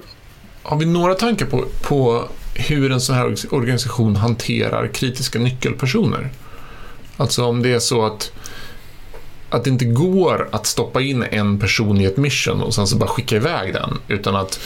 Har 0.64 0.78
vi 0.78 0.86
några 0.86 1.14
tankar 1.14 1.46
på, 1.46 1.66
på 1.82 2.24
hur 2.56 2.92
en 2.92 3.02
sån 3.02 3.16
här 3.16 3.36
organisation 3.52 4.16
hanterar 4.16 4.88
kritiska 4.88 5.40
nyckelpersoner? 5.40 6.30
Alltså 7.18 7.46
om 7.46 7.62
det 7.62 7.74
är 7.74 7.80
så 7.80 8.06
att, 8.06 8.32
att 9.50 9.64
det 9.64 9.70
inte 9.70 9.86
går 9.86 10.50
att 10.52 10.66
stoppa 10.66 11.02
in 11.02 11.24
en 11.24 11.60
person 11.60 12.02
i 12.02 12.06
ett 12.06 12.18
mission 12.18 12.62
och 12.62 12.74
sen 12.74 12.88
så 12.88 12.98
bara 12.98 13.10
skicka 13.10 13.36
iväg 13.36 13.74
den, 13.74 13.98
utan 14.08 14.36
att 14.36 14.60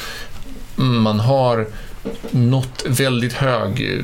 man 0.76 1.20
har 1.20 1.68
nått 2.32 2.86
väldigt 2.88 3.34
hög, 3.34 4.04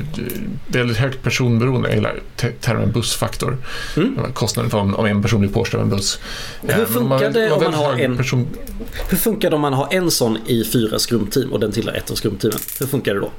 väldigt 0.66 0.96
högt 0.96 1.22
personberoende, 1.22 1.88
jag 1.88 1.96
gillar 1.96 2.20
te- 2.36 2.50
termen 2.60 2.92
bussfaktor. 2.92 3.56
Mm. 3.96 4.32
Kostnaden 4.34 4.70
för 4.70 4.78
om, 4.78 4.94
om 4.94 5.06
en 5.06 5.22
person 5.22 5.40
blir 5.40 5.50
påkörd 5.50 5.80
av 5.80 5.86
en 5.86 5.90
buss. 5.96 6.18
Hur 6.62 6.70
Eh, 6.80 6.86
funkar 6.86 7.30
det 7.30 7.50
om 7.50 7.50
man 7.50 7.60
väldigt 7.60 7.74
har 7.80 7.92
hög 7.92 8.00
en- 8.04 8.16
Person, 8.16 8.48
Hur 9.10 9.16
funkar 9.16 9.50
det 9.50 9.56
om 9.56 9.62
man 9.62 9.72
har 9.72 9.88
en 9.90 10.10
sån 10.10 10.38
i 10.46 10.64
fyra 10.64 10.98
skrumteam 10.98 11.52
och 11.52 11.60
den 11.60 11.72
tillhör 11.72 11.94
ett 11.94 12.10
av 12.10 12.14
skrumteamen? 12.14 12.58
Hur 12.80 12.86
funkar 12.86 13.14
det 13.14 13.20
då? 13.20 13.30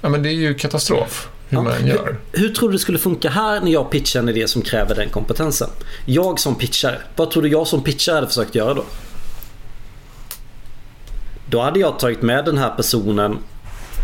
ja, 0.00 0.08
men 0.08 0.22
det 0.22 0.28
är 0.28 0.32
ju 0.34 0.54
katastrof 0.54 1.28
hur 1.48 1.58
Ja. 1.58 1.62
man 1.62 1.86
gör. 1.86 2.16
Hur 2.32 2.48
tror 2.48 2.68
du 2.68 2.72
det 2.72 2.78
skulle 2.78 2.98
funka 2.98 3.30
här 3.30 3.60
när 3.60 3.70
jag 3.72 3.90
pitchar 3.90 4.20
en 4.20 4.28
idé 4.28 4.48
som 4.48 4.62
kräver 4.62 4.94
den 4.94 5.08
kompetensen? 5.08 5.68
Jag 6.06 6.40
som 6.40 6.54
pitchare, 6.54 6.98
vad 7.16 7.30
tror 7.30 7.42
du 7.42 7.48
jag 7.48 7.66
som 7.66 7.82
pitchare 7.82 8.14
hade 8.14 8.26
försökt 8.26 8.54
göra 8.54 8.74
då? 8.74 8.84
Då 11.50 11.60
hade 11.60 11.80
jag 11.80 11.98
tagit 11.98 12.22
med 12.22 12.44
den 12.44 12.58
här 12.58 12.70
personen 12.70 13.38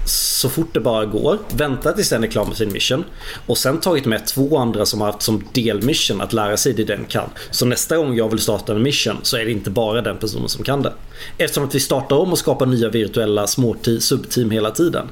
så 0.07 0.48
fort 0.48 0.74
det 0.74 0.80
bara 0.80 1.07
går, 1.07 1.38
väntat 1.57 1.96
tills 1.96 2.09
den 2.09 2.24
är 2.24 2.28
klar 2.28 2.44
med 2.44 2.57
sin 2.57 2.72
mission 2.72 3.04
och 3.46 3.59
sen 3.59 3.80
tagit 3.80 4.04
med 4.04 4.26
två 4.26 4.59
andra 4.59 4.87
som 4.87 5.00
har 5.00 5.12
haft 5.12 5.22
som 5.22 5.44
delmission 5.52 6.20
att 6.20 6.33
lära 6.33 6.57
sig 6.57 6.72
det 6.72 6.85
den 6.85 7.04
kan. 7.04 7.28
Så 7.50 7.66
nästa 7.66 7.96
gång 7.96 8.16
jag 8.16 8.28
vill 8.28 8.38
starta 8.38 8.72
en 8.72 8.83
mission 8.83 9.16
så 9.22 9.37
är 9.37 9.44
det 9.44 9.50
inte 9.50 9.70
bara 9.70 10.02
den 10.02 10.18
personen 10.18 10.48
som 10.48 10.64
kan 10.64 10.83
det. 10.83 10.92
Eftersom 11.38 11.64
att 11.64 11.74
vi 11.74 11.80
startar 11.80 12.16
om 12.16 12.32
och 12.32 12.38
skapar 12.38 12.66
nya 12.66 12.88
virtuella 12.88 13.47
småteam, 13.47 14.01
subteam 14.01 14.51
hela 14.51 14.70
tiden 14.70 15.07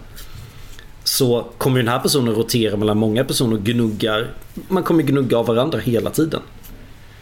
så 1.05 1.47
kommer 1.59 1.78
den 1.78 1.89
här 1.89 1.99
personen 1.99 2.35
rotera 2.35 2.76
mellan 2.76 2.99
många 2.99 3.24
personer 3.24 3.57
och 3.57 3.64
gnuggar. 3.64 4.30
Man 4.68 4.83
kommer 4.83 5.03
gnugga 5.03 5.39
av 5.39 5.47
varandra 5.47 5.78
hela 5.78 6.11
tiden. 6.11 6.41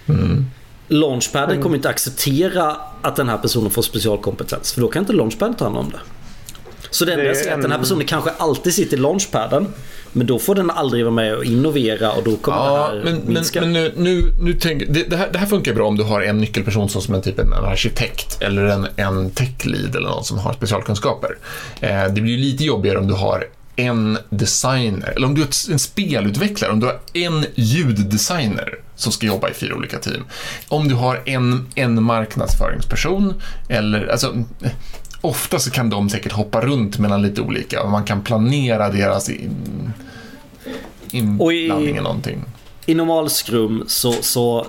Mm. 0.06 0.44
Launchpaden 0.90 1.62
kommer 1.62 1.76
inte 1.76 1.88
acceptera 1.88 2.76
att 3.02 3.16
den 3.16 3.28
här 3.28 3.38
personen 3.38 3.70
får 3.70 3.82
specialkompetens. 3.82 4.72
För 4.72 4.80
då 4.80 4.88
kan 4.88 5.02
inte 5.02 5.12
Launchpaden 5.12 5.54
ta 5.54 5.64
hand 5.64 5.76
om 5.78 5.90
det. 5.90 5.98
Så 6.90 7.04
det 7.04 7.12
enda 7.12 7.24
jag 7.24 7.36
säger 7.36 7.50
är 7.50 7.54
att 7.54 7.62
den 7.62 7.70
här 7.70 7.78
en- 7.78 7.84
personen 7.84 8.06
kanske 8.06 8.30
alltid 8.30 8.74
sitter 8.74 8.96
i 8.96 9.00
Launchpaden. 9.00 9.66
Men 10.12 10.26
då 10.26 10.38
får 10.38 10.54
den 10.54 10.70
aldrig 10.70 11.04
vara 11.04 11.14
med 11.14 11.34
och 11.34 11.44
innovera 11.44 12.12
och 12.12 12.22
då 12.24 12.36
kommer 12.36 12.58
Ja, 12.58 12.74
det 12.92 12.98
här 12.98 13.04
men, 13.04 13.14
men, 13.16 13.34
minska. 13.34 13.60
men 13.60 13.72
nu, 13.72 13.92
nu, 13.96 14.32
nu 14.40 14.52
tänker, 14.52 14.86
det, 14.86 15.02
det, 15.10 15.16
här, 15.16 15.28
det 15.32 15.38
här 15.38 15.46
funkar 15.46 15.74
bra 15.74 15.86
om 15.88 15.96
du 15.96 16.02
har 16.02 16.20
en 16.22 16.38
nyckelperson 16.38 16.88
som, 16.88 17.02
som 17.02 17.14
en 17.14 17.22
typ 17.22 17.38
en 17.38 17.52
arkitekt 17.52 18.42
eller 18.42 18.62
en, 18.64 18.86
en 18.96 19.30
tech 19.30 19.66
lead 19.66 19.96
eller 19.96 20.08
någon 20.08 20.24
som 20.24 20.38
har 20.38 20.52
specialkunskaper. 20.52 21.38
Eh, 21.80 22.04
det 22.04 22.20
blir 22.20 22.32
ju 22.32 22.38
lite 22.38 22.64
jobbigare 22.64 22.98
om 22.98 23.06
du 23.06 23.14
har 23.14 23.44
en 23.76 24.18
designer, 24.30 25.12
eller 25.16 25.26
om 25.26 25.34
du 25.34 25.42
är 25.42 25.72
en 25.72 25.78
spelutvecklare, 25.78 26.72
om 26.72 26.80
du 26.80 26.86
har 26.86 27.00
en 27.12 27.44
ljuddesigner 27.54 28.78
som 28.96 29.12
ska 29.12 29.26
jobba 29.26 29.50
i 29.50 29.54
fyra 29.54 29.74
olika 29.74 29.98
team. 29.98 30.24
Om 30.68 30.88
du 30.88 30.94
har 30.94 31.22
en, 31.26 31.66
en 31.74 32.02
marknadsföringsperson, 32.02 33.34
eller 33.68 34.06
alltså 34.06 34.44
ofta 35.20 35.58
så 35.58 35.70
kan 35.70 35.90
de 35.90 36.10
säkert 36.10 36.32
hoppa 36.32 36.60
runt 36.60 36.98
mellan 36.98 37.22
lite 37.22 37.40
olika 37.40 37.82
och 37.82 37.90
man 37.90 38.04
kan 38.04 38.22
planera 38.22 38.88
deras 38.88 39.28
in, 39.28 39.92
inblandning 41.10 41.96
i 41.96 42.00
någonting. 42.00 42.44
I 42.86 42.94
normal 42.94 43.30
skrum 43.30 43.84
så, 43.86 44.12
så 44.12 44.66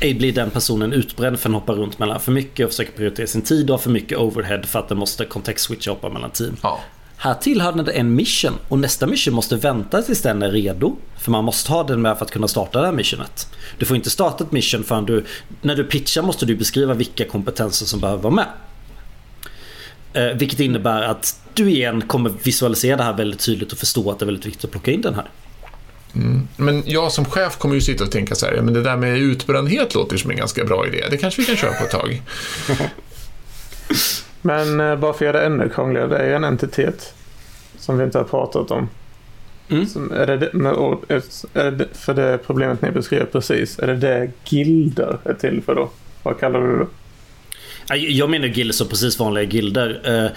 blir 0.00 0.32
den 0.32 0.50
personen 0.50 0.92
utbränd 0.92 1.38
för 1.38 1.48
att 1.48 1.54
hoppa 1.54 1.72
runt 1.72 1.98
mellan 1.98 2.20
för 2.20 2.32
mycket 2.32 2.64
och 2.64 2.70
försöker 2.70 2.92
prioritera 2.92 3.26
sin 3.26 3.42
tid 3.42 3.70
och 3.70 3.76
har 3.76 3.82
för 3.82 3.90
mycket 3.90 4.18
overhead 4.18 4.62
för 4.62 4.78
att 4.78 4.88
den 4.88 4.98
måste 4.98 5.24
kontext-switcha 5.24 5.90
hoppa 5.90 6.08
mellan 6.08 6.30
team. 6.30 6.56
Ja. 6.62 6.80
Här 7.16 7.34
tillhör 7.34 7.72
den 7.72 7.88
en 7.88 8.14
mission 8.14 8.58
och 8.68 8.78
nästa 8.78 9.06
mission 9.06 9.34
måste 9.34 9.56
vänta 9.56 10.02
tills 10.02 10.22
den 10.22 10.42
är 10.42 10.50
redo. 10.50 10.96
För 11.18 11.30
man 11.30 11.44
måste 11.44 11.72
ha 11.72 11.82
den 11.82 12.02
med 12.02 12.18
för 12.18 12.24
att 12.24 12.30
kunna 12.30 12.48
starta 12.48 12.80
det 12.80 12.86
här 12.86 12.92
missionet. 12.92 13.48
Du 13.78 13.86
får 13.86 13.96
inte 13.96 14.10
starta 14.10 14.44
ett 14.44 14.52
mission 14.52 14.84
förrän 14.84 15.06
du... 15.06 15.24
När 15.62 15.76
du 15.76 15.84
pitchar 15.84 16.22
måste 16.22 16.46
du 16.46 16.56
beskriva 16.56 16.94
vilka 16.94 17.24
kompetenser 17.24 17.86
som 17.86 18.00
behöver 18.00 18.22
vara 18.22 18.34
med. 18.34 18.46
Eh, 20.12 20.36
vilket 20.36 20.60
innebär 20.60 21.02
att 21.02 21.40
du 21.54 21.70
igen 21.70 22.02
kommer 22.02 22.30
visualisera 22.42 22.96
det 22.96 23.02
här 23.02 23.12
väldigt 23.12 23.40
tydligt 23.40 23.72
och 23.72 23.78
förstå 23.78 24.10
att 24.10 24.18
det 24.18 24.24
är 24.24 24.26
väldigt 24.26 24.46
viktigt 24.46 24.64
att 24.64 24.70
plocka 24.70 24.90
in 24.90 25.00
den 25.00 25.14
här. 25.14 25.30
Mm. 26.14 26.48
Men 26.56 26.82
jag 26.86 27.12
som 27.12 27.24
chef 27.24 27.58
kommer 27.58 27.74
ju 27.74 27.80
sitta 27.80 28.04
och 28.04 28.10
tänka 28.10 28.34
så 28.34 28.46
här, 28.46 28.60
men 28.62 28.74
det 28.74 28.82
där 28.82 28.96
med 28.96 29.18
utbrändhet 29.18 29.94
låter 29.94 30.16
som 30.16 30.30
en 30.30 30.36
ganska 30.36 30.64
bra 30.64 30.86
idé. 30.86 31.04
Det 31.10 31.16
kanske 31.16 31.42
vi 31.42 31.46
kan 31.46 31.56
köra 31.56 31.72
på 31.72 31.84
ett 31.84 31.90
tag. 31.90 32.22
Men 34.42 34.80
eh, 34.80 34.96
bara 34.96 35.12
för 35.12 35.24
att 35.24 35.34
göra 35.34 35.40
det 35.40 35.46
ännu 35.46 35.68
krångligare, 35.68 36.08
det 36.08 36.16
är 36.16 36.26
ju 36.26 36.34
en 36.34 36.44
entitet 36.44 37.14
som 37.78 37.98
vi 37.98 38.04
inte 38.04 38.18
har 38.18 38.24
pratat 38.24 38.70
om. 38.70 38.88
Mm. 39.68 39.86
Som, 39.86 40.12
är 40.12 40.26
det, 40.26 40.52
med, 40.52 40.72
är 41.54 41.70
det 41.70 41.86
för 41.92 42.14
det 42.14 42.38
problemet 42.46 42.82
ni 42.82 42.90
beskrev 42.90 43.26
precis, 43.26 43.78
är 43.78 43.86
det 43.86 43.96
det 43.96 44.30
gilder 44.44 45.18
är 45.24 45.34
till 45.34 45.62
för 45.62 45.74
då? 45.74 45.90
Vad 46.22 46.40
kallar 46.40 46.60
du 46.60 46.78
det? 46.78 46.86
Jag 47.96 48.30
menar 48.30 48.46
gilder 48.46 48.74
som 48.74 48.88
precis 48.88 49.18
vanliga 49.18 49.44
gilder. 49.44 50.00
Eh, 50.04 50.30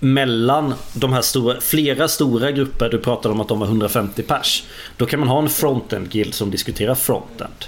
mellan 0.00 0.74
de 0.94 1.12
här 1.12 1.22
stora, 1.22 1.60
flera 1.60 2.08
stora 2.08 2.50
grupper, 2.50 2.88
du 2.88 2.98
pratade 2.98 3.34
om 3.34 3.40
att 3.40 3.48
de 3.48 3.60
var 3.60 3.66
150 3.66 4.22
pers. 4.22 4.64
Då 4.96 5.06
kan 5.06 5.20
man 5.20 5.28
ha 5.28 5.42
en 5.42 5.48
frontend 5.48 6.10
guild 6.10 6.34
som 6.34 6.50
diskuterar 6.50 6.94
frontend. 6.94 7.64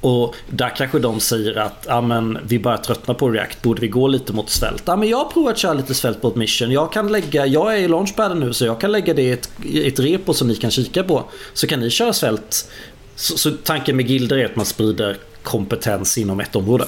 Och 0.00 0.34
där 0.50 0.76
kanske 0.76 0.98
de 0.98 1.20
säger 1.20 1.58
att 1.58 1.86
ah, 1.88 2.00
men, 2.00 2.38
vi 2.46 2.58
börjar 2.58 2.78
tröttna 2.78 3.14
på 3.14 3.30
React, 3.30 3.62
borde 3.62 3.80
vi 3.80 3.88
gå 3.88 4.08
lite 4.08 4.32
mot 4.32 4.50
svält? 4.50 4.88
Ah, 4.88 4.96
men 4.96 5.08
jag 5.08 5.18
har 5.18 5.24
provat 5.24 5.52
att 5.52 5.58
köra 5.58 5.72
lite 5.72 5.94
svält 5.94 6.22
på 6.22 6.28
ett 6.28 6.36
mission. 6.36 6.70
Jag, 6.70 6.92
kan 6.92 7.12
lägga, 7.12 7.46
jag 7.46 7.74
är 7.74 7.78
i 7.78 7.88
launchpaden 7.88 8.40
nu 8.40 8.52
så 8.52 8.64
jag 8.64 8.80
kan 8.80 8.92
lägga 8.92 9.14
det 9.14 9.22
i 9.22 9.30
ett, 9.30 9.50
ett 9.74 9.98
repo 9.98 10.34
som 10.34 10.48
ni 10.48 10.54
kan 10.54 10.70
kika 10.70 11.04
på. 11.04 11.24
Så 11.52 11.66
kan 11.66 11.80
ni 11.80 11.90
köra 11.90 12.12
svält. 12.12 12.70
Så, 13.14 13.38
så 13.38 13.50
tanken 13.50 13.96
med 13.96 14.06
gilder 14.06 14.38
är 14.38 14.44
att 14.44 14.56
man 14.56 14.66
sprider 14.66 15.16
kompetens 15.42 16.18
inom 16.18 16.40
ett 16.40 16.56
område. 16.56 16.84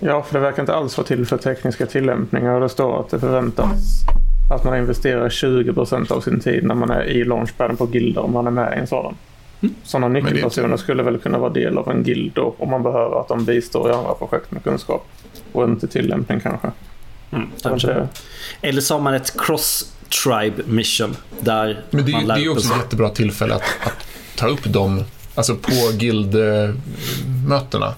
Ja, 0.00 0.22
för 0.22 0.34
det 0.34 0.40
verkar 0.40 0.62
inte 0.62 0.74
alls 0.74 0.96
vara 0.96 1.06
till 1.06 1.26
för 1.26 1.36
tekniska 1.36 1.86
tillämpningar 1.86 2.54
och 2.54 2.60
det 2.60 2.68
står 2.68 3.00
att 3.00 3.10
det 3.10 3.20
förväntas 3.20 4.04
att 4.50 4.64
man 4.64 4.78
investerar 4.78 5.28
20% 5.28 6.12
av 6.12 6.20
sin 6.20 6.40
tid 6.40 6.64
när 6.64 6.74
man 6.74 6.90
är 6.90 7.04
i 7.04 7.24
launchpaden 7.24 7.76
på 7.76 7.88
gilder 7.92 8.22
om 8.22 8.32
man 8.32 8.46
är 8.46 8.50
med 8.50 8.74
i 8.76 8.80
en 8.80 8.86
sådan. 8.86 9.14
Mm. 9.62 9.74
Sådana 9.84 10.08
nyckelpersoner 10.08 10.76
skulle 10.76 11.02
väl 11.02 11.18
kunna 11.18 11.38
vara 11.38 11.50
del 11.50 11.78
av 11.78 11.90
en 11.90 12.02
guild 12.02 12.32
då, 12.34 12.54
om 12.58 12.70
man 12.70 12.82
behöver 12.82 13.20
att 13.20 13.28
de 13.28 13.44
bistår 13.44 13.90
i 13.90 13.92
andra 13.92 14.14
projekt 14.14 14.50
med 14.50 14.64
kunskap. 14.64 15.06
Och 15.52 15.64
inte 15.64 15.86
tillämpning 15.86 16.40
kanske. 16.40 16.70
Mm, 17.32 17.48
kanske. 17.62 18.08
Eller 18.60 18.80
så 18.80 18.94
har 18.94 19.00
man 19.00 19.14
ett 19.14 19.34
cross-tribe 19.36 20.62
mission. 20.66 21.16
Där 21.40 21.84
Men 21.90 22.06
det, 22.06 22.12
man 22.12 22.26
det 22.26 22.34
är 22.34 22.38
ju 22.38 22.48
också 22.48 22.72
ett 22.72 22.80
jättebra 22.80 23.08
tillfälle 23.08 23.54
att, 23.54 23.62
att 23.84 24.06
ta 24.36 24.46
upp 24.46 24.64
dem 24.64 25.04
alltså 25.34 25.56
på 25.56 25.90
guildmötena. 25.98 27.94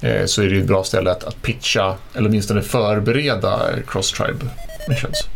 Eh, 0.00 0.24
så 0.26 0.42
är 0.42 0.50
det 0.50 0.58
ett 0.58 0.66
bra 0.66 0.84
ställe 0.84 1.10
att, 1.10 1.24
att 1.24 1.42
pitcha, 1.42 1.94
eller 2.14 2.28
åtminstone 2.28 2.62
förbereda 2.62 3.60
cross-tribe 3.86 4.48
missions. 4.88 5.28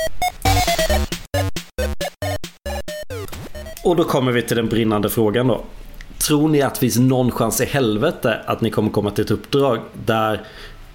Och 3.88 3.96
då 3.96 4.04
kommer 4.04 4.32
vi 4.32 4.42
till 4.42 4.56
den 4.56 4.68
brinnande 4.68 5.10
frågan 5.10 5.46
då. 5.46 5.64
Tror 6.18 6.48
ni 6.48 6.62
att 6.62 6.74
det 6.74 6.80
finns 6.80 6.98
någon 6.98 7.30
chans 7.30 7.60
i 7.60 7.64
helvete 7.64 8.40
att 8.46 8.60
ni 8.60 8.70
kommer 8.70 8.90
komma 8.90 9.10
till 9.10 9.24
ett 9.24 9.30
uppdrag 9.30 9.80
där 10.06 10.42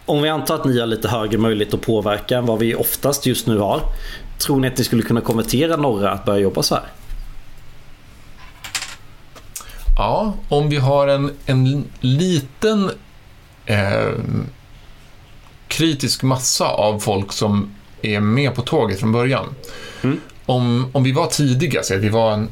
om 0.05 0.21
vi 0.21 0.29
antar 0.29 0.55
att 0.55 0.65
ni 0.65 0.79
har 0.79 0.87
lite 0.87 1.07
högre 1.07 1.37
möjlighet 1.37 1.73
att 1.73 1.81
påverka 1.81 2.37
än 2.37 2.45
vad 2.45 2.59
vi 2.59 2.75
oftast 2.75 3.25
just 3.25 3.47
nu 3.47 3.57
har. 3.57 3.81
Tror 4.39 4.59
ni 4.59 4.67
att 4.67 4.77
ni 4.77 4.83
skulle 4.83 5.03
kunna 5.03 5.21
konvertera 5.21 5.75
några 5.75 6.11
att 6.11 6.25
börja 6.25 6.39
jobba 6.39 6.63
så 6.63 6.75
här? 6.75 6.83
Ja, 9.97 10.33
om 10.49 10.69
vi 10.69 10.77
har 10.77 11.07
en, 11.07 11.31
en 11.45 11.83
liten 11.99 12.89
eh, 13.65 14.11
kritisk 15.67 16.23
massa 16.23 16.65
av 16.65 16.99
folk 16.99 17.31
som 17.31 17.75
är 18.01 18.19
med 18.19 18.55
på 18.55 18.61
tåget 18.61 18.99
från 18.99 19.11
början. 19.11 19.45
Mm. 20.03 20.19
Om, 20.45 20.89
om 20.91 21.03
vi 21.03 21.11
var 21.11 21.27
tidiga, 21.27 21.83
så 21.83 21.95
att 21.95 21.99
vi 21.99 22.09
var 22.09 22.33
en, 22.33 22.49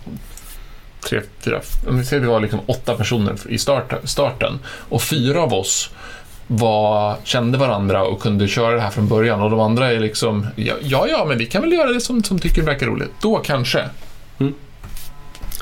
tre, 1.10 1.22
fyra, 1.40 1.62
om 1.88 1.98
vi 1.98 2.06
säger 2.06 2.22
vi 2.22 2.28
var 2.28 2.40
liksom 2.40 2.60
åtta 2.66 2.96
personer 2.96 3.36
i 3.50 3.58
start, 3.58 3.94
starten 4.04 4.60
och 4.66 5.02
fyra 5.02 5.42
av 5.42 5.54
oss 5.54 5.90
var, 6.48 7.18
kände 7.24 7.58
varandra 7.58 8.04
och 8.04 8.22
kunde 8.22 8.48
köra 8.48 8.76
det 8.76 8.82
här 8.82 8.90
från 8.90 9.08
början 9.08 9.42
och 9.42 9.50
de 9.50 9.60
andra 9.60 9.92
är 9.92 10.00
liksom, 10.00 10.48
ja, 10.56 10.74
ja, 10.82 11.08
ja 11.08 11.26
men 11.26 11.38
vi 11.38 11.46
kan 11.46 11.62
väl 11.62 11.72
göra 11.72 11.90
det 11.90 12.02
som, 12.02 12.24
som 12.24 12.40
tycker 12.40 12.62
det 12.62 12.68
verkar 12.68 12.86
roligt. 12.86 13.12
Då 13.22 13.38
kanske. 13.38 13.90
Mm. 14.40 14.54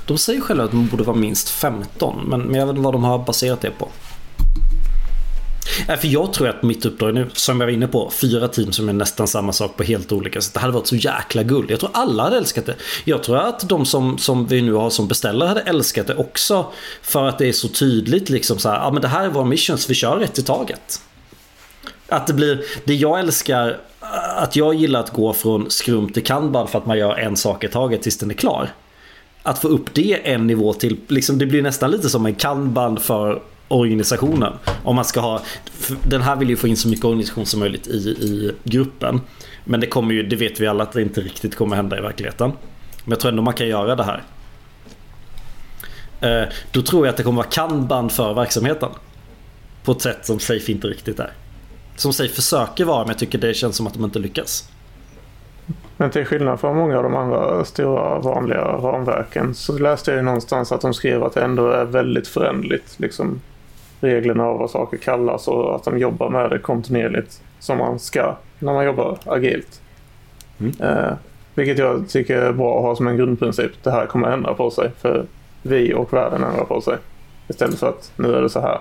De 0.05 0.17
säger 0.17 0.41
själva 0.41 0.63
att 0.63 0.71
de 0.71 0.87
borde 0.87 1.03
vara 1.03 1.17
minst 1.17 1.49
15, 1.49 2.25
men, 2.27 2.41
men 2.41 2.59
jag 2.59 2.67
vet 2.67 2.73
inte 2.73 2.81
vad 2.81 2.93
de 2.93 3.03
har 3.03 3.19
baserat 3.19 3.61
det 3.61 3.71
på. 3.71 3.89
Ja, 5.87 5.97
för 5.97 6.07
jag 6.07 6.33
tror 6.33 6.49
att 6.49 6.63
mitt 6.63 6.85
uppdrag 6.85 7.13
nu, 7.13 7.29
som 7.33 7.61
jag 7.61 7.67
var 7.67 7.73
inne 7.73 7.87
på, 7.87 8.11
fyra 8.11 8.47
team 8.47 8.71
som 8.71 8.89
är 8.89 8.93
nästan 8.93 9.27
samma 9.27 9.53
sak 9.53 9.77
på 9.77 9.83
helt 9.83 10.11
olika 10.11 10.41
sätt. 10.41 10.53
Det 10.53 10.59
hade 10.59 10.73
varit 10.73 10.87
så 10.87 10.95
jäkla 10.95 11.43
guld. 11.43 11.71
Jag 11.71 11.79
tror 11.79 11.89
alla 11.93 12.23
hade 12.23 12.37
älskat 12.37 12.65
det. 12.65 12.75
Jag 13.03 13.23
tror 13.23 13.37
att 13.37 13.69
de 13.69 13.85
som, 13.85 14.17
som 14.17 14.47
vi 14.47 14.61
nu 14.61 14.73
har 14.73 14.89
som 14.89 15.07
beställare 15.07 15.47
hade 15.47 15.61
älskat 15.61 16.07
det 16.07 16.15
också. 16.15 16.65
För 17.01 17.25
att 17.25 17.37
det 17.37 17.47
är 17.47 17.53
så 17.53 17.67
tydligt 17.67 18.29
liksom 18.29 18.59
så 18.59 18.69
här, 18.69 18.75
ja 18.75 18.91
men 18.91 19.01
det 19.01 19.07
här 19.07 19.25
är 19.25 19.29
vår 19.29 19.45
mission 19.45 19.77
så 19.77 19.87
vi 19.87 19.95
kör 19.95 20.21
ett 20.21 20.39
i 20.39 20.43
taget. 20.43 21.01
Att 22.07 22.27
det 22.27 22.33
blir, 22.33 22.63
det 22.83 22.95
jag 22.95 23.19
älskar, 23.19 23.69
äh, 24.01 24.43
att 24.43 24.55
jag 24.55 24.73
gillar 24.75 24.99
att 24.99 25.13
gå 25.13 25.33
från 25.33 25.69
skrum 25.69 26.09
till 26.09 26.23
kanban 26.23 26.67
för 26.67 26.77
att 26.77 26.85
man 26.85 26.97
gör 26.97 27.15
en 27.15 27.37
sak 27.37 27.63
i 27.63 27.67
taget 27.67 28.01
tills 28.01 28.17
den 28.17 28.29
är 28.29 28.35
klar. 28.35 28.69
Att 29.43 29.59
få 29.59 29.67
upp 29.67 29.93
det 29.93 30.31
en 30.31 30.47
nivå 30.47 30.73
till, 30.73 30.97
liksom 31.07 31.37
det 31.37 31.45
blir 31.45 31.61
nästan 31.61 31.91
lite 31.91 32.09
som 32.09 32.25
en 32.25 32.35
kanban 32.35 32.97
för 32.97 33.41
organisationen. 33.69 34.53
Om 34.83 34.95
man 34.95 35.05
ska 35.05 35.19
ha, 35.19 35.41
den 36.03 36.21
här 36.21 36.35
vill 36.35 36.49
ju 36.49 36.55
få 36.55 36.67
in 36.67 36.77
så 36.77 36.87
mycket 36.87 37.05
organisation 37.05 37.45
som 37.45 37.59
möjligt 37.59 37.87
i, 37.87 38.09
i 38.09 38.51
gruppen. 38.63 39.21
Men 39.63 39.79
det 39.79 39.87
kommer 39.87 40.13
ju, 40.13 40.23
det 40.23 40.35
vet 40.35 40.59
vi 40.59 40.67
alla 40.67 40.83
att 40.83 40.91
det 40.91 41.01
inte 41.01 41.21
riktigt 41.21 41.55
kommer 41.55 41.75
hända 41.75 41.97
i 41.97 42.01
verkligheten. 42.01 42.51
Men 43.03 43.11
jag 43.11 43.19
tror 43.19 43.29
ändå 43.29 43.43
man 43.43 43.53
kan 43.53 43.67
göra 43.67 43.95
det 43.95 44.03
här. 44.03 44.23
Eh, 46.21 46.49
då 46.71 46.81
tror 46.81 47.05
jag 47.05 47.11
att 47.11 47.17
det 47.17 47.23
kommer 47.23 47.37
vara 47.37 47.51
kanban 47.51 48.09
för 48.09 48.33
verksamheten. 48.33 48.89
På 49.83 49.91
ett 49.91 50.01
sätt 50.01 50.25
som 50.25 50.39
Safe 50.39 50.71
inte 50.71 50.87
riktigt 50.87 51.19
är. 51.19 51.31
Som 51.95 52.13
Safe 52.13 52.33
försöker 52.33 52.85
vara 52.85 52.99
men 52.99 53.07
jag 53.07 53.17
tycker 53.17 53.37
det 53.37 53.53
känns 53.53 53.75
som 53.75 53.87
att 53.87 53.93
de 53.93 54.03
inte 54.05 54.19
lyckas. 54.19 54.69
Men 55.97 56.11
till 56.11 56.25
skillnad 56.25 56.59
från 56.59 56.77
många 56.77 56.97
av 56.97 57.03
de 57.03 57.15
andra 57.15 57.65
stora 57.65 58.19
vanliga 58.19 58.61
ramverken 58.61 59.55
så 59.55 59.77
läste 59.77 60.11
jag 60.11 60.17
ju 60.17 60.23
någonstans 60.23 60.71
att 60.71 60.81
de 60.81 60.93
skrev 60.93 61.23
att 61.23 61.33
det 61.33 61.41
ändå 61.41 61.69
är 61.69 61.85
väldigt 61.85 62.27
förändligt. 62.27 62.95
Liksom 62.97 63.41
reglerna 63.99 64.43
av 64.43 64.59
vad 64.59 64.69
saker 64.69 64.97
kallas 64.97 65.47
och 65.47 65.75
att 65.75 65.83
de 65.83 65.99
jobbar 65.99 66.29
med 66.29 66.49
det 66.49 66.59
kontinuerligt 66.59 67.41
som 67.59 67.77
man 67.77 67.99
ska 67.99 68.35
när 68.59 68.73
man 68.73 68.85
jobbar 68.85 69.17
agilt. 69.25 69.81
Mm. 70.59 70.73
Eh, 70.81 71.13
vilket 71.55 71.77
jag 71.77 72.09
tycker 72.09 72.37
är 72.37 72.53
bra 72.53 72.77
att 72.77 72.83
ha 72.83 72.95
som 72.95 73.07
en 73.07 73.17
grundprincip. 73.17 73.83
Det 73.83 73.91
här 73.91 74.05
kommer 74.05 74.31
ändra 74.31 74.53
på 74.53 74.71
sig 74.71 74.91
för 75.01 75.25
vi 75.61 75.93
och 75.93 76.13
världen 76.13 76.43
ändrar 76.43 76.65
på 76.65 76.81
sig. 76.81 76.97
Istället 77.47 77.79
för 77.79 77.89
att 77.89 78.11
nu 78.15 78.35
är 78.35 78.41
det 78.41 78.49
så 78.49 78.59
här. 78.59 78.79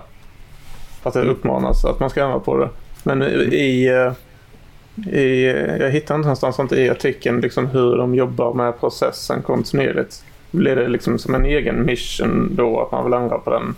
Att 1.03 1.13
det 1.13 1.21
uppmanas 1.21 1.85
att 1.85 1.99
man 1.99 2.09
ska 2.09 2.23
ändra 2.23 2.39
på 2.39 2.57
det. 2.57 2.69
Men 3.03 3.21
i, 3.53 3.85
eh, 3.85 5.13
i 5.13 5.45
jag 5.79 5.91
hittar 5.91 6.15
inte 6.15 6.27
någonstans 6.27 6.59
inte 6.59 6.81
i 6.81 6.89
artikeln 6.89 7.41
liksom 7.41 7.67
hur 7.67 7.97
de 7.97 8.15
jobbar 8.15 8.53
med 8.53 8.79
processen 8.79 9.41
kontinuerligt. 9.41 10.23
Blir 10.51 10.75
det 10.75 10.87
liksom 10.87 11.19
som 11.19 11.35
en 11.35 11.45
egen 11.45 11.85
mission 11.85 12.55
då 12.55 12.81
att 12.81 12.91
man 12.91 13.03
vill 13.03 13.13
ändra 13.13 13.37
på 13.37 13.49
den? 13.49 13.75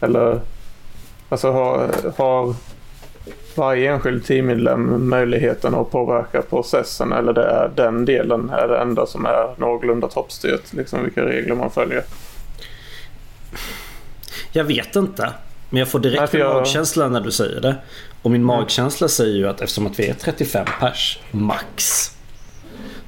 Eller 0.00 0.40
Alltså 1.28 1.50
har, 1.50 1.90
har 2.16 2.54
varje 3.54 3.92
enskild 3.92 4.24
teammedlem 4.24 5.08
möjligheten 5.08 5.74
att 5.74 5.90
påverka 5.90 6.42
processen 6.42 7.12
eller 7.12 7.32
det 7.32 7.44
är 7.44 7.70
den 7.76 8.04
delen 8.04 8.50
är 8.50 8.68
det 8.68 8.78
enda 8.78 9.06
som 9.06 9.26
är 9.26 9.54
någorlunda 9.56 10.08
toppstyrt? 10.08 10.72
Liksom 10.72 11.04
vilka 11.04 11.24
regler 11.24 11.54
man 11.54 11.70
följer? 11.70 12.04
Jag 14.52 14.64
vet 14.64 14.96
inte. 14.96 15.32
Men 15.70 15.78
jag 15.78 15.88
får 15.88 15.98
direkt 15.98 16.32
Nej, 16.32 16.42
jag... 16.42 16.54
magkänsla 16.54 17.08
när 17.08 17.20
du 17.20 17.30
säger 17.30 17.60
det. 17.60 17.76
Och 18.22 18.30
min 18.30 18.40
mm. 18.40 18.46
magkänsla 18.46 19.08
säger 19.08 19.36
ju 19.36 19.48
att 19.48 19.60
eftersom 19.60 19.86
att 19.86 19.98
vi 19.98 20.08
är 20.08 20.14
35 20.14 20.66
pers 20.80 21.18
max. 21.30 22.10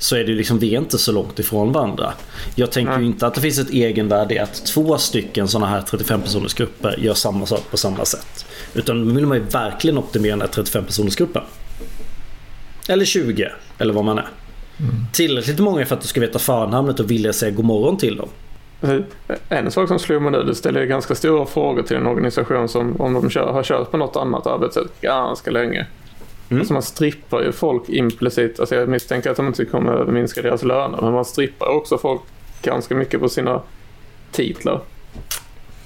Så 0.01 0.16
är 0.16 0.24
det 0.24 0.30
ju 0.30 0.36
liksom, 0.36 0.59
vi 0.59 0.74
är 0.74 0.78
inte 0.78 0.98
så 0.98 1.12
långt 1.12 1.38
ifrån 1.38 1.72
varandra. 1.72 2.12
Jag 2.55 2.72
tänker 2.72 2.98
ju 2.98 3.07
inte 3.07 3.26
att 3.26 3.34
det 3.34 3.40
finns 3.40 3.59
ett 3.59 3.70
egenvärde 3.70 4.34
i 4.34 4.38
att 4.38 4.66
två 4.66 4.98
stycken 4.98 5.48
sådana 5.48 5.66
här 5.66 5.82
35 5.82 6.22
personers 6.22 6.55
grupper 6.55 6.98
gör 6.98 7.14
samma 7.14 7.46
sak 7.46 7.70
på 7.70 7.76
samma 7.76 8.05
sätt. 8.05 8.46
Utan 8.74 9.09
då 9.09 9.14
vill 9.14 9.26
man 9.26 9.36
ju 9.36 9.44
verkligen 9.44 9.98
optimera 9.98 10.32
den 10.32 10.40
här 10.40 10.48
35 10.48 10.84
personers 10.84 11.16
gruppen. 11.16 11.42
Eller 12.88 13.05
20, 13.05 13.48
eller 13.78 13.92
vad 13.92 14.05
man 14.05 14.18
är. 14.18 14.28
Mm. 14.78 14.94
Tillräckligt 15.12 15.59
många 15.59 15.86
för 15.86 15.94
att 15.94 16.03
du 16.03 16.09
ska 16.09 16.20
veta 16.20 16.38
förnamnet 16.38 17.01
och 17.01 17.11
vilja 17.11 17.32
säga 17.32 17.51
god 17.51 17.64
morgon 17.64 17.96
till 17.96 18.16
dem. 18.16 18.28
En 19.48 19.70
sak 19.70 19.88
som 19.88 19.98
slog 19.98 20.22
mig 20.22 20.32
nu, 20.32 20.42
det 20.42 20.55
ställer 20.55 20.84
ganska 20.84 21.14
stora 21.14 21.46
frågor 21.46 21.82
till 21.82 21.96
en 21.96 22.07
organisation 22.07 22.68
som 22.68 23.01
om 23.01 23.12
de 23.12 23.30
kör, 23.30 23.53
har 23.53 23.62
kört 23.62 23.90
på 23.90 23.96
något 23.96 24.16
annat 24.16 24.46
arbetssätt 24.46 25.01
ganska 25.01 25.51
länge. 25.51 25.86
Mm. 26.51 26.61
Alltså 26.61 26.72
man 26.72 26.82
strippar 26.82 27.42
ju 27.42 27.53
folk 27.53 27.88
implicit. 27.88 28.61
Alltså 28.61 28.74
jag 28.74 28.88
misstänker 28.88 29.30
att 29.30 29.36
de 29.36 29.46
inte 29.46 29.64
kommer 29.64 30.05
minska 30.05 30.42
deras 30.42 30.62
löner. 30.62 30.98
Men 31.01 31.12
man 31.12 31.24
strippar 31.24 31.66
också 31.66 31.98
folk 31.98 32.20
ganska 32.62 32.94
mycket 32.94 33.20
på 33.20 33.28
sina 33.28 33.62
titlar. 34.32 34.80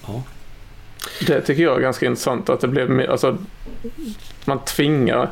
Ja. 0.07 0.23
Det 1.27 1.41
tycker 1.41 1.63
jag 1.63 1.77
är 1.77 1.81
ganska 1.81 2.07
intressant. 2.07 2.49
Att 2.49 2.61
det 2.61 2.69
blev, 2.69 3.11
alltså, 3.11 3.37
man 4.45 4.59
tvingar 4.59 5.31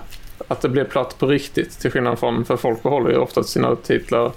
att 0.48 0.60
det 0.60 0.68
blir 0.68 0.84
platt 0.84 1.18
på 1.18 1.26
riktigt. 1.26 1.78
Till 1.80 1.90
skillnad 1.90 2.18
från, 2.18 2.44
för 2.44 2.56
folk 2.56 2.82
behåller 2.82 3.10
ju 3.10 3.16
ofta 3.16 3.42
sina 3.42 3.76
titlar 3.76 4.32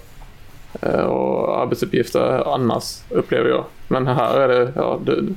eh, 0.82 1.00
och 1.00 1.60
arbetsuppgifter 1.62 2.54
annars, 2.54 2.98
upplever 3.10 3.50
jag. 3.50 3.64
Men 3.88 4.06
här 4.06 4.40
är 4.40 4.48
det, 4.48 4.72
ja, 4.76 5.00
du, 5.04 5.34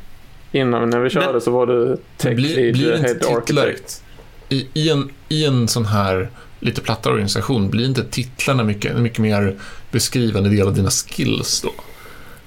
innan 0.52 0.90
när 0.90 1.00
vi 1.00 1.10
körde 1.10 1.32
Men, 1.32 1.42
så 1.42 1.52
var 1.52 1.66
du 1.66 1.98
tech 2.18 2.40
lead, 2.40 2.76
head 2.76 3.38
architect 3.38 4.04
i, 4.50 4.68
i, 4.74 4.90
en, 4.90 5.10
i 5.30 5.46
en 5.46 5.68
sån 5.68 5.86
här 5.86 6.30
lite 6.60 6.82
plattare 6.82 7.14
organisation, 7.14 7.70
blir 7.70 7.86
inte 7.86 8.04
titlarna 8.04 8.64
mycket, 8.64 8.96
en 8.96 9.04
mycket 9.04 9.20
mer 9.20 9.56
beskrivande 9.92 10.50
del 10.50 10.68
av 10.68 10.74
dina 10.74 10.90
skills 10.90 11.62
då? 11.62 11.72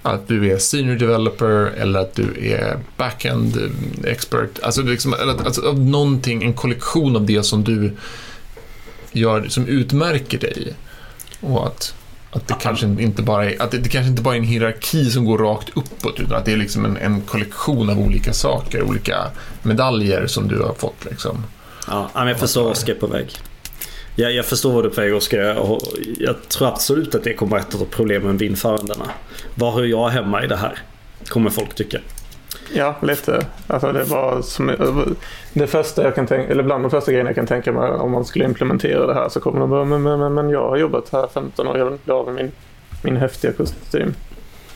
Att 0.03 0.29
du 0.29 0.53
är 0.53 0.59
senior 0.59 0.97
developer 0.97 1.73
eller 1.77 2.01
att 2.01 2.15
du 2.15 2.49
är 2.51 2.79
backend 2.97 3.57
eh, 3.57 4.13
expert. 4.13 4.63
Alltså, 4.63 4.83
liksom, 4.83 5.15
alltså 5.45 5.73
någonting, 5.73 6.43
en 6.43 6.55
kollektion 6.55 7.17
av 7.17 7.27
det 7.27 7.43
som 7.43 7.65
du 7.65 7.93
gör, 9.13 9.49
som 9.49 9.67
utmärker 9.67 10.39
dig. 10.39 10.75
Och 11.41 11.67
att, 11.67 11.95
att, 12.31 12.49
det, 12.49 12.55
kanske 12.61 12.87
inte 12.87 13.23
bara 13.23 13.51
är, 13.51 13.63
att 13.63 13.71
det, 13.71 13.79
det 13.79 13.89
kanske 13.89 14.11
inte 14.11 14.23
bara 14.23 14.35
är 14.35 14.39
en 14.39 14.45
hierarki 14.45 15.11
som 15.11 15.25
går 15.25 15.39
rakt 15.39 15.69
uppåt, 15.75 16.21
utan 16.21 16.39
att 16.39 16.45
det 16.45 16.53
är 16.53 16.57
liksom 16.57 16.85
en, 16.85 16.97
en 16.97 17.21
kollektion 17.21 17.91
av 17.91 17.99
olika 17.99 18.33
saker, 18.33 18.83
olika 18.83 19.17
medaljer 19.63 20.27
som 20.27 20.49
du 20.49 20.59
har 20.59 20.75
fått. 20.75 21.05
Liksom. 21.11 21.45
Ja, 21.89 22.11
jag 22.15 22.39
förstår 22.39 22.63
vad 22.63 22.73
Oskar 22.73 22.95
är 22.95 22.99
på 22.99 23.07
väg. 23.07 23.31
Jag, 24.17 24.33
jag 24.33 24.45
förstår 24.45 24.73
vad 24.73 24.85
du 24.85 24.89
är 24.89 24.95
på 24.95 25.01
väg 25.01 25.15
Oskar. 25.15 25.39
Jag, 25.39 25.81
jag 26.19 26.49
tror 26.49 26.69
absolut 26.69 27.15
att 27.15 27.25
det 27.25 27.35
kommer 27.35 27.57
att 27.57 27.75
ett 27.75 27.81
av 27.81 27.85
problemen 27.85 28.37
vid 28.37 28.51
införandena. 28.51 29.05
Var 29.55 29.71
hör 29.71 29.85
jag 29.85 30.09
hemma 30.09 30.45
i 30.45 30.47
det 30.47 30.57
här? 30.57 30.79
Kommer 31.29 31.51
folk 31.51 31.75
tycka. 31.75 31.99
Ja, 32.75 32.97
lite. 33.03 33.47
Alltså 33.67 33.93
det 33.93 34.05
var 34.05 34.43
som, 34.43 34.73
det 35.53 35.67
första 35.67 36.03
jag 36.03 36.15
kan 36.15 36.27
tänka, 36.27 36.53
eller 36.53 36.63
bland 36.63 36.85
de 36.85 36.91
första 36.91 37.11
grejerna 37.11 37.31
jag 37.31 37.35
kan 37.35 37.47
tänka 37.47 37.73
mig 37.73 37.91
om 37.91 38.11
man 38.11 38.25
skulle 38.25 38.45
implementera 38.45 39.07
det 39.07 39.15
här 39.15 39.29
så 39.29 39.41
kommer 39.41 39.61
de 39.61 39.71
bara, 39.71 39.85
men, 39.85 40.03
men, 40.03 40.19
men, 40.19 40.35
men 40.35 40.51
jag 40.51 40.69
har 40.69 40.77
jobbat 40.77 41.13
här 41.13 41.27
15 41.35 41.69
år, 41.69 41.79
jag 41.79 41.85
vill 41.85 41.93
inte 41.93 42.05
bli 42.05 42.15
av 42.15 42.27
med 42.27 42.35
min, 42.35 42.53
min 43.03 43.17
häftiga 43.17 43.53
kostym. 43.53 44.15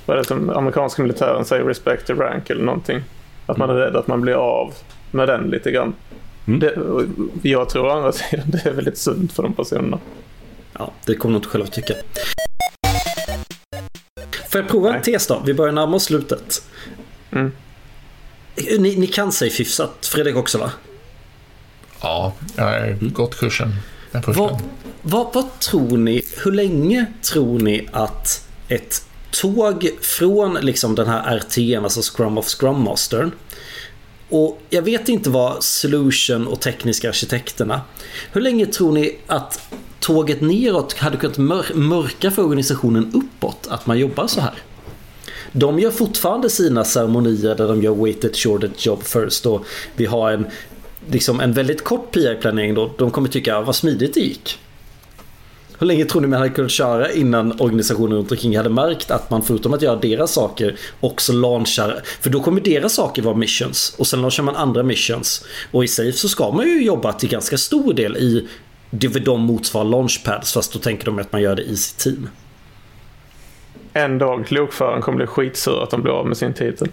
Vad 0.07 0.17
är 0.17 0.19
det 0.19 0.29
som 0.29 0.51
amerikanska 0.51 1.03
militären 1.03 1.45
säger, 1.45 1.65
respect 1.65 2.07
the 2.07 2.13
rank 2.13 2.51
eller 2.51 2.65
någonting. 2.65 3.03
Att 3.47 3.57
man 3.57 3.71
är 3.71 3.75
rädd 3.75 3.97
att 3.97 4.07
man 4.07 4.21
blir 4.21 4.35
av 4.35 4.73
med 5.11 5.29
den 5.29 5.43
lite 5.43 5.71
grann. 5.71 5.95
Mm. 6.47 6.61
Det, 6.61 7.49
jag 7.49 7.69
tror 7.69 7.87
å 7.87 7.91
andra 7.91 8.13
sidan 8.13 8.51
det 8.51 8.67
är 8.67 8.73
väldigt 8.73 8.99
sunt 8.99 9.33
för 9.33 9.43
de 9.43 9.55
personerna. 9.55 9.99
Ja, 10.73 10.93
det 11.05 11.15
kommer 11.15 11.33
nog 11.33 11.39
inte 11.39 11.49
själv 11.49 11.65
att 11.65 11.73
tycka. 11.73 11.95
Får 14.49 14.61
jag 14.61 14.69
prova 14.71 14.89
Nej. 14.89 14.97
en 14.97 15.03
tes 15.03 15.27
då? 15.27 15.43
Vi 15.47 15.55
börjar 15.55 15.73
närma 15.73 15.97
oss 15.97 16.05
slutet. 16.05 16.63
Mm. 17.31 17.53
Ni, 18.79 18.97
ni, 18.97 19.07
kan 19.07 19.33
sig 19.33 19.51
hyfsat, 19.51 20.07
Fredrik 20.07 20.37
också 20.37 20.59
va? 20.59 20.71
Ja, 22.01 22.33
jag 22.57 22.65
har 22.65 22.79
mm. 22.79 23.13
gått 23.13 23.39
kursen. 23.39 23.75
Vad, 24.13 24.63
vad, 25.03 25.35
vad 25.35 25.59
tror 25.59 25.99
ni, 25.99 26.23
hur 26.45 26.53
länge 26.53 27.07
tror 27.23 27.61
ni 27.61 27.89
att 27.93 28.49
ett 28.69 29.07
tåg 29.31 29.91
från 30.01 30.55
liksom 30.55 30.95
den 30.95 31.07
här 31.07 31.37
RTN, 31.37 31.85
alltså 31.85 32.01
Scrum 32.03 32.39
of 32.39 32.47
Scrum 32.47 32.83
Mastern 32.83 33.33
och 34.29 34.61
jag 34.71 34.83
vet 34.83 35.09
inte 35.09 35.31
vad 35.31 35.65
solution 35.65 36.47
och 36.47 36.61
tekniska 36.61 37.09
arkitekterna. 37.09 37.81
Hur 38.33 38.41
länge 38.41 38.67
tror 38.67 38.93
ni 38.93 39.19
att 39.27 39.69
tåget 40.01 40.41
neråt 40.41 40.93
hade 40.93 41.17
kunnat 41.17 41.39
mör 41.39 41.67
mörka 41.75 42.31
för 42.31 42.45
organisationen 42.45 43.13
uppåt 43.15 43.67
att 43.71 43.87
man 43.87 43.99
jobbar 43.99 44.27
så 44.27 44.41
här? 44.41 44.55
De 45.53 45.79
gör 45.79 45.91
fortfarande 45.91 46.51
sina 46.51 46.85
ceremonier 46.85 47.55
där 47.55 47.69
de 47.69 47.83
gör 47.83 47.95
weighted 47.95 48.37
shorted 48.37 48.71
job 48.79 49.03
first 49.03 49.47
och 49.47 49.67
vi 49.97 50.07
har 50.07 50.33
en, 50.33 50.47
liksom 51.11 51.41
en 51.41 51.53
väldigt 51.53 51.85
kort 51.85 52.11
PR-planering 52.11 52.75
då. 52.75 52.91
De 52.99 53.11
kommer 53.11 53.29
tycka 53.29 53.57
ah, 53.57 53.61
vad 53.61 53.77
smidigt 53.77 54.15
det 54.15 54.21
gick. 54.21 54.59
Hur 55.79 55.87
länge 55.87 56.05
tror 56.05 56.21
ni 56.21 56.29
man 56.29 56.39
hade 56.39 56.51
kunnat 56.51 56.71
köra 56.71 57.13
innan 57.13 57.61
organisationen 57.61 58.17
runt 58.17 58.31
omkring 58.31 58.57
hade 58.57 58.69
märkt 58.69 59.11
att 59.11 59.31
man 59.31 59.43
förutom 59.43 59.75
att 59.75 59.83
göra 59.83 59.97
deras 59.97 60.33
saker 60.33 60.77
också 61.01 61.33
launchar. 61.33 62.01
För 62.21 62.31
då 62.31 62.41
kommer 62.41 62.61
deras 62.61 62.95
saker 62.95 63.23
vara 63.23 63.37
missions 63.37 63.95
och 63.99 64.07
sen 64.07 64.21
launchar 64.21 64.43
man 64.43 64.57
andra 64.57 64.83
missions. 64.83 65.45
Och 65.71 65.85
i 65.85 65.89
Safe 65.89 66.13
så 66.13 66.29
ska 66.29 66.51
man 66.51 66.67
ju 66.67 66.85
jobba 66.85 67.13
till 67.13 67.29
ganska 67.29 67.59
stor 67.59 67.95
del 67.95 68.17
i 68.17 68.49
det 68.91 69.09
de 69.09 69.41
motsvarar 69.41 69.85
launchpads 69.85 70.53
fast 70.53 70.73
då 70.73 70.79
tänker 70.79 71.05
de 71.05 71.19
att 71.19 71.33
man 71.33 71.43
gör 71.43 71.57
det 71.57 71.63
i 71.63 71.77
sitt 71.77 71.99
team. 71.99 72.29
En 73.93 74.19
dag 74.19 74.47
lokföraren 74.53 75.03
kommer 75.03 75.17
bli 75.17 75.27
skitsur 75.27 75.83
att 75.83 75.91
de 75.91 76.03
blir 76.03 76.13
av 76.13 76.27
med 76.27 76.37
sin 76.37 76.55
titel. 76.55 76.89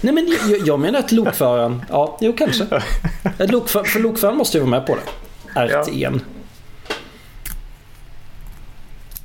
Nej 0.00 0.14
men 0.14 0.36
jag, 0.50 0.66
jag 0.66 0.80
menar 0.80 0.98
att 0.98 1.12
lokföraren, 1.12 1.82
ja 1.88 2.18
jo 2.20 2.32
kanske. 2.38 2.66
Lokför, 3.38 3.84
för 3.84 4.00
lokföraren 4.00 4.38
måste 4.38 4.58
ju 4.58 4.64
vara 4.64 4.70
med 4.70 4.86
på 4.86 4.94
det. 4.94 5.02
RTN. 5.60 6.00
Ja. 6.00 6.10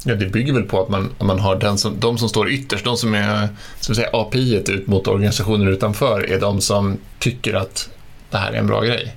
Ja, 0.08 0.16
det 0.16 0.26
bygger 0.26 0.54
väl 0.54 0.64
på 0.64 0.82
att 0.82 0.90
man, 0.90 1.10
man 1.20 1.40
har 1.40 1.56
den 1.56 1.78
som, 1.78 2.00
de 2.00 2.18
som 2.18 2.30
står 2.30 2.50
ytterst, 2.50 2.86
de 2.86 2.98
som 2.98 3.14
är 3.14 3.50
som 3.80 3.96
säga, 3.96 4.10
API 4.14 4.64
ut 4.68 4.88
mot 4.88 5.08
organisationer 5.08 5.72
utanför, 5.72 6.22
är 6.22 6.40
de 6.40 6.62
som 6.62 6.98
tycker 7.20 7.54
att 7.54 7.90
det 8.30 8.38
här 8.38 8.54
är 8.54 8.58
en 8.58 8.68
bra 8.68 8.82
grej. 8.82 9.16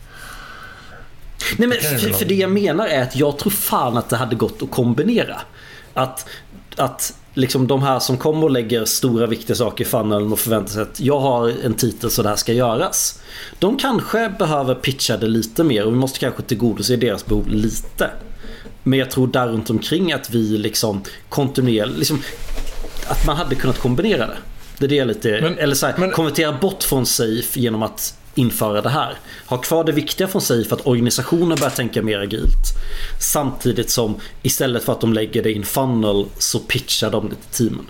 Nej, 1.57 1.69
men 1.69 1.79
för, 1.79 2.13
för 2.13 2.25
det 2.25 2.35
jag 2.35 2.51
menar 2.51 2.87
är 2.87 3.03
att 3.03 3.17
jag 3.17 3.39
tror 3.39 3.51
fan 3.51 3.97
att 3.97 4.09
det 4.09 4.17
hade 4.17 4.37
gått 4.37 4.63
att 4.63 4.71
kombinera. 4.71 5.41
Att, 5.95 6.27
att 6.77 7.15
liksom 7.35 7.67
de 7.67 7.83
här 7.83 7.99
som 7.99 8.17
kommer 8.17 8.45
och 8.45 8.51
lägger 8.51 8.85
stora 8.85 9.27
viktiga 9.27 9.57
saker 9.57 9.85
i 9.85 9.89
funneln 9.89 10.33
och 10.33 10.39
förväntar 10.39 10.73
sig 10.73 10.83
att 10.83 11.01
jag 11.01 11.21
har 11.21 11.53
en 11.65 11.75
titel 11.75 12.11
så 12.11 12.23
det 12.23 12.29
här 12.29 12.37
ska 12.37 12.53
göras. 12.53 13.21
De 13.59 13.79
kanske 13.79 14.33
behöver 14.39 14.75
pitcha 14.75 15.17
det 15.17 15.27
lite 15.27 15.65
mer 15.65 15.85
och 15.85 15.93
vi 15.93 15.97
måste 15.97 16.19
kanske 16.19 16.43
tillgodose 16.43 16.97
deras 16.97 17.27
behov 17.27 17.49
lite. 17.49 18.11
Men 18.83 18.99
jag 18.99 19.11
tror 19.11 19.27
där 19.27 19.49
runt 19.49 19.71
omkring 19.71 20.13
att 20.13 20.31
vi 20.31 20.59
liksom 20.59 21.03
kontinuerligt, 21.29 21.99
liksom, 21.99 22.23
att 23.07 23.27
man 23.27 23.37
hade 23.37 23.55
kunnat 23.55 23.79
kombinera 23.79 24.27
det. 24.27 24.37
Det 24.79 24.85
är 24.85 24.89
det 24.89 24.95
jag 24.95 25.09
lite, 25.09 25.41
men, 25.43 25.59
eller 25.59 25.75
så 25.75 25.87
här, 25.87 25.95
men, 25.99 26.11
konvertera 26.11 26.53
bort 26.53 26.83
från 26.83 27.07
Safe 27.07 27.61
genom 27.61 27.83
att 27.83 28.15
införa 28.35 28.83
det 28.83 28.89
här. 28.89 29.15
Ha 29.47 29.57
kvar 29.57 29.85
det 29.85 29.93
viktiga 29.93 30.29
från 30.29 30.43
Safe 30.43 30.75
att 30.75 30.87
organisationen 30.87 31.59
börjar 31.59 31.71
tänka 31.71 32.03
mer 32.03 32.19
agilt. 32.19 32.67
Samtidigt 33.21 33.91
som 33.91 34.15
istället 34.43 34.85
för 34.85 34.93
att 34.93 35.01
de 35.01 35.13
lägger 35.13 35.43
det 35.43 35.51
i 35.51 35.57
en 35.57 35.65
funnel 35.65 36.27
så 36.39 36.59
pitchar 36.59 37.11
de 37.11 37.29
det 37.29 37.35
till 37.35 37.69
teamen. 37.69 37.87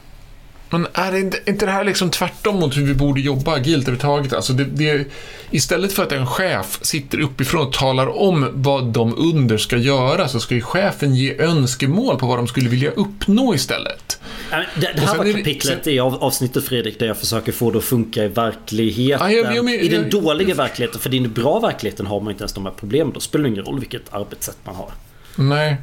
Men 0.71 0.87
är 0.93 1.16
inte, 1.16 1.39
inte 1.47 1.66
det 1.66 1.73
här 1.73 1.85
liksom 1.85 2.11
tvärtom 2.11 2.57
mot 2.57 2.77
hur 2.77 2.87
vi 2.87 2.95
borde 2.95 3.21
jobba 3.21 3.55
agilt 3.55 3.83
överhuvudtaget? 3.83 4.33
Alltså 4.33 4.53
det, 4.53 4.64
det, 4.64 5.07
istället 5.51 5.93
för 5.93 6.03
att 6.03 6.12
en 6.12 6.27
chef 6.27 6.79
sitter 6.83 7.21
uppifrån 7.21 7.66
och 7.66 7.73
talar 7.73 8.18
om 8.18 8.49
vad 8.53 8.85
de 8.85 9.14
under 9.18 9.59
ska 9.59 9.77
göra 9.77 10.29
så 10.29 10.41
ska 10.41 10.55
ju 10.55 10.61
chefen 10.61 11.14
ge 11.14 11.39
önskemål 11.39 12.18
på 12.18 12.27
vad 12.27 12.39
de 12.39 12.47
skulle 12.47 12.68
vilja 12.68 12.91
uppnå 12.91 13.55
istället. 13.55 14.21
Det, 14.51 14.93
det 14.97 15.01
här 15.01 15.16
var 15.16 15.33
kapitlet 15.33 15.87
i 15.87 16.01
avsnittet 16.01 16.64
Fredrik 16.64 16.99
där 16.99 17.07
jag 17.07 17.18
försöker 17.18 17.53
få 17.53 17.71
det 17.71 17.79
att 17.79 17.85
funka 17.85 18.25
i 18.25 18.29
verkligheten. 18.29 19.27
Ah, 19.27 19.31
jag, 19.31 19.57
jag, 19.57 19.71
jag, 19.71 19.75
I 19.75 19.89
den 19.89 20.11
dåliga 20.11 20.55
verkligheten. 20.55 21.01
För 21.01 21.14
i 21.14 21.18
den 21.18 21.33
bra 21.33 21.61
verkligheten 21.61 22.07
har 22.07 22.21
man 22.21 22.31
inte 22.31 22.43
ens 22.43 22.53
de 22.53 22.66
här 22.66 22.73
problemen. 22.77 23.12
Då 23.12 23.21
spelar 23.21 23.43
det 23.43 23.49
ingen 23.49 23.64
roll 23.64 23.81
vilket 23.81 24.14
arbetssätt 24.14 24.57
man 24.64 24.75
har. 24.75 24.91
Nej. 25.37 25.77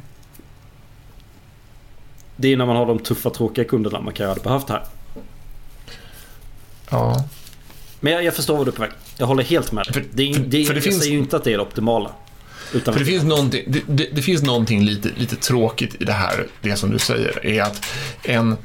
Det 2.40 2.52
är 2.52 2.56
när 2.56 2.66
man 2.66 2.76
har 2.76 2.86
de 2.86 2.98
tuffa 2.98 3.30
tråkiga 3.30 3.64
kunderna 3.64 4.00
man 4.00 4.14
kan 4.14 4.28
ha 4.28 4.34
behövt 4.34 4.68
här. 4.68 4.84
Ja. 6.90 7.24
Men 8.00 8.12
jag, 8.12 8.24
jag 8.24 8.34
förstår 8.34 8.56
vad 8.56 8.66
du 8.66 8.70
är 8.70 8.74
på 8.74 8.82
väg. 8.82 8.90
Jag 9.16 9.26
håller 9.26 9.42
helt 9.42 9.72
med. 9.72 9.86
För, 9.86 10.04
det, 10.12 10.34
för, 10.34 10.40
det, 10.40 10.64
för 10.64 10.74
det 10.74 10.78
jag 10.78 10.84
finns, 10.84 10.98
säger 10.98 11.12
ju 11.12 11.18
inte 11.18 11.36
att 11.36 11.44
det 11.44 11.52
är 11.52 11.56
det 11.56 11.62
optimala. 11.62 12.10
Utan 12.72 12.94
för 12.94 13.00
det, 13.00 13.06
finns 13.06 13.24
någonting, 13.24 13.64
det, 13.66 13.82
det, 13.86 14.08
det, 14.12 14.22
finns 14.22 14.42
någonting 14.42 14.84
lite, 14.84 15.10
lite 15.16 15.36
tråkigt 15.36 16.02
i 16.02 16.04
det 16.04 16.12
här, 16.12 16.46
det 16.62 16.76
som 16.76 16.90
du 16.90 16.98
säger, 16.98 17.46
är 17.46 17.62
att 17.62 17.86
en, 18.22 18.56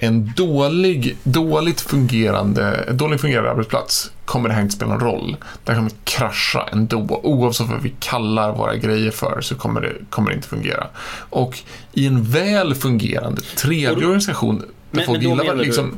en 0.00 0.32
dålig, 0.36 1.16
dåligt 1.22 1.80
fungerande, 1.80 2.92
dåligt 2.92 3.20
fungerande 3.20 3.50
arbetsplats 3.50 4.10
kommer 4.24 4.48
det 4.48 4.54
här 4.54 4.62
inte 4.62 4.74
spela 4.74 4.90
någon 4.92 5.00
roll. 5.00 5.36
Det 5.64 5.74
kommer 5.74 5.90
krascha 6.04 6.68
ändå. 6.72 7.20
Oavsett 7.22 7.68
vad 7.68 7.82
vi 7.82 7.94
kallar 8.00 8.52
våra 8.52 8.76
grejer 8.76 9.10
för 9.10 9.40
så 9.40 9.54
kommer 9.54 9.80
det, 9.80 9.92
kommer 10.10 10.30
det 10.30 10.36
inte 10.36 10.48
fungera. 10.48 10.86
Och 11.30 11.58
i 11.92 12.06
en 12.06 12.22
väl 12.24 12.74
fungerande, 12.74 13.40
trevlig 13.40 14.06
organisation 14.06 14.58
där 14.58 14.66
Men- 14.90 15.06
folk 15.06 15.22
men 15.22 15.30
gillar 15.30 15.54
liksom, 15.54 15.94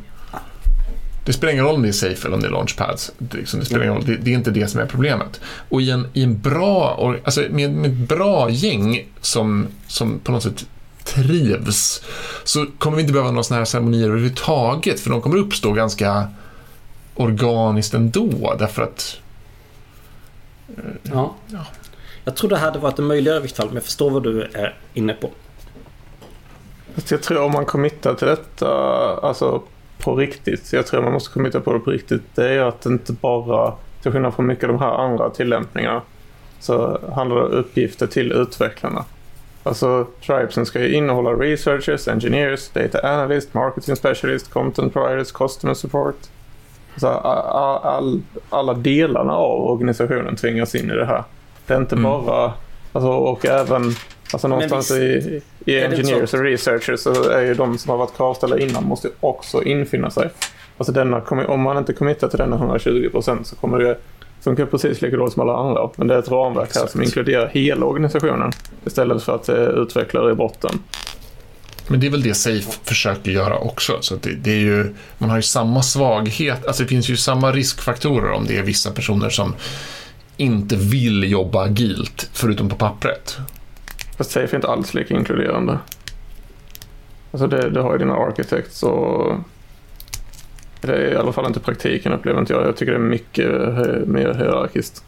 det 1.24 1.32
spelar 1.32 1.52
ingen 1.52 1.64
roll 1.64 1.74
om 1.74 1.82
det 1.82 1.88
är 1.88 1.92
safe 1.92 2.26
eller 2.26 2.34
om 2.34 2.40
det 2.42 2.46
är 2.46 2.50
launchpads. 2.50 3.12
Det, 3.18 3.36
liksom, 3.36 3.60
det, 3.60 3.66
spelar 3.66 3.82
ingen 3.82 3.94
roll. 3.94 4.04
Det, 4.06 4.16
det 4.16 4.30
är 4.30 4.34
inte 4.34 4.50
det 4.50 4.68
som 4.68 4.80
är 4.80 4.86
problemet. 4.86 5.40
Och 5.68 5.82
i 5.82 5.90
en, 5.90 6.06
i 6.12 6.22
en 6.22 6.38
bra, 6.38 7.14
alltså 7.24 7.40
med, 7.50 7.70
med 7.70 7.90
ett 7.90 8.08
bra 8.08 8.50
gäng 8.50 9.06
som, 9.20 9.66
som 9.86 10.18
på 10.18 10.32
något 10.32 10.42
sätt 10.42 10.66
trivs 11.14 12.02
så 12.44 12.66
kommer 12.78 12.96
vi 12.96 13.02
inte 13.02 13.12
behöva 13.12 13.30
några 13.30 13.42
sådana 13.42 13.60
här 13.60 13.64
ceremonier 13.64 14.08
överhuvudtaget 14.08 15.00
för 15.00 15.10
de 15.10 15.20
kommer 15.20 15.36
uppstå 15.36 15.72
ganska 15.72 16.28
organiskt 17.14 17.94
ändå 17.94 18.54
därför 18.58 18.82
att 18.82 19.16
Ja. 21.02 21.34
Jag 22.24 22.36
tror 22.36 22.50
det 22.50 22.56
hade 22.56 22.78
varit 22.78 22.98
en 22.98 23.06
möjligare 23.06 23.38
i 23.38 23.40
vilket 23.40 23.56
fall, 23.56 23.66
men 23.66 23.74
jag 23.74 23.84
förstår 23.84 24.10
vad 24.10 24.22
du 24.22 24.42
är 24.42 24.76
inne 24.94 25.12
på. 25.12 25.30
Jag 27.08 27.22
tror 27.22 27.42
om 27.42 27.52
man 27.52 27.66
committar 27.66 28.14
till 28.14 28.26
detta, 28.26 28.68
alltså 29.22 29.62
på 29.98 30.16
riktigt, 30.16 30.72
jag 30.72 30.86
tror 30.86 31.02
man 31.02 31.12
måste 31.12 31.32
committa 31.32 31.60
på 31.60 31.72
det 31.72 31.78
på 31.78 31.90
riktigt, 31.90 32.22
det 32.34 32.48
är 32.48 32.58
att 32.58 32.80
det 32.80 32.88
inte 32.88 33.12
bara, 33.12 33.74
till 34.02 34.12
skillnad 34.12 34.34
från 34.34 34.46
mycket 34.46 34.64
av 34.64 34.70
de 34.70 34.78
här 34.78 35.04
andra 35.04 35.30
tillämpningarna, 35.30 36.02
så 36.60 37.00
handlar 37.14 37.36
det 37.36 37.42
om 37.42 37.52
uppgifter 37.52 38.06
till 38.06 38.32
utvecklarna. 38.32 39.04
Alltså 39.62 40.06
tribesen 40.26 40.66
ska 40.66 40.80
ju 40.80 40.94
innehålla 40.94 41.30
researchers, 41.30 42.08
engineers, 42.08 42.68
data 42.68 43.08
analyst, 43.08 43.54
marketing 43.54 43.96
specialist, 43.96 44.50
content 44.50 44.92
providers, 44.92 45.32
customer 45.32 45.74
support. 45.74 46.16
Alltså, 46.94 47.08
all, 47.08 47.78
all, 47.82 48.22
alla 48.50 48.74
delarna 48.74 49.32
av 49.32 49.70
organisationen 49.70 50.36
tvingas 50.36 50.74
in 50.74 50.90
i 50.90 50.94
det 50.94 51.06
här. 51.06 51.22
Det 51.66 51.74
är 51.74 51.78
inte 51.78 51.94
Mm. 51.96 52.02
bara, 52.26 52.52
alltså, 52.92 53.08
och 53.10 53.46
även 53.46 53.82
alltså, 54.32 54.48
någonstans 54.48 54.90
visst- 54.90 55.26
i, 55.26 55.42
i 55.64 55.80
engineers 55.84 56.34
och 56.34 56.40
researchers 56.44 57.00
så 57.00 57.30
är 57.30 57.40
ju 57.42 57.54
de 57.54 57.78
som 57.78 57.90
har 57.90 57.96
varit 57.98 58.16
kravställda 58.16 58.58
innan 58.58 58.84
måste 58.84 59.08
också 59.20 59.62
infinna 59.62 60.10
sig. 60.10 60.30
Alltså 60.78 60.92
denna 60.92 61.22
om 61.48 61.60
man 61.60 61.78
inte 61.78 61.92
committar 61.92 62.28
till 62.28 62.38
denna 62.38 62.56
120% 62.56 63.42
så 63.44 63.56
kommer 63.56 63.78
det 63.78 63.98
funka 64.40 64.66
precis 64.66 65.02
lika 65.02 65.16
dåligt 65.16 65.32
som 65.32 65.42
alla 65.42 65.56
andra. 65.56 65.90
Men 65.96 66.06
det 66.06 66.14
är 66.14 66.18
ett 66.18 66.30
ramverk 66.30 66.74
här 66.74 66.86
som 66.86 67.02
inkluderar 67.02 67.48
hela 67.48 67.86
organisationen 67.86 68.52
istället 68.86 69.22
för 69.22 69.34
att 69.34 69.44
det 69.44 69.56
är 69.56 69.82
utvecklare 69.82 70.32
i 70.32 70.34
botten. 70.34 70.78
Men 71.88 72.00
det 72.00 72.06
är 72.06 72.10
väl 72.10 72.22
det 72.22 72.34
Safe 72.34 72.70
försöker 72.84 73.30
göra 73.30 73.58
också. 73.58 73.98
Så 74.00 74.14
det, 74.14 74.30
det 74.30 74.50
är 74.50 74.58
ju, 74.58 74.94
man 75.18 75.30
har 75.30 75.36
ju 75.36 75.42
samma 75.42 75.82
svaghet, 75.82 76.66
alltså 76.66 76.82
det 76.82 76.88
finns 76.88 77.08
ju 77.08 77.16
samma 77.16 77.52
riskfaktorer 77.52 78.30
om 78.30 78.46
det 78.46 78.58
är 78.58 78.62
vissa 78.62 78.90
personer 78.90 79.30
som 79.30 79.54
inte 80.36 80.76
vill 80.76 81.30
jobba 81.30 81.64
agilt, 81.64 82.30
förutom 82.32 82.68
på 82.68 82.76
pappret. 82.76 83.36
Fast 84.18 84.30
Safe 84.30 84.54
är 84.54 84.56
inte 84.56 84.68
alls 84.68 84.94
lika 84.94 85.14
inkluderande. 85.14 85.78
Alltså 87.32 87.46
det, 87.46 87.70
det 87.70 87.80
har 87.80 87.92
ju 87.92 87.98
dina 87.98 88.14
architects 88.14 88.82
och 88.82 89.34
det 90.88 90.92
är 90.92 91.12
i 91.12 91.16
alla 91.16 91.32
fall 91.32 91.46
inte 91.46 91.60
praktiken 91.60 92.12
upplever 92.12 92.40
inte 92.40 92.52
jag. 92.52 92.66
Jag 92.66 92.76
tycker 92.76 92.92
det 92.92 92.98
är 92.98 93.02
mycket 93.02 93.46
hö- 93.46 94.02
mer 94.06 94.34
hierarkiskt. 94.34 95.04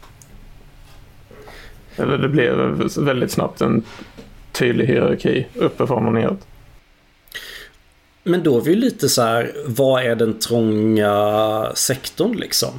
Eller 1.95 2.17
det 2.17 2.29
blev 2.29 2.55
väldigt 2.97 3.31
snabbt 3.31 3.61
en 3.61 3.83
tydlig 4.51 4.85
hierarki 4.85 5.47
uppifrån 5.55 6.05
och 6.05 6.13
neråt. 6.13 6.47
Men 8.23 8.43
då 8.43 8.57
är 8.57 8.61
vi 8.61 8.69
ju 8.69 8.75
lite 8.75 9.09
så 9.09 9.21
här, 9.21 9.51
vad 9.65 10.03
är 10.03 10.15
den 10.15 10.39
trånga 10.39 11.71
sektorn 11.73 12.35
liksom? 12.35 12.69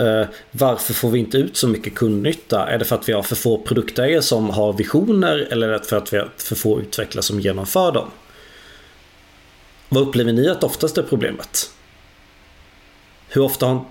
Uh, 0.00 0.26
varför 0.50 0.94
får 0.94 1.10
vi 1.10 1.18
inte 1.18 1.38
ut 1.38 1.56
så 1.56 1.68
mycket 1.68 1.94
kundnytta? 1.94 2.66
Är 2.68 2.78
det 2.78 2.84
för 2.84 2.96
att 2.96 3.08
vi 3.08 3.12
har 3.12 3.22
för 3.22 3.36
få 3.36 3.58
produktägare 3.58 4.22
som 4.22 4.50
har 4.50 4.72
visioner 4.72 5.48
eller 5.50 5.68
är 5.68 5.72
det 5.72 5.84
för 5.84 5.96
att 5.96 6.12
vi 6.12 6.18
har 6.18 6.28
för 6.36 6.54
få 6.54 6.80
utvecklare 6.80 7.22
som 7.22 7.40
genomför 7.40 7.92
dem? 7.92 8.08
Vad 9.88 10.02
upplever 10.02 10.32
ni 10.32 10.48
att 10.48 10.64
oftast 10.64 10.98
är 10.98 11.02
problemet? 11.02 11.70
Hur 13.28 13.42
ofta 13.42 13.66
har... 13.66 13.84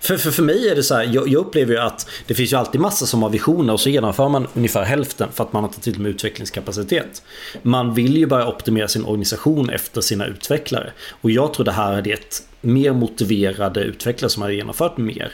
För, 0.00 0.16
för, 0.16 0.30
för 0.30 0.42
mig 0.42 0.68
är 0.68 0.74
det 0.74 0.82
så 0.82 0.94
här, 0.94 1.04
jag, 1.04 1.28
jag 1.28 1.40
upplever 1.40 1.72
ju 1.72 1.80
att 1.80 2.08
det 2.26 2.34
finns 2.34 2.52
ju 2.52 2.56
alltid 2.56 2.80
massa 2.80 3.06
som 3.06 3.22
har 3.22 3.30
visioner 3.30 3.72
och 3.72 3.80
så 3.80 3.88
genomför 3.88 4.28
man 4.28 4.46
ungefär 4.54 4.84
hälften 4.84 5.28
för 5.32 5.44
att 5.44 5.52
man 5.52 5.62
har 5.62 5.68
inte 5.68 5.80
till 5.80 6.00
med 6.00 6.10
utvecklingskapacitet. 6.10 7.22
Man 7.62 7.94
vill 7.94 8.16
ju 8.16 8.26
börja 8.26 8.46
optimera 8.46 8.88
sin 8.88 9.04
organisation 9.04 9.70
efter 9.70 10.00
sina 10.00 10.26
utvecklare. 10.26 10.92
Och 11.20 11.30
jag 11.30 11.54
tror 11.54 11.64
det 11.64 11.72
här 11.72 11.92
är 11.92 12.02
det 12.02 12.42
mer 12.60 12.92
motiverade 12.92 13.80
utvecklare 13.80 14.30
som 14.30 14.42
har 14.42 14.50
genomfört 14.50 14.96
mer. 14.96 15.32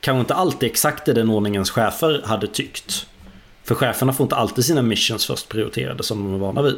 Kanske 0.00 0.20
inte 0.20 0.34
alltid 0.34 0.70
exakt 0.70 1.08
i 1.08 1.12
den 1.12 1.30
ordningens 1.30 1.70
chefer 1.70 2.22
hade 2.24 2.46
tyckt. 2.46 3.06
För 3.64 3.74
cheferna 3.74 4.12
får 4.12 4.24
inte 4.24 4.36
alltid 4.36 4.64
sina 4.64 4.82
missions 4.82 5.26
först 5.26 5.48
prioriterade 5.48 6.02
som 6.02 6.24
de 6.24 6.34
är 6.34 6.38
vana 6.38 6.62
vid. 6.62 6.76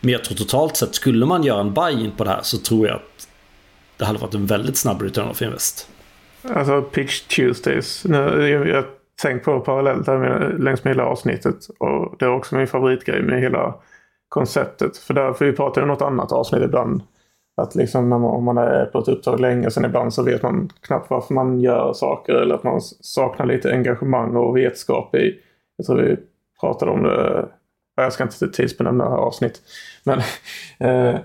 Men 0.00 0.12
jag 0.12 0.24
tror 0.24 0.36
totalt 0.36 0.76
sett, 0.76 0.94
skulle 0.94 1.26
man 1.26 1.42
göra 1.42 1.60
en 1.60 1.74
buy-in 1.74 2.10
på 2.16 2.24
det 2.24 2.30
här 2.30 2.42
så 2.42 2.58
tror 2.58 2.86
jag 2.86 2.96
att 2.96 3.28
det 3.96 4.04
hade 4.04 4.18
varit 4.18 4.34
en 4.34 4.46
väldigt 4.46 4.76
snabb 4.76 5.02
return 5.02 5.28
of 5.28 5.42
invest. 5.42 5.88
Alltså 6.54 6.82
Pitch 6.82 7.20
Tuesdays. 7.20 8.04
Nu, 8.04 8.48
jag 8.48 8.68
jag 8.68 8.76
har 8.76 8.86
tänkt 9.22 9.44
på 9.44 9.60
parallellt 9.60 10.06
här 10.06 10.18
med, 10.18 10.64
längs 10.64 10.84
med 10.84 10.90
hela 10.90 11.04
avsnittet. 11.04 11.56
Och 11.78 12.16
det 12.18 12.24
är 12.24 12.34
också 12.34 12.56
min 12.56 12.66
favoritgrej 12.66 13.22
med 13.22 13.40
hela 13.40 13.74
konceptet. 14.28 14.96
För 14.96 15.14
därför 15.14 15.44
vi 15.46 15.52
pratar 15.52 15.82
om 15.82 15.88
något 15.88 16.02
annat 16.02 16.32
avsnitt 16.32 16.62
ibland. 16.62 17.02
Att 17.56 17.74
liksom 17.74 18.08
när 18.08 18.18
man, 18.18 18.30
om 18.30 18.44
man 18.44 18.58
är 18.58 18.84
på 18.84 18.98
ett 18.98 19.08
uppdrag 19.08 19.40
länge 19.40 19.70
sen 19.70 19.84
ibland 19.84 20.14
så 20.14 20.22
vet 20.22 20.42
man 20.42 20.70
knappt 20.80 21.10
varför 21.10 21.34
man 21.34 21.60
gör 21.60 21.92
saker. 21.92 22.34
Eller 22.34 22.54
att 22.54 22.64
man 22.64 22.80
saknar 23.00 23.46
lite 23.46 23.72
engagemang 23.72 24.36
och 24.36 24.56
vetskap 24.56 25.14
i. 25.14 25.38
Jag 25.76 25.86
tror 25.86 25.96
vi 25.96 26.16
pratade 26.60 26.90
om 26.90 27.02
det. 27.02 27.48
Jag 28.02 28.12
ska 28.12 28.24
inte 28.24 28.48
tidsbenämna 28.48 29.04
det 29.04 29.10
här 29.10 29.16
avsnitt. 29.16 29.62
Men 30.04 30.18
eh, 30.78 31.20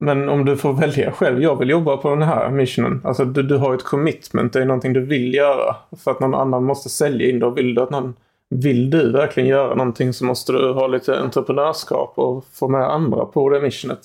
men 0.00 0.28
om 0.28 0.44
du 0.44 0.56
får 0.56 0.72
välja 0.72 1.12
själv, 1.12 1.42
jag 1.42 1.58
vill 1.58 1.70
jobba 1.70 1.96
på 1.96 2.10
den 2.10 2.22
här 2.22 2.50
missionen. 2.50 3.00
Alltså 3.04 3.24
du, 3.24 3.42
du 3.42 3.56
har 3.56 3.74
ett 3.74 3.84
commitment, 3.84 4.52
det 4.52 4.60
är 4.60 4.64
någonting 4.64 4.92
du 4.92 5.00
vill 5.00 5.34
göra. 5.34 5.76
För 5.96 6.10
att 6.10 6.20
någon 6.20 6.34
annan 6.34 6.64
måste 6.64 6.88
sälja 6.88 7.30
in 7.30 7.38
det 7.38 7.46
och 7.46 7.58
vill 7.58 7.74
du 7.74 7.82
att 7.82 7.90
någon 7.90 8.14
vill 8.48 8.90
du 8.90 9.12
verkligen 9.12 9.48
göra 9.48 9.74
någonting 9.74 10.12
så 10.12 10.24
måste 10.24 10.52
du 10.52 10.72
ha 10.72 10.86
lite 10.86 11.20
entreprenörskap 11.20 12.12
och 12.18 12.44
få 12.52 12.68
med 12.68 12.90
andra 12.90 13.24
på 13.24 13.48
det 13.48 13.60
missionet. 13.60 14.00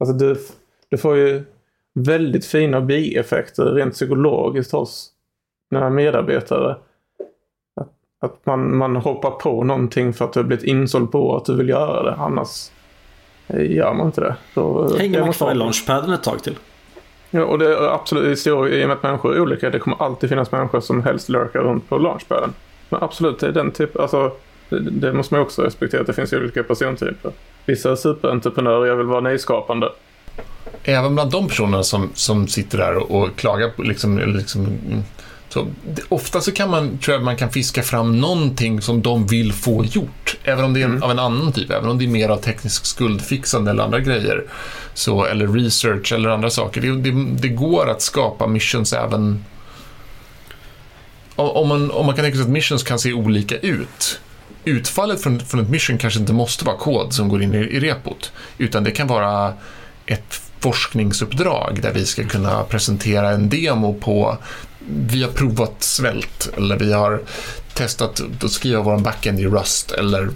Alltså 0.00 0.16
du, 0.16 0.36
du 0.88 0.96
får 0.98 1.16
ju 1.16 1.44
väldigt 1.94 2.46
fina 2.46 2.80
bieffekter 2.80 3.64
rent 3.64 3.94
psykologiskt 3.94 4.72
hos 4.72 5.10
dina 5.70 5.90
medarbetare. 5.90 6.76
Att, 8.22 8.46
man, 8.46 8.76
man 8.76 8.96
hoppar 8.96 9.30
på 9.30 9.64
någonting 9.64 10.12
för 10.12 10.24
att 10.24 10.32
du 10.32 10.40
har 10.40 10.44
blivit 10.44 10.64
insåld 10.64 11.12
på 11.12 11.36
att 11.36 11.44
du 11.44 11.56
vill 11.56 11.68
göra 11.68 12.02
det. 12.02 12.14
Annars 12.14 12.70
eh, 13.46 13.70
gör 13.70 13.94
man 13.94 14.06
inte 14.06 14.20
det. 14.20 14.34
Då, 14.54 14.96
Hänger 14.98 15.18
man 15.18 15.26
måste 15.26 15.44
kvar 15.44 15.52
i 15.52 15.54
launchpaden 15.54 16.12
ett 16.12 16.22
tag 16.22 16.42
till? 16.42 16.56
Ja, 17.30 17.44
och 17.44 17.58
det 17.58 17.66
är 17.66 17.94
absolut, 17.94 18.38
så, 18.38 18.68
i 18.68 18.84
och 18.84 18.88
med 18.88 18.96
att 18.96 19.02
människor 19.02 19.36
är 19.36 19.40
olika, 19.40 19.70
det 19.70 19.78
kommer 19.78 20.02
alltid 20.02 20.28
finnas 20.28 20.52
människor 20.52 20.80
som 20.80 21.02
helst 21.02 21.28
lurkar 21.28 21.60
runt 21.60 21.88
på 21.88 21.98
launchpaden. 21.98 22.52
Men 22.88 23.02
absolut, 23.02 23.38
det 23.38 23.46
är 23.46 23.52
den 23.52 23.70
typ, 23.70 23.96
alltså, 24.00 24.32
det, 24.68 24.80
det 24.80 25.12
måste 25.12 25.34
man 25.34 25.42
också 25.42 25.62
respektera, 25.62 26.00
att 26.00 26.06
det 26.06 26.12
finns 26.12 26.32
olika 26.32 26.62
persontyper. 26.62 27.32
Vissa 27.66 27.90
är 27.90 27.96
superentreprenörer, 27.96 28.86
jag 28.86 28.96
vill 28.96 29.06
vara 29.06 29.20
nyskapande. 29.20 29.88
Även 30.84 31.14
bland 31.14 31.30
de 31.30 31.48
personerna 31.48 31.82
som, 31.82 32.10
som 32.14 32.48
sitter 32.48 32.78
där 32.78 32.96
och, 32.96 33.22
och 33.22 33.36
klagar 33.36 33.68
på 33.68 33.82
liksom, 33.82 34.18
liksom 34.18 34.66
så, 35.52 35.66
ofta 36.08 36.40
så 36.40 36.52
kan 36.52 36.70
man, 36.70 36.98
tror 36.98 37.14
jag 37.14 37.24
man 37.24 37.36
kan 37.36 37.50
fiska 37.50 37.82
fram 37.82 38.20
någonting 38.20 38.82
som 38.82 39.02
de 39.02 39.26
vill 39.26 39.52
få 39.52 39.84
gjort. 39.84 40.36
Även 40.44 40.64
om 40.64 40.74
det 40.74 40.82
är 40.82 40.84
en, 40.84 41.02
av 41.02 41.10
en 41.10 41.18
annan 41.18 41.52
typ, 41.52 41.70
även 41.70 41.90
om 41.90 41.98
det 41.98 42.04
är 42.04 42.08
mer 42.08 42.28
av 42.28 42.36
teknisk 42.36 42.86
skuldfixande 42.86 43.70
eller 43.70 43.84
andra 43.84 44.00
grejer. 44.00 44.44
Så, 44.94 45.24
eller 45.24 45.46
research 45.46 46.12
eller 46.12 46.28
andra 46.28 46.50
saker. 46.50 46.80
Det, 46.80 47.10
det, 47.10 47.26
det 47.40 47.48
går 47.48 47.90
att 47.90 48.02
skapa 48.02 48.46
missions 48.46 48.92
även 48.92 49.44
om 51.36 51.50
om 51.50 51.68
man, 51.68 51.90
om 51.90 52.06
man 52.06 52.14
kan 52.14 52.24
tänka 52.24 52.36
sig 52.36 52.44
att 52.44 52.50
missions 52.50 52.82
kan 52.82 52.98
se 52.98 53.12
olika 53.12 53.58
ut. 53.58 54.20
Utfallet 54.64 55.22
från, 55.22 55.40
från 55.40 55.60
ett 55.60 55.70
mission 55.70 55.98
kanske 55.98 56.20
inte 56.20 56.32
måste 56.32 56.64
vara 56.64 56.76
kod 56.76 57.12
som 57.12 57.28
går 57.28 57.42
in 57.42 57.54
i, 57.54 57.58
i 57.58 57.80
repot, 57.80 58.32
utan 58.58 58.84
det 58.84 58.90
kan 58.90 59.06
vara 59.06 59.54
ett 60.06 60.40
forskningsuppdrag 60.60 61.78
där 61.82 61.92
vi 61.92 62.06
ska 62.06 62.24
kunna 62.24 62.64
presentera 62.64 63.30
en 63.30 63.48
demo 63.48 63.94
på 63.94 64.38
vi 64.88 65.22
har 65.22 65.30
provat 65.30 65.82
svält 65.82 66.50
eller 66.56 66.78
vi 66.78 66.92
har 66.92 67.22
testat 67.74 68.22
att 68.42 68.50
skriva 68.50 68.82
vår 68.82 68.98
backend 68.98 69.40
i 69.40 69.46
Rust 69.46 69.92
eller 69.92 70.28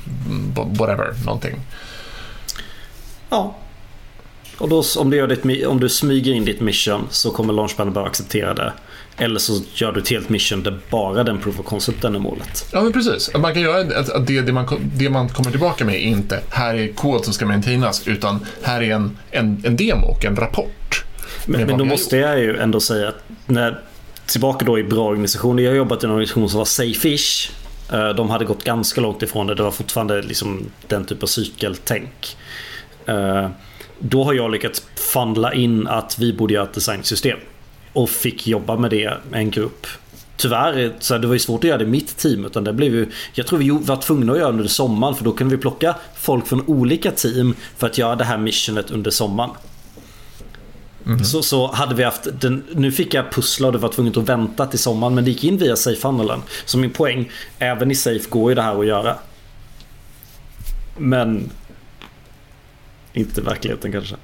whatever, 0.54 1.14
någonting. 1.24 1.60
Ja. 3.30 3.56
Och 4.58 4.68
då, 4.68 4.82
om, 4.98 5.10
du 5.10 5.16
gör 5.16 5.28
ditt, 5.28 5.66
om 5.66 5.80
du 5.80 5.88
smyger 5.88 6.32
in 6.32 6.44
ditt 6.44 6.60
mission 6.60 7.06
så 7.10 7.30
kommer 7.30 7.52
launchpaden 7.52 7.92
bara 7.92 8.06
acceptera 8.06 8.54
det. 8.54 8.72
Eller 9.16 9.38
så 9.38 9.60
gör 9.74 9.92
du 9.92 10.00
ett 10.00 10.08
helt 10.08 10.28
mission 10.28 10.62
där 10.62 10.80
bara 10.90 11.24
den 11.24 11.38
proof 11.38 11.60
of 11.60 11.66
concepten 11.66 12.14
är 12.14 12.18
målet. 12.18 12.68
Ja, 12.72 12.82
men 12.82 12.92
precis. 12.92 13.30
Man 13.34 13.54
kan 13.54 13.62
göra 13.62 13.98
att 14.00 14.26
det, 14.26 14.40
det, 14.40 14.52
man, 14.52 14.90
det 14.94 15.10
man 15.10 15.28
kommer 15.28 15.50
tillbaka 15.50 15.84
med 15.84 15.94
är 15.94 15.98
inte 15.98 16.40
här 16.50 16.74
är 16.74 16.92
kod 16.92 17.24
som 17.24 17.32
ska 17.32 17.46
maintainas 17.46 18.08
utan 18.08 18.46
här 18.62 18.82
är 18.82 18.94
en, 18.94 19.18
en, 19.30 19.62
en 19.64 19.76
demo 19.76 20.06
och 20.06 20.24
en 20.24 20.36
rapport. 20.36 21.04
Men, 21.46 21.66
men 21.66 21.78
då 21.78 21.84
måste 21.84 22.16
jag 22.16 22.38
ju 22.38 22.56
ändå 22.56 22.80
säga 22.80 23.08
att 23.08 23.22
när, 23.46 23.80
tillbaka 24.26 24.64
då 24.64 24.78
i 24.78 24.84
bra 24.84 25.04
organisationer. 25.04 25.62
Jag 25.62 25.70
har 25.70 25.76
jobbat 25.76 26.02
i 26.02 26.06
en 26.06 26.12
organisation 26.12 26.48
som 26.48 26.58
var 26.58 26.64
Safe-ish. 26.64 27.50
Eh, 27.92 28.08
de 28.08 28.30
hade 28.30 28.44
gått 28.44 28.64
ganska 28.64 29.00
långt 29.00 29.22
ifrån 29.22 29.46
det. 29.46 29.54
Det 29.54 29.62
var 29.62 29.70
fortfarande 29.70 30.22
liksom 30.22 30.66
den 30.88 31.04
typ 31.04 31.22
av 31.22 31.26
cykeltänk. 31.26 32.36
Eh, 33.06 33.48
då 33.98 34.24
har 34.24 34.34
jag 34.34 34.50
lyckats 34.50 34.82
fundla 34.94 35.54
in 35.54 35.86
att 35.86 36.18
vi 36.18 36.32
borde 36.32 36.54
göra 36.54 36.64
ett 36.64 36.74
designsystem. 36.74 37.38
Och 37.92 38.10
fick 38.10 38.46
jobba 38.46 38.76
med 38.76 38.90
det 38.90 39.14
med 39.30 39.40
en 39.40 39.50
grupp. 39.50 39.86
Tyvärr, 40.36 40.78
eh, 40.78 40.90
så 40.98 41.18
det 41.18 41.26
var 41.26 41.34
ju 41.34 41.40
svårt 41.40 41.64
att 41.64 41.68
göra 41.68 41.78
det 41.78 41.84
i 41.84 41.88
mitt 41.88 42.16
team. 42.16 42.44
Utan 42.44 42.64
det 42.64 42.72
blev 42.72 42.94
ju, 42.94 43.10
jag 43.32 43.46
tror 43.46 43.58
vi 43.58 43.70
var 43.70 43.96
tvungna 43.96 44.32
att 44.32 44.38
göra 44.38 44.48
det 44.48 44.56
under 44.58 44.68
sommaren. 44.68 45.14
För 45.14 45.24
då 45.24 45.32
kunde 45.32 45.56
vi 45.56 45.62
plocka 45.62 45.94
folk 46.16 46.46
från 46.46 46.66
olika 46.66 47.10
team 47.10 47.54
för 47.76 47.86
att 47.86 47.98
göra 47.98 48.16
det 48.16 48.24
här 48.24 48.38
missionet 48.38 48.90
under 48.90 49.10
sommaren. 49.10 49.50
Mm. 51.06 51.24
Så, 51.24 51.42
så 51.42 51.72
hade 51.72 51.94
vi 51.94 52.02
haft 52.02 52.40
den, 52.40 52.64
nu 52.74 52.92
fick 52.92 53.14
jag 53.14 53.30
pussla 53.32 53.66
och 53.66 53.72
det 53.72 53.78
var 53.78 53.88
tvunget 53.88 54.16
att 54.16 54.28
vänta 54.28 54.66
till 54.66 54.78
sommaren 54.78 55.14
men 55.14 55.24
det 55.24 55.30
gick 55.30 55.44
in 55.44 55.58
via 55.58 55.76
safe-handelen. 55.76 56.42
Så 56.64 56.78
min 56.78 56.90
poäng, 56.90 57.30
även 57.58 57.90
i 57.90 57.94
safe 57.94 58.28
går 58.28 58.50
ju 58.50 58.54
det 58.54 58.62
här 58.62 58.80
att 58.80 58.86
göra. 58.86 59.16
Men 60.98 61.50
inte 63.12 63.40
verkligheten 63.40 63.92
kanske. 63.92 64.16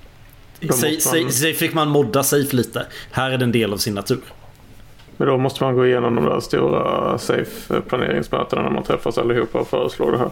Safe 1.30 1.54
fick 1.54 1.74
man 1.74 1.88
modda 1.88 2.22
safe 2.22 2.56
lite. 2.56 2.86
Här 3.10 3.30
är 3.30 3.38
det 3.38 3.44
en 3.44 3.52
del 3.52 3.72
av 3.72 3.76
sin 3.76 3.94
natur. 3.94 4.20
Men 5.16 5.28
då 5.28 5.38
måste 5.38 5.64
man 5.64 5.74
gå 5.74 5.86
igenom 5.86 6.14
de 6.14 6.24
där 6.24 6.40
stora 6.40 7.18
safe 7.18 7.80
planeringsmötena 7.80 8.62
när 8.62 8.70
man 8.70 8.82
träffas 8.82 9.18
allihopa 9.18 9.58
och 9.58 9.68
föreslår 9.68 10.12
det 10.12 10.18
här. 10.18 10.30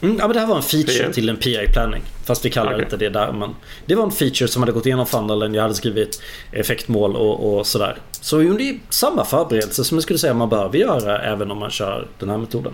Mm, 0.00 0.16
ja, 0.18 0.26
men 0.26 0.34
det 0.34 0.40
här 0.40 0.46
var 0.46 0.56
en 0.56 0.62
feature 0.62 1.06
PA. 1.06 1.12
till 1.12 1.28
en 1.28 1.36
PI-planning. 1.36 2.02
Fast 2.24 2.44
vi 2.44 2.50
kallar 2.50 2.72
okay. 2.72 2.84
inte 2.84 2.96
det 2.96 3.08
där. 3.08 3.32
Men 3.32 3.50
det 3.86 3.94
var 3.94 4.04
en 4.04 4.10
feature 4.10 4.48
som 4.48 4.62
hade 4.62 4.72
gått 4.72 4.86
igenom 4.86 5.06
funnelen. 5.06 5.54
Jag 5.54 5.62
hade 5.62 5.74
skrivit 5.74 6.22
effektmål 6.52 7.16
och, 7.16 7.58
och 7.58 7.66
sådär. 7.66 7.96
Så 8.10 8.36
vi 8.36 8.46
gjorde 8.46 8.78
samma 8.88 9.24
förberedelse 9.24 9.84
som 9.84 9.96
jag 9.96 10.02
skulle 10.02 10.18
säga 10.18 10.34
man 10.34 10.48
behöver 10.48 10.78
göra 10.78 11.18
även 11.18 11.50
om 11.50 11.58
man 11.58 11.70
kör 11.70 12.08
den 12.18 12.28
här 12.30 12.38
metoden. 12.38 12.72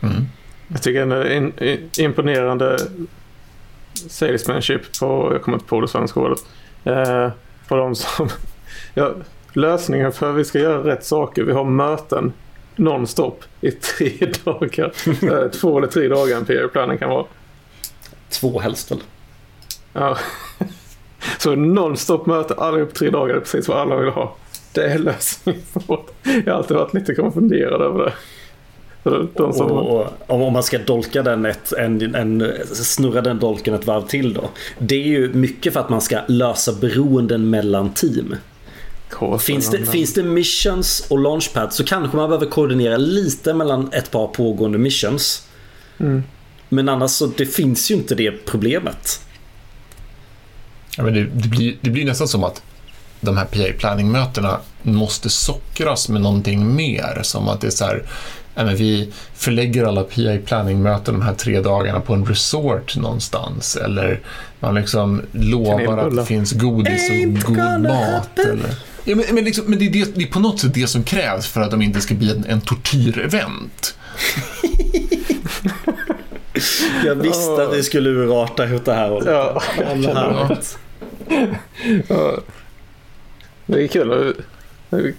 Mm. 0.00 0.24
Jag 0.68 0.82
tycker 0.82 1.02
ändå 1.02 1.28
in, 1.28 1.52
in, 1.60 1.90
imponerande 1.98 2.78
salesmanship 3.94 5.00
på, 5.00 5.28
jag 5.32 5.42
kommer 5.42 5.56
inte 5.56 5.68
på 5.68 5.80
det 5.80 5.88
svenska 5.88 6.20
ordet, 6.20 6.38
eh, 6.84 7.28
på 7.68 7.76
de 7.76 7.94
som, 7.94 8.28
ja, 8.94 9.14
lösningen 9.56 10.12
för 10.12 10.30
att 10.30 10.36
vi 10.36 10.44
ska 10.44 10.58
göra 10.58 10.84
rätt 10.84 11.04
saker, 11.04 11.42
vi 11.42 11.52
har 11.52 11.64
möten 11.64 12.32
nonstop 12.76 13.44
i 13.60 13.70
tre 13.70 14.10
dagar. 14.44 14.92
Eh, 15.22 15.50
två 15.50 15.78
eller 15.78 15.88
tre 15.88 16.08
dagar 16.08 16.36
en 16.36 16.44
PR-planen 16.44 16.98
kan 16.98 17.10
vara. 17.10 17.26
Två 18.30 18.60
helst 18.60 18.90
väl? 18.90 18.98
Ja. 19.92 20.18
Så 21.38 21.54
nonstop 21.54 22.26
möte, 22.26 22.54
allihop 22.54 22.94
tre 22.94 23.10
dagar, 23.10 23.34
är 23.34 23.40
precis 23.40 23.68
vad 23.68 23.78
alla 23.78 23.96
vill 23.96 24.10
ha. 24.10 24.36
Det 24.72 24.84
är 24.84 24.98
lösningen. 24.98 25.62
Jag 26.24 26.52
har 26.52 26.58
alltid 26.58 26.76
varit 26.76 26.94
lite 26.94 27.14
konfunderad 27.14 27.82
över 27.82 28.04
det. 28.04 28.12
De 29.34 29.52
som... 29.52 29.70
och, 29.70 30.00
och, 30.00 30.46
om 30.46 30.52
man 30.52 30.62
ska 30.62 30.78
dolka 30.78 31.22
den 31.22 31.46
ett, 31.46 31.72
en, 31.72 32.14
en, 32.14 32.52
snurra 32.64 33.20
den 33.20 33.38
dolken 33.38 33.74
ett 33.74 33.86
varv 33.86 34.06
till 34.06 34.34
då. 34.34 34.50
Det 34.78 34.94
är 34.94 35.06
ju 35.06 35.32
mycket 35.34 35.72
för 35.72 35.80
att 35.80 35.88
man 35.88 36.00
ska 36.00 36.18
lösa 36.28 36.72
beroenden 36.72 37.50
mellan 37.50 37.90
team. 37.92 38.34
Finns 39.40 39.70
det, 39.70 39.86
finns 39.86 40.14
det 40.14 40.22
missions 40.22 41.06
och 41.08 41.18
launchpad 41.18 41.72
så 41.72 41.84
kanske 41.84 42.16
man 42.16 42.28
behöver 42.28 42.46
koordinera 42.46 42.96
lite 42.96 43.54
mellan 43.54 43.92
ett 43.92 44.10
par 44.10 44.26
pågående 44.26 44.78
missions. 44.78 45.48
Mm. 45.98 46.22
Men 46.68 46.88
annars 46.88 47.10
så 47.10 47.26
det 47.26 47.46
finns 47.46 47.90
ju 47.90 47.94
inte 47.94 48.14
det 48.14 48.30
problemet. 48.30 49.20
Ja, 50.96 51.02
men 51.02 51.14
det, 51.14 51.24
det, 51.24 51.48
blir, 51.48 51.76
det 51.80 51.90
blir 51.90 52.04
nästan 52.04 52.28
som 52.28 52.44
att 52.44 52.62
de 53.20 53.36
här 53.36 53.44
PA 53.44 53.78
planning-mötena 53.78 54.58
måste 54.82 55.30
sockras 55.30 56.08
med 56.08 56.20
någonting 56.20 56.76
mer. 56.76 57.20
Som 57.22 57.48
att 57.48 57.60
det 57.60 57.66
är 57.66 57.70
så 57.70 57.84
här, 57.84 58.02
men 58.54 58.76
vi 58.76 59.12
förlägger 59.34 59.84
alla 59.84 60.02
PA 60.02 60.38
planning-möten 60.44 61.14
de 61.14 61.22
här 61.22 61.34
tre 61.34 61.60
dagarna 61.60 62.00
på 62.00 62.14
en 62.14 62.26
resort 62.26 62.96
någonstans. 62.96 63.76
Eller 63.76 64.20
man 64.60 64.74
liksom 64.74 65.22
lovar 65.32 65.98
att 65.98 66.16
det 66.16 66.24
finns 66.24 66.52
godis 66.52 67.10
och 67.10 67.54
god 67.54 67.80
mat. 67.80 68.38
Eller, 68.38 68.74
Ja, 69.04 69.16
men, 69.16 69.34
men, 69.34 69.44
liksom, 69.44 69.64
men 69.66 69.78
det, 69.78 69.86
är 69.86 69.90
det, 69.90 70.14
det, 70.16 70.22
är 70.22 70.26
på 70.26 70.40
något 70.40 70.60
sätt 70.60 70.74
det 70.74 70.86
som 70.86 71.04
krävs 71.04 71.46
för 71.46 71.60
att 71.60 71.70
de 71.70 71.82
inte 71.82 72.00
ska 72.00 72.14
bli 72.14 72.30
en, 72.30 72.44
en 72.44 72.60
tortyrevent. 72.60 73.96
Jag 77.04 77.14
visste 77.14 77.62
att 77.62 77.72
det 77.72 77.82
skulle 77.82 78.10
urarta 78.10 78.74
åt 78.74 78.84
det 78.84 78.94
här 78.94 79.08
hållet. 79.08 79.28
Ja, 79.28 79.62
ja. 79.78 80.56
ja. 82.08 82.40
Det 83.66 83.84
är 83.84 83.88
kul. 83.88 84.34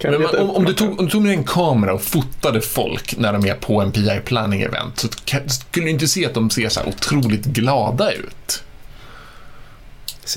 Men 0.04 0.22
man, 0.22 0.36
om, 0.36 0.50
om, 0.50 0.66
du 0.66 0.74
tog, 0.74 1.00
om 1.00 1.06
du 1.06 1.12
tog 1.12 1.22
med 1.22 1.32
en 1.32 1.44
kamera 1.44 1.94
och 1.94 2.02
fotade 2.02 2.62
folk 2.62 3.18
när 3.18 3.34
de 3.34 3.46
är 3.46 3.54
på 3.54 3.82
en 3.82 3.92
PI 3.92 4.22
planning 4.26 4.62
event 4.62 5.00
så 5.00 5.08
skulle 5.48 5.86
du 5.86 5.90
inte 5.90 6.08
se 6.08 6.26
att 6.26 6.34
de 6.34 6.50
ser 6.50 6.70
så 6.70 6.80
här 6.80 6.90
otroligt 6.90 7.46
glada 7.46 8.12
ut. 8.12 8.64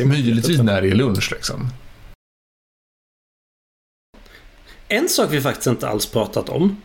Möjligtvis 0.05 0.59
när 0.59 0.83
det 0.83 0.89
är 0.89 0.95
lunch 0.95 1.33
liksom. 1.33 1.71
En 4.89 5.09
sak 5.09 5.28
vi 5.30 5.41
faktiskt 5.41 5.66
inte 5.66 5.89
alls 5.89 6.07
pratat 6.07 6.49
om. 6.49 6.76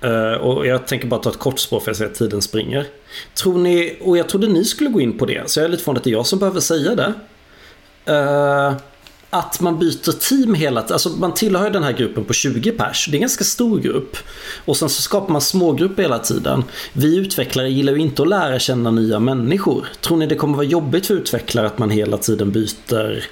Eh, 0.00 0.32
och 0.32 0.66
jag 0.66 0.86
tänker 0.86 1.06
bara 1.06 1.20
ta 1.20 1.30
ett 1.30 1.38
kort 1.38 1.58
spår 1.58 1.80
för 1.80 1.88
jag 1.88 1.96
ser 1.96 2.06
att 2.06 2.14
tiden 2.14 2.42
springer. 2.42 2.86
Tror 3.34 3.58
ni, 3.58 3.98
och 4.00 4.18
jag 4.18 4.28
trodde 4.28 4.46
ni 4.46 4.64
skulle 4.64 4.90
gå 4.90 5.00
in 5.00 5.18
på 5.18 5.26
det, 5.26 5.50
så 5.50 5.60
jag 5.60 5.64
är 5.64 5.68
lite 5.68 5.82
förvånad 5.82 5.98
att 5.98 6.04
det 6.04 6.10
är 6.10 6.12
jag 6.12 6.26
som 6.26 6.38
behöver 6.38 6.60
säga 6.60 6.94
det. 6.94 7.14
Eh, 8.04 8.74
att 9.30 9.60
man 9.60 9.78
byter 9.78 10.12
team 10.28 10.54
hela 10.54 10.82
tiden. 10.82 10.94
Alltså 10.94 11.08
man 11.08 11.34
tillhör 11.34 11.70
den 11.70 11.82
här 11.82 11.92
gruppen 11.92 12.24
på 12.24 12.32
20 12.32 12.72
pers. 12.72 13.06
Det 13.06 13.12
är 13.12 13.16
en 13.16 13.20
ganska 13.20 13.44
stor 13.44 13.80
grupp. 13.80 14.16
Och 14.64 14.76
sen 14.76 14.88
så 14.88 15.02
skapar 15.02 15.32
man 15.32 15.40
smågrupper 15.40 16.02
hela 16.02 16.18
tiden. 16.18 16.64
Vi 16.92 17.16
utvecklare 17.16 17.70
gillar 17.70 17.92
ju 17.92 17.98
inte 17.98 18.22
att 18.22 18.28
lära 18.28 18.58
känna 18.58 18.90
nya 18.90 19.18
människor. 19.20 19.88
Tror 20.00 20.16
ni 20.16 20.26
det 20.26 20.34
kommer 20.34 20.56
vara 20.56 20.66
jobbigt 20.66 21.06
för 21.06 21.14
utvecklare 21.14 21.66
att 21.66 21.78
man 21.78 21.90
hela 21.90 22.16
tiden 22.16 22.50
byter 22.50 23.24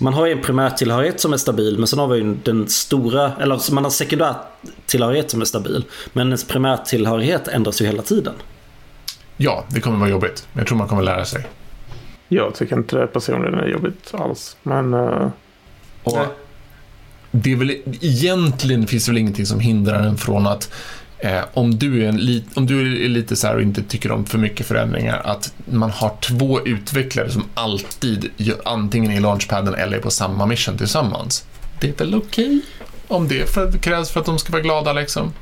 man 0.00 0.14
har 0.14 0.26
ju 0.26 0.32
en 0.32 0.42
primärtillhörighet 0.42 1.20
som 1.20 1.32
är 1.32 1.36
stabil 1.36 1.78
men 1.78 1.86
sen 1.86 1.98
har 1.98 2.08
vi 2.08 2.18
ju 2.18 2.34
den 2.34 2.68
stora, 2.68 3.32
eller 3.40 3.72
man 3.72 3.84
har 3.84 3.90
sekundärtillhörighet 3.90 5.30
som 5.30 5.40
är 5.40 5.44
stabil. 5.44 5.84
Men 6.12 6.26
ens 6.26 6.44
primärtillhörighet 6.44 7.48
ändras 7.48 7.82
ju 7.82 7.86
hela 7.86 8.02
tiden. 8.02 8.34
Ja, 9.36 9.64
det 9.68 9.80
kommer 9.80 9.98
vara 9.98 10.10
jobbigt. 10.10 10.48
Men 10.52 10.60
jag 10.60 10.68
tror 10.68 10.78
man 10.78 10.88
kommer 10.88 11.02
lära 11.02 11.24
sig. 11.24 11.46
Jag 12.28 12.54
tycker 12.54 12.76
inte 12.76 12.96
det 12.96 13.06
personligen 13.06 13.54
är 13.54 13.66
jobbigt 13.66 14.14
alls. 14.14 14.56
Men... 14.62 14.94
Uh... 14.94 15.28
Och 16.02 16.18
det 17.30 17.52
är 17.52 17.56
väl, 17.56 17.70
egentligen 18.00 18.86
finns 18.86 19.06
det 19.06 19.10
väl 19.10 19.18
ingenting 19.18 19.46
som 19.46 19.60
hindrar 19.60 20.02
en 20.02 20.16
från 20.16 20.46
att 20.46 20.72
Eh, 21.22 21.40
om, 21.54 21.78
du 21.78 22.04
är 22.04 22.08
en, 22.08 22.44
om 22.54 22.66
du 22.66 23.04
är 23.04 23.08
lite 23.08 23.36
så 23.36 23.46
här 23.46 23.54
och 23.54 23.62
inte 23.62 23.82
tycker 23.82 24.12
om 24.12 24.26
för 24.26 24.38
mycket 24.38 24.66
förändringar, 24.66 25.22
att 25.24 25.54
man 25.64 25.90
har 25.90 26.16
två 26.20 26.60
utvecklare 26.66 27.30
som 27.30 27.44
alltid 27.54 28.30
gör, 28.36 28.60
antingen 28.64 29.12
i 29.12 29.20
launchpaden 29.20 29.74
eller 29.74 29.98
på 29.98 30.10
samma 30.10 30.46
mission 30.46 30.78
tillsammans. 30.78 31.44
Det 31.80 31.88
är 31.88 32.04
väl 32.04 32.14
okej 32.14 32.46
okay, 32.46 32.60
om 33.08 33.28
det 33.28 33.50
för, 33.50 33.72
krävs 33.72 34.10
för 34.10 34.20
att 34.20 34.26
de 34.26 34.38
ska 34.38 34.52
vara 34.52 34.62
glada 34.62 34.92
liksom. 34.92 35.32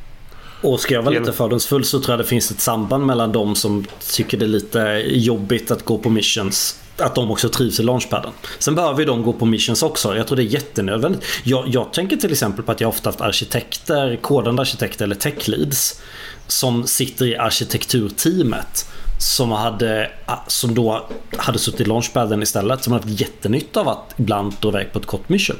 Och 0.62 0.80
ska 0.80 0.94
jag 0.94 1.02
vara 1.02 1.18
lite 1.18 1.32
fördomsfull 1.32 1.84
så 1.84 2.00
tror 2.00 2.12
jag 2.12 2.18
det 2.18 2.28
finns 2.28 2.50
ett 2.50 2.60
samband 2.60 3.06
mellan 3.06 3.32
de 3.32 3.56
som 3.56 3.84
tycker 4.12 4.38
det 4.38 4.44
är 4.44 4.48
lite 4.48 5.02
jobbigt 5.06 5.70
att 5.70 5.84
gå 5.84 5.98
på 5.98 6.10
missions 6.10 6.80
att 7.00 7.14
de 7.14 7.30
också 7.30 7.48
trivs 7.48 7.80
i 7.80 7.82
launchpaden. 7.82 8.32
Sen 8.58 8.74
behöver 8.74 8.98
ju 8.98 9.04
de 9.04 9.22
gå 9.22 9.32
på 9.32 9.46
missions 9.46 9.82
också. 9.82 10.16
Jag 10.16 10.26
tror 10.26 10.36
det 10.36 10.42
är 10.42 10.44
jättenödvändigt. 10.44 11.24
Jag, 11.44 11.68
jag 11.68 11.92
tänker 11.92 12.16
till 12.16 12.32
exempel 12.32 12.64
på 12.64 12.72
att 12.72 12.80
jag 12.80 12.88
ofta 12.88 13.08
haft 13.08 13.20
arkitekter, 13.20 14.16
kodande 14.16 14.62
arkitekter 14.62 15.04
eller 15.04 15.14
tech 15.14 15.48
leads 15.48 16.00
som 16.46 16.86
sitter 16.86 17.26
i 17.26 17.36
arkitekturteamet 17.36 18.90
som, 19.18 19.50
hade, 19.50 20.10
som 20.46 20.74
då 20.74 21.06
hade 21.36 21.58
suttit 21.58 21.80
i 21.80 21.84
launchpaden 21.84 22.42
istället. 22.42 22.82
Som 22.82 22.92
hade 22.92 23.04
haft 23.04 23.20
jättenytta 23.20 23.80
av 23.80 23.88
att 23.88 24.14
ibland 24.16 24.54
dra 24.60 24.68
iväg 24.68 24.92
på 24.92 24.98
ett 24.98 25.06
kort 25.06 25.28
mission. 25.28 25.56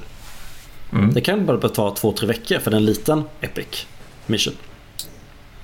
Mm. 0.92 1.12
Det 1.12 1.20
kan 1.20 1.46
bara 1.46 1.68
ta 1.68 1.94
två, 1.94 2.12
tre 2.12 2.28
veckor 2.28 2.58
för 2.58 2.74
en 2.74 2.84
liten 2.84 3.22
epic 3.40 3.86
mission. 4.26 4.54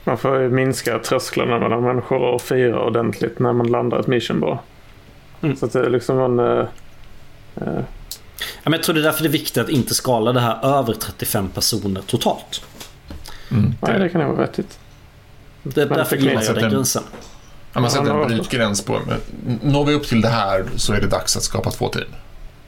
Man 0.05 0.19
får 0.19 0.49
minska 0.49 0.99
trösklarna 0.99 1.59
mellan 1.59 1.83
människor 1.83 2.19
och 2.19 2.43
fira 2.43 2.85
ordentligt 2.85 3.39
när 3.39 3.53
man 3.53 3.67
landar 3.67 4.01
ett 4.01 4.07
mission 4.07 4.41
bara. 4.41 4.59
Mm. 5.45 5.57
Så 5.57 5.67
att 5.67 5.73
det 5.73 5.81
är 5.81 5.91
liksom 5.91 6.21
en... 6.21 6.67
Ja, 8.63 8.71
men 8.71 8.73
jag 8.73 8.83
tror 8.83 8.95
det 8.95 9.01
är 9.01 9.05
därför 9.05 9.23
det 9.23 9.29
är 9.29 9.33
viktigt 9.33 9.59
att 9.59 9.69
inte 9.69 9.95
skala 9.95 10.33
det 10.33 10.41
här 10.41 10.79
över 10.79 10.93
35 10.93 11.49
personer 11.49 12.03
totalt. 12.07 12.65
Mm. 13.51 13.75
Nej, 13.81 13.99
det 13.99 14.09
kan 14.09 14.21
nog 14.21 14.31
vara 14.31 14.47
vettigt. 14.47 14.79
Det 15.63 15.83
är 15.83 15.87
därför 15.87 16.17
gillar 16.17 16.43
jag 16.43 16.55
den 16.55 16.71
gränsen. 16.71 17.03
Ja, 17.73 17.81
Man 17.81 17.91
sätter 17.91 18.23
en 18.23 18.29
brytgräns 18.29 18.85
på, 18.85 19.01
når 19.63 19.85
vi 19.85 19.95
upp 19.95 20.07
till 20.07 20.21
det 20.21 20.29
här 20.29 20.65
så 20.77 20.93
är 20.93 21.01
det 21.01 21.07
dags 21.07 21.37
att 21.37 21.43
skapa 21.43 21.71
två 21.71 21.89
team. 21.89 22.09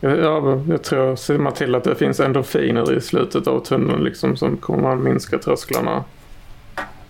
Ja, 0.00 0.62
jag 0.68 0.82
tror, 0.82 1.16
ser 1.16 1.38
man 1.38 1.52
till 1.52 1.74
att 1.74 1.84
det 1.84 1.94
finns 1.94 2.20
endorfiner 2.20 2.96
i 2.96 3.00
slutet 3.00 3.46
av 3.46 3.64
tunneln 3.64 4.04
liksom, 4.04 4.36
som 4.36 4.56
kommer 4.56 4.82
man 4.82 5.02
minska 5.02 5.38
trösklarna. 5.38 6.04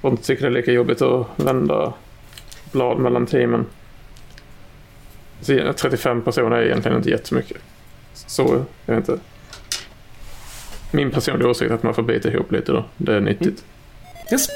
Och 0.01 0.11
inte 0.11 0.23
tycker 0.23 0.43
det 0.43 0.49
är 0.49 0.61
lika 0.61 0.73
jobbigt 0.73 1.03
att 1.03 1.27
vända 1.37 1.93
blad 2.73 2.99
mellan 2.99 3.27
teamen. 3.27 3.67
Så 5.41 5.73
35 5.77 6.23
personer 6.23 6.57
är 6.57 6.63
egentligen 6.63 6.97
inte 6.97 7.11
jättemycket. 7.11 7.57
Så, 8.13 8.65
jag 8.87 8.95
vet 8.95 9.09
inte. 9.09 9.23
Min 10.91 11.11
personliga 11.11 11.49
åsikt 11.49 11.71
är 11.71 11.75
att 11.75 11.83
man 11.83 11.95
får 11.95 12.03
bita 12.03 12.29
ihop 12.29 12.53
lite 12.53 12.73
då. 12.73 12.85
Det 12.97 13.15
är 13.15 13.21
nyttigt. 13.21 13.65
Yes. 14.33 14.49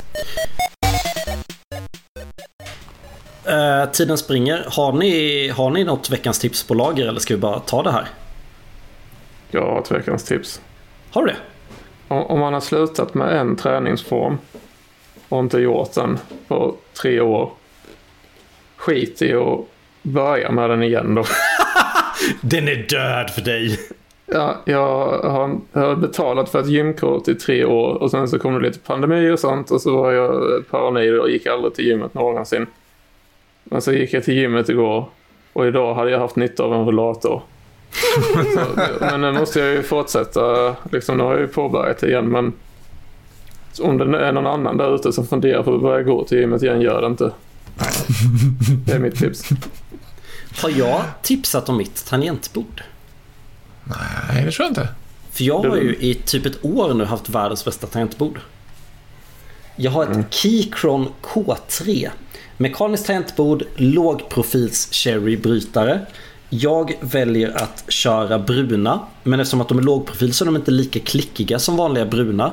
Eh, 3.44 3.90
tiden 3.90 4.18
springer. 4.18 4.66
Har 4.68 4.92
ni, 4.92 5.48
har 5.48 5.70
ni 5.70 5.84
något 5.84 6.10
veckans 6.10 6.38
tips 6.38 6.62
på 6.62 6.74
lager 6.74 7.08
eller 7.08 7.20
ska 7.20 7.34
vi 7.34 7.40
bara 7.40 7.60
ta 7.60 7.82
det 7.82 7.92
här? 7.92 8.08
Jag 9.50 9.62
har 9.62 9.80
ett 9.80 9.90
veckans 9.90 10.24
tips. 10.24 10.60
Har 11.10 11.26
du 11.26 11.32
det? 11.32 11.36
Om 12.08 12.22
om 12.22 12.40
man 12.40 12.52
har 12.52 12.60
slutat 12.60 13.14
med 13.14 13.36
en 13.36 13.56
träningsform 13.56 14.38
och 15.28 15.38
inte 15.40 15.58
gjort 15.58 15.94
den 15.94 16.18
på 16.48 16.76
tre 17.00 17.20
år. 17.20 17.52
Skit 18.76 19.22
i 19.22 19.34
att 19.34 19.60
börja 20.02 20.52
med 20.52 20.70
den 20.70 20.82
igen 20.82 21.14
då. 21.14 21.24
Den 22.40 22.68
är 22.68 22.86
död 22.88 23.30
för 23.30 23.40
dig. 23.40 23.78
Ja, 24.26 24.56
jag 24.64 25.18
har, 25.18 25.58
jag 25.72 25.80
har 25.80 25.96
betalat 25.96 26.48
för 26.48 26.60
ett 26.60 26.68
gymkort 26.68 27.28
i 27.28 27.34
tre 27.34 27.64
år 27.64 28.02
och 28.02 28.10
sen 28.10 28.28
så 28.28 28.38
kom 28.38 28.54
det 28.54 28.60
lite 28.60 28.78
pandemi 28.78 29.30
och 29.30 29.38
sånt 29.38 29.70
och 29.70 29.80
så 29.82 29.96
var 29.96 30.12
jag 30.12 30.62
paranoid 30.70 31.18
och 31.18 31.30
gick 31.30 31.46
aldrig 31.46 31.74
till 31.74 31.86
gymmet 31.86 32.14
någonsin. 32.14 32.66
Men 33.64 33.82
så 33.82 33.92
gick 33.92 34.12
jag 34.12 34.24
till 34.24 34.34
gymmet 34.34 34.68
igår 34.68 35.08
och 35.52 35.66
idag 35.66 35.94
hade 35.94 36.10
jag 36.10 36.18
haft 36.18 36.36
nytta 36.36 36.62
av 36.62 36.74
en 36.74 36.86
rullator. 36.86 37.42
så, 38.54 38.80
men 39.00 39.20
nu 39.20 39.32
måste 39.32 39.60
jag 39.60 39.74
ju 39.74 39.82
fortsätta, 39.82 40.76
liksom 40.92 41.16
nu 41.16 41.22
har 41.22 41.32
jag 41.32 41.40
ju 41.40 41.48
påbörjat 41.48 42.02
igen 42.02 42.28
men 42.28 42.52
om 43.82 43.98
det 43.98 44.18
är 44.18 44.32
någon 44.32 44.46
annan 44.46 44.76
där 44.76 44.94
ute 44.94 45.12
som 45.12 45.26
funderar 45.26 45.62
på 45.62 45.74
att 45.74 45.82
börja 45.82 46.02
gå 46.02 46.24
till 46.24 46.38
gymmet 46.38 46.62
igen, 46.62 46.80
gör 46.80 47.00
det 47.00 47.06
inte. 47.06 47.30
Det 48.86 48.92
är 48.92 48.98
mitt 48.98 49.18
tips. 49.18 49.48
Har 50.56 50.70
jag 50.70 51.04
tipsat 51.22 51.68
om 51.68 51.76
mitt 51.76 52.06
tangentbord? 52.06 52.82
Nej, 53.84 54.44
det 54.44 54.50
tror 54.50 54.64
jag 54.64 54.70
inte. 54.70 54.88
För 55.32 55.44
jag 55.44 55.58
har 55.58 55.76
ju 55.76 55.96
i 56.00 56.14
typ 56.14 56.46
ett 56.46 56.64
år 56.64 56.94
nu 56.94 57.04
haft 57.04 57.28
världens 57.28 57.64
bästa 57.64 57.86
tangentbord. 57.86 58.40
Jag 59.76 59.90
har 59.90 60.04
ett 60.04 60.34
Keychron 60.34 61.08
K3. 61.22 62.10
Mekaniskt 62.56 63.06
tangentbord, 63.06 63.64
lågprofils 63.76 64.88
cherry-brytare. 64.92 66.06
Jag 66.48 66.92
väljer 67.00 67.62
att 67.62 67.84
köra 67.88 68.38
bruna, 68.38 69.00
men 69.22 69.40
eftersom 69.40 69.60
att 69.60 69.68
de 69.68 69.78
är 69.78 69.82
lågprofil 69.82 70.34
så 70.34 70.44
är 70.44 70.46
de 70.46 70.56
inte 70.56 70.70
lika 70.70 71.00
klickiga 71.00 71.58
som 71.58 71.76
vanliga 71.76 72.06
bruna. 72.06 72.52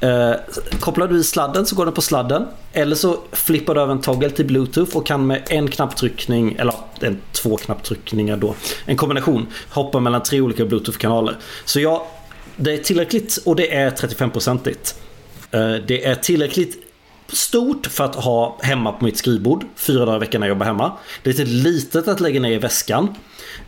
Eh, 0.00 0.32
kopplar 0.80 1.08
du 1.08 1.18
i 1.18 1.24
sladden 1.24 1.66
så 1.66 1.76
går 1.76 1.84
den 1.84 1.94
på 1.94 2.02
sladden. 2.02 2.46
Eller 2.72 2.96
så 2.96 3.16
flippar 3.32 3.74
du 3.74 3.80
över 3.80 3.92
en 3.92 4.00
toggle 4.00 4.30
till 4.30 4.46
bluetooth 4.46 4.96
och 4.96 5.06
kan 5.06 5.26
med 5.26 5.42
en 5.48 5.68
knapptryckning, 5.68 6.56
eller 6.58 6.74
en, 7.00 7.20
två 7.32 7.56
knapptryckningar 7.56 8.36
då, 8.36 8.54
en 8.86 8.96
kombination, 8.96 9.46
hoppa 9.70 10.00
mellan 10.00 10.22
tre 10.22 10.40
olika 10.40 10.64
bluetooth-kanaler. 10.64 11.36
Så 11.64 11.80
ja, 11.80 12.06
det 12.56 12.72
är 12.72 12.78
tillräckligt 12.78 13.38
och 13.44 13.56
det 13.56 13.74
är 13.74 13.90
35-procentigt. 13.90 14.94
Eh, 15.50 15.74
Det 15.86 16.04
är 16.04 16.14
tillräckligt 16.14 16.76
stort 17.32 17.86
för 17.86 18.04
att 18.04 18.14
ha 18.14 18.58
hemma 18.62 18.92
på 18.92 19.04
mitt 19.04 19.16
skrivbord 19.18 19.64
fyra 19.76 20.04
dagar 20.04 20.16
i 20.16 20.20
veckan 20.20 20.40
när 20.40 20.46
jag 20.48 20.54
jobbar 20.54 20.66
hemma. 20.66 20.92
Det 21.22 21.30
är 21.30 21.34
lite 21.34 21.44
litet 21.50 22.08
att 22.08 22.20
lägga 22.20 22.40
ner 22.40 22.52
i 22.52 22.58
väskan. 22.58 23.08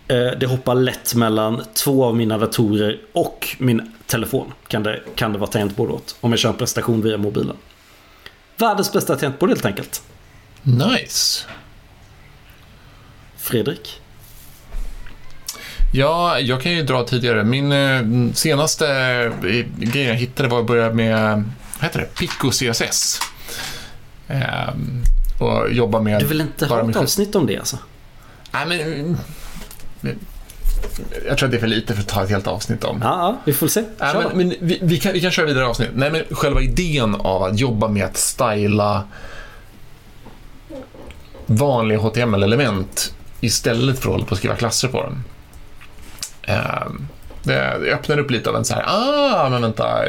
Eh, 0.09 0.17
Det 0.41 0.47
hoppar 0.47 0.75
lätt 0.75 1.15
mellan 1.15 1.65
två 1.75 2.05
av 2.05 2.17
mina 2.17 2.39
datorer 2.39 3.01
och 3.13 3.57
min 3.59 3.93
telefon. 4.07 4.53
Kan 4.69 4.83
det, 4.83 5.01
kan 5.15 5.33
det 5.33 5.39
vara 5.39 5.51
tangentbord 5.51 5.91
åt. 5.91 6.17
Om 6.21 6.31
jag 6.33 6.39
kör 6.39 6.49
en 6.49 6.55
prestation 6.57 7.03
via 7.03 7.19
mobilen. 7.19 7.57
Världens 8.57 8.93
bästa 8.93 9.17
tangentbord 9.17 9.49
helt 9.49 9.65
enkelt. 9.65 10.03
Nice. 10.63 11.45
Fredrik? 13.39 14.01
Ja, 15.95 16.39
jag 16.41 16.63
kan 16.63 16.73
ju 16.73 16.83
dra 16.83 17.05
tidigare. 17.05 17.45
Min 17.45 17.73
eh, 17.73 18.33
senaste 18.35 18.87
eh, 19.43 19.65
grej 19.79 20.05
jag 20.05 20.15
hittade 20.15 20.49
var 20.49 20.61
att 20.61 20.67
börja 20.67 20.93
med, 20.93 21.45
vad 21.75 21.85
heter 21.85 22.01
det, 22.01 22.15
Pico 22.15 22.51
CSS. 22.51 23.21
Ehm, 24.33 25.05
och 25.39 25.73
jobba 25.73 26.01
med... 26.01 26.21
Du 26.21 26.27
vill 26.27 26.41
inte 26.41 26.67
ha 26.67 26.91
ett 26.91 26.97
avsnitt 26.97 27.35
om 27.35 27.47
det 27.47 27.59
alltså? 27.59 27.79
Nej, 28.53 28.67
men... 28.67 29.17
Jag 31.27 31.39
tror 31.39 31.47
att 31.47 31.51
det 31.51 31.57
är 31.57 31.61
för 31.61 31.67
lite 31.67 31.95
för 31.95 32.01
att 32.01 32.09
ta 32.09 32.23
ett 32.23 32.31
helt 32.31 32.47
avsnitt 32.47 32.85
om. 32.85 32.99
Ja, 33.03 33.09
ja 33.09 33.39
vi 33.45 33.53
får 33.53 33.69
se. 33.69 33.81
Nej, 33.81 34.13
Kör 34.13 34.21
men, 34.21 34.31
då. 34.31 34.37
men 34.37 34.55
vi, 34.61 34.79
vi, 34.83 34.99
kan, 34.99 35.13
vi 35.13 35.21
kan 35.21 35.31
köra 35.31 35.47
vidare 35.47 35.67
avsnitt. 35.67 35.91
Nej, 35.95 36.11
men 36.11 36.23
själva 36.31 36.61
idén 36.61 37.15
av 37.15 37.43
att 37.43 37.59
jobba 37.59 37.89
med 37.89 38.05
att 38.05 38.17
styla 38.17 39.05
vanliga 41.47 41.99
HTML-element 41.99 43.15
istället 43.41 43.99
för 43.99 44.09
att 44.09 44.13
hålla 44.13 44.25
på 44.25 44.35
att 44.35 44.39
skriva 44.39 44.57
klasser 44.57 44.89
på 44.89 45.03
dem. 45.03 45.25
Ehm, 46.43 47.09
det, 47.43 47.79
det 47.81 47.95
öppnar 47.95 48.19
upp 48.19 48.31
lite 48.31 48.51
av 48.51 48.57
en 48.57 48.65
så 48.65 48.75
här, 48.75 48.85
ah, 48.87 49.49
men 49.49 49.63
vänta. 49.63 50.05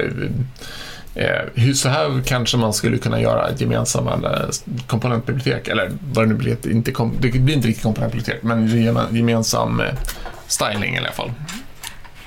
Eh, 1.15 1.73
så 1.73 1.89
här 1.89 2.21
kanske 2.25 2.57
man 2.57 2.73
skulle 2.73 2.97
kunna 2.97 3.21
göra 3.21 3.47
ett 3.49 3.61
gemensamma 3.61 4.13
eh, 4.13 4.75
komponentbibliotek, 4.87 5.67
eller 5.67 5.91
vad 6.13 6.23
det 6.25 6.29
nu 6.29 6.33
blir, 6.35 6.69
inte 6.71 6.91
kom, 6.91 7.15
det 7.19 7.31
blir 7.31 7.55
inte 7.55 7.67
riktigt 7.67 7.83
komponentbibliotek, 7.83 8.43
men 8.43 8.67
geme- 8.67 9.15
gemensam 9.15 9.79
eh, 9.79 9.87
styling 10.47 10.95
i 10.95 10.97
alla 10.97 11.11
fall. 11.11 11.31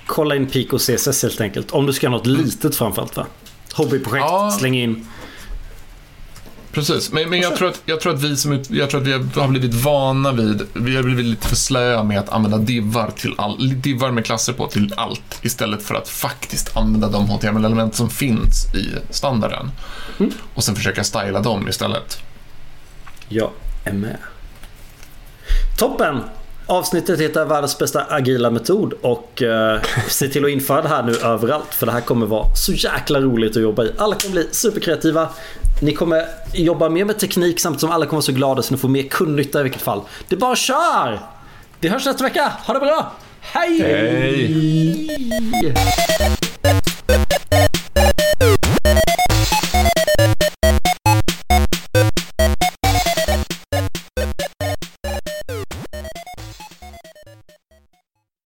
Kolla 0.07 0.37
in 0.37 0.47
Pico 0.47 0.78
CSS 0.78 1.22
helt 1.22 1.41
enkelt. 1.41 1.70
Om 1.70 1.87
du 1.87 1.93
ska 1.93 2.07
ha 2.09 2.16
något 2.16 2.26
litet 2.26 2.76
framförallt 2.76 3.16
va? 3.16 3.26
Hobbyprojekt, 3.74 4.26
Ja. 4.28 4.57
släng 4.59 4.76
in. 4.76 5.07
Precis, 6.77 7.12
men, 7.12 7.31
men 7.31 7.41
jag, 7.41 7.57
tror 7.57 7.68
att, 7.68 7.83
jag, 7.85 8.01
tror 8.01 8.14
att 8.14 8.22
vi 8.22 8.37
som, 8.37 8.62
jag 8.68 8.91
tror 8.91 9.01
att 9.01 9.07
vi 9.07 9.12
har 9.12 9.49
blivit 9.49 9.74
vana 9.74 10.33
vid, 10.33 10.62
vi 10.72 10.97
har 10.97 11.03
blivit 11.03 11.24
lite 11.24 11.49
för 11.49 11.57
slöa 11.57 12.03
med 12.03 12.18
att 12.18 12.29
använda 12.29 12.59
divvar, 12.59 13.11
till 13.16 13.35
all, 13.39 13.81
divvar 13.81 14.11
med 14.11 14.24
klasser 14.24 14.53
på 14.53 14.66
till 14.66 14.95
allt 14.97 15.39
istället 15.43 15.83
för 15.83 15.95
att 15.95 16.09
faktiskt 16.09 16.77
använda 16.77 17.09
de 17.09 17.27
HTML-element 17.29 17.95
som 17.95 18.11
finns 18.11 18.74
i 18.74 18.95
standarden. 19.11 19.70
Och 20.55 20.64
sen 20.64 20.74
försöka 20.74 21.05
styla 21.05 21.41
dem 21.41 21.68
istället. 21.68 22.18
Jag 23.29 23.51
är 23.85 23.93
med. 23.93 24.16
Toppen! 25.79 26.20
Avsnittet 26.66 27.20
heter 27.20 27.45
Världens 27.45 27.79
bästa 27.79 28.07
agila 28.09 28.51
metod 28.51 28.93
och 28.93 29.43
eh, 29.43 29.81
se 30.09 30.29
till 30.29 30.45
att 30.45 30.51
införa 30.51 30.83
det 30.83 30.89
här 30.89 31.03
nu 31.03 31.16
överallt 31.16 31.74
för 31.74 31.87
det 31.87 31.93
här 31.93 32.01
kommer 32.01 32.27
vara 32.27 32.55
så 32.55 32.72
jäkla 32.72 33.20
roligt 33.20 33.57
att 33.57 33.62
jobba 33.62 33.85
i. 33.85 33.93
Alla 33.99 34.14
kommer 34.14 34.33
bli 34.33 34.49
superkreativa. 34.53 35.29
Ni 35.81 35.93
kommer 35.93 36.24
jobba 36.53 36.89
mer 36.89 37.05
med 37.05 37.18
teknik 37.18 37.61
samtidigt 37.61 37.81
som 37.81 37.91
alla 37.91 38.07
kommer 38.07 38.16
vara 38.16 38.22
så 38.22 38.33
glada 38.33 38.62
så 38.62 38.74
ni 38.74 38.79
får 38.79 38.89
mer 38.89 39.03
kundnytta 39.03 39.61
i 39.61 39.62
vilket 39.62 39.83
fall. 39.83 40.01
Det 40.29 40.35
är 40.35 40.41
bara 40.41 40.57
kör! 40.57 41.20
Vi 41.81 41.89
hörs 41.89 42.07
nästa 42.07 42.24
vecka. 42.24 42.53
Ha 42.64 42.74
det 42.74 42.81
bra! 42.81 43.12
Hej! 43.41 43.81
Hej. 43.81 45.74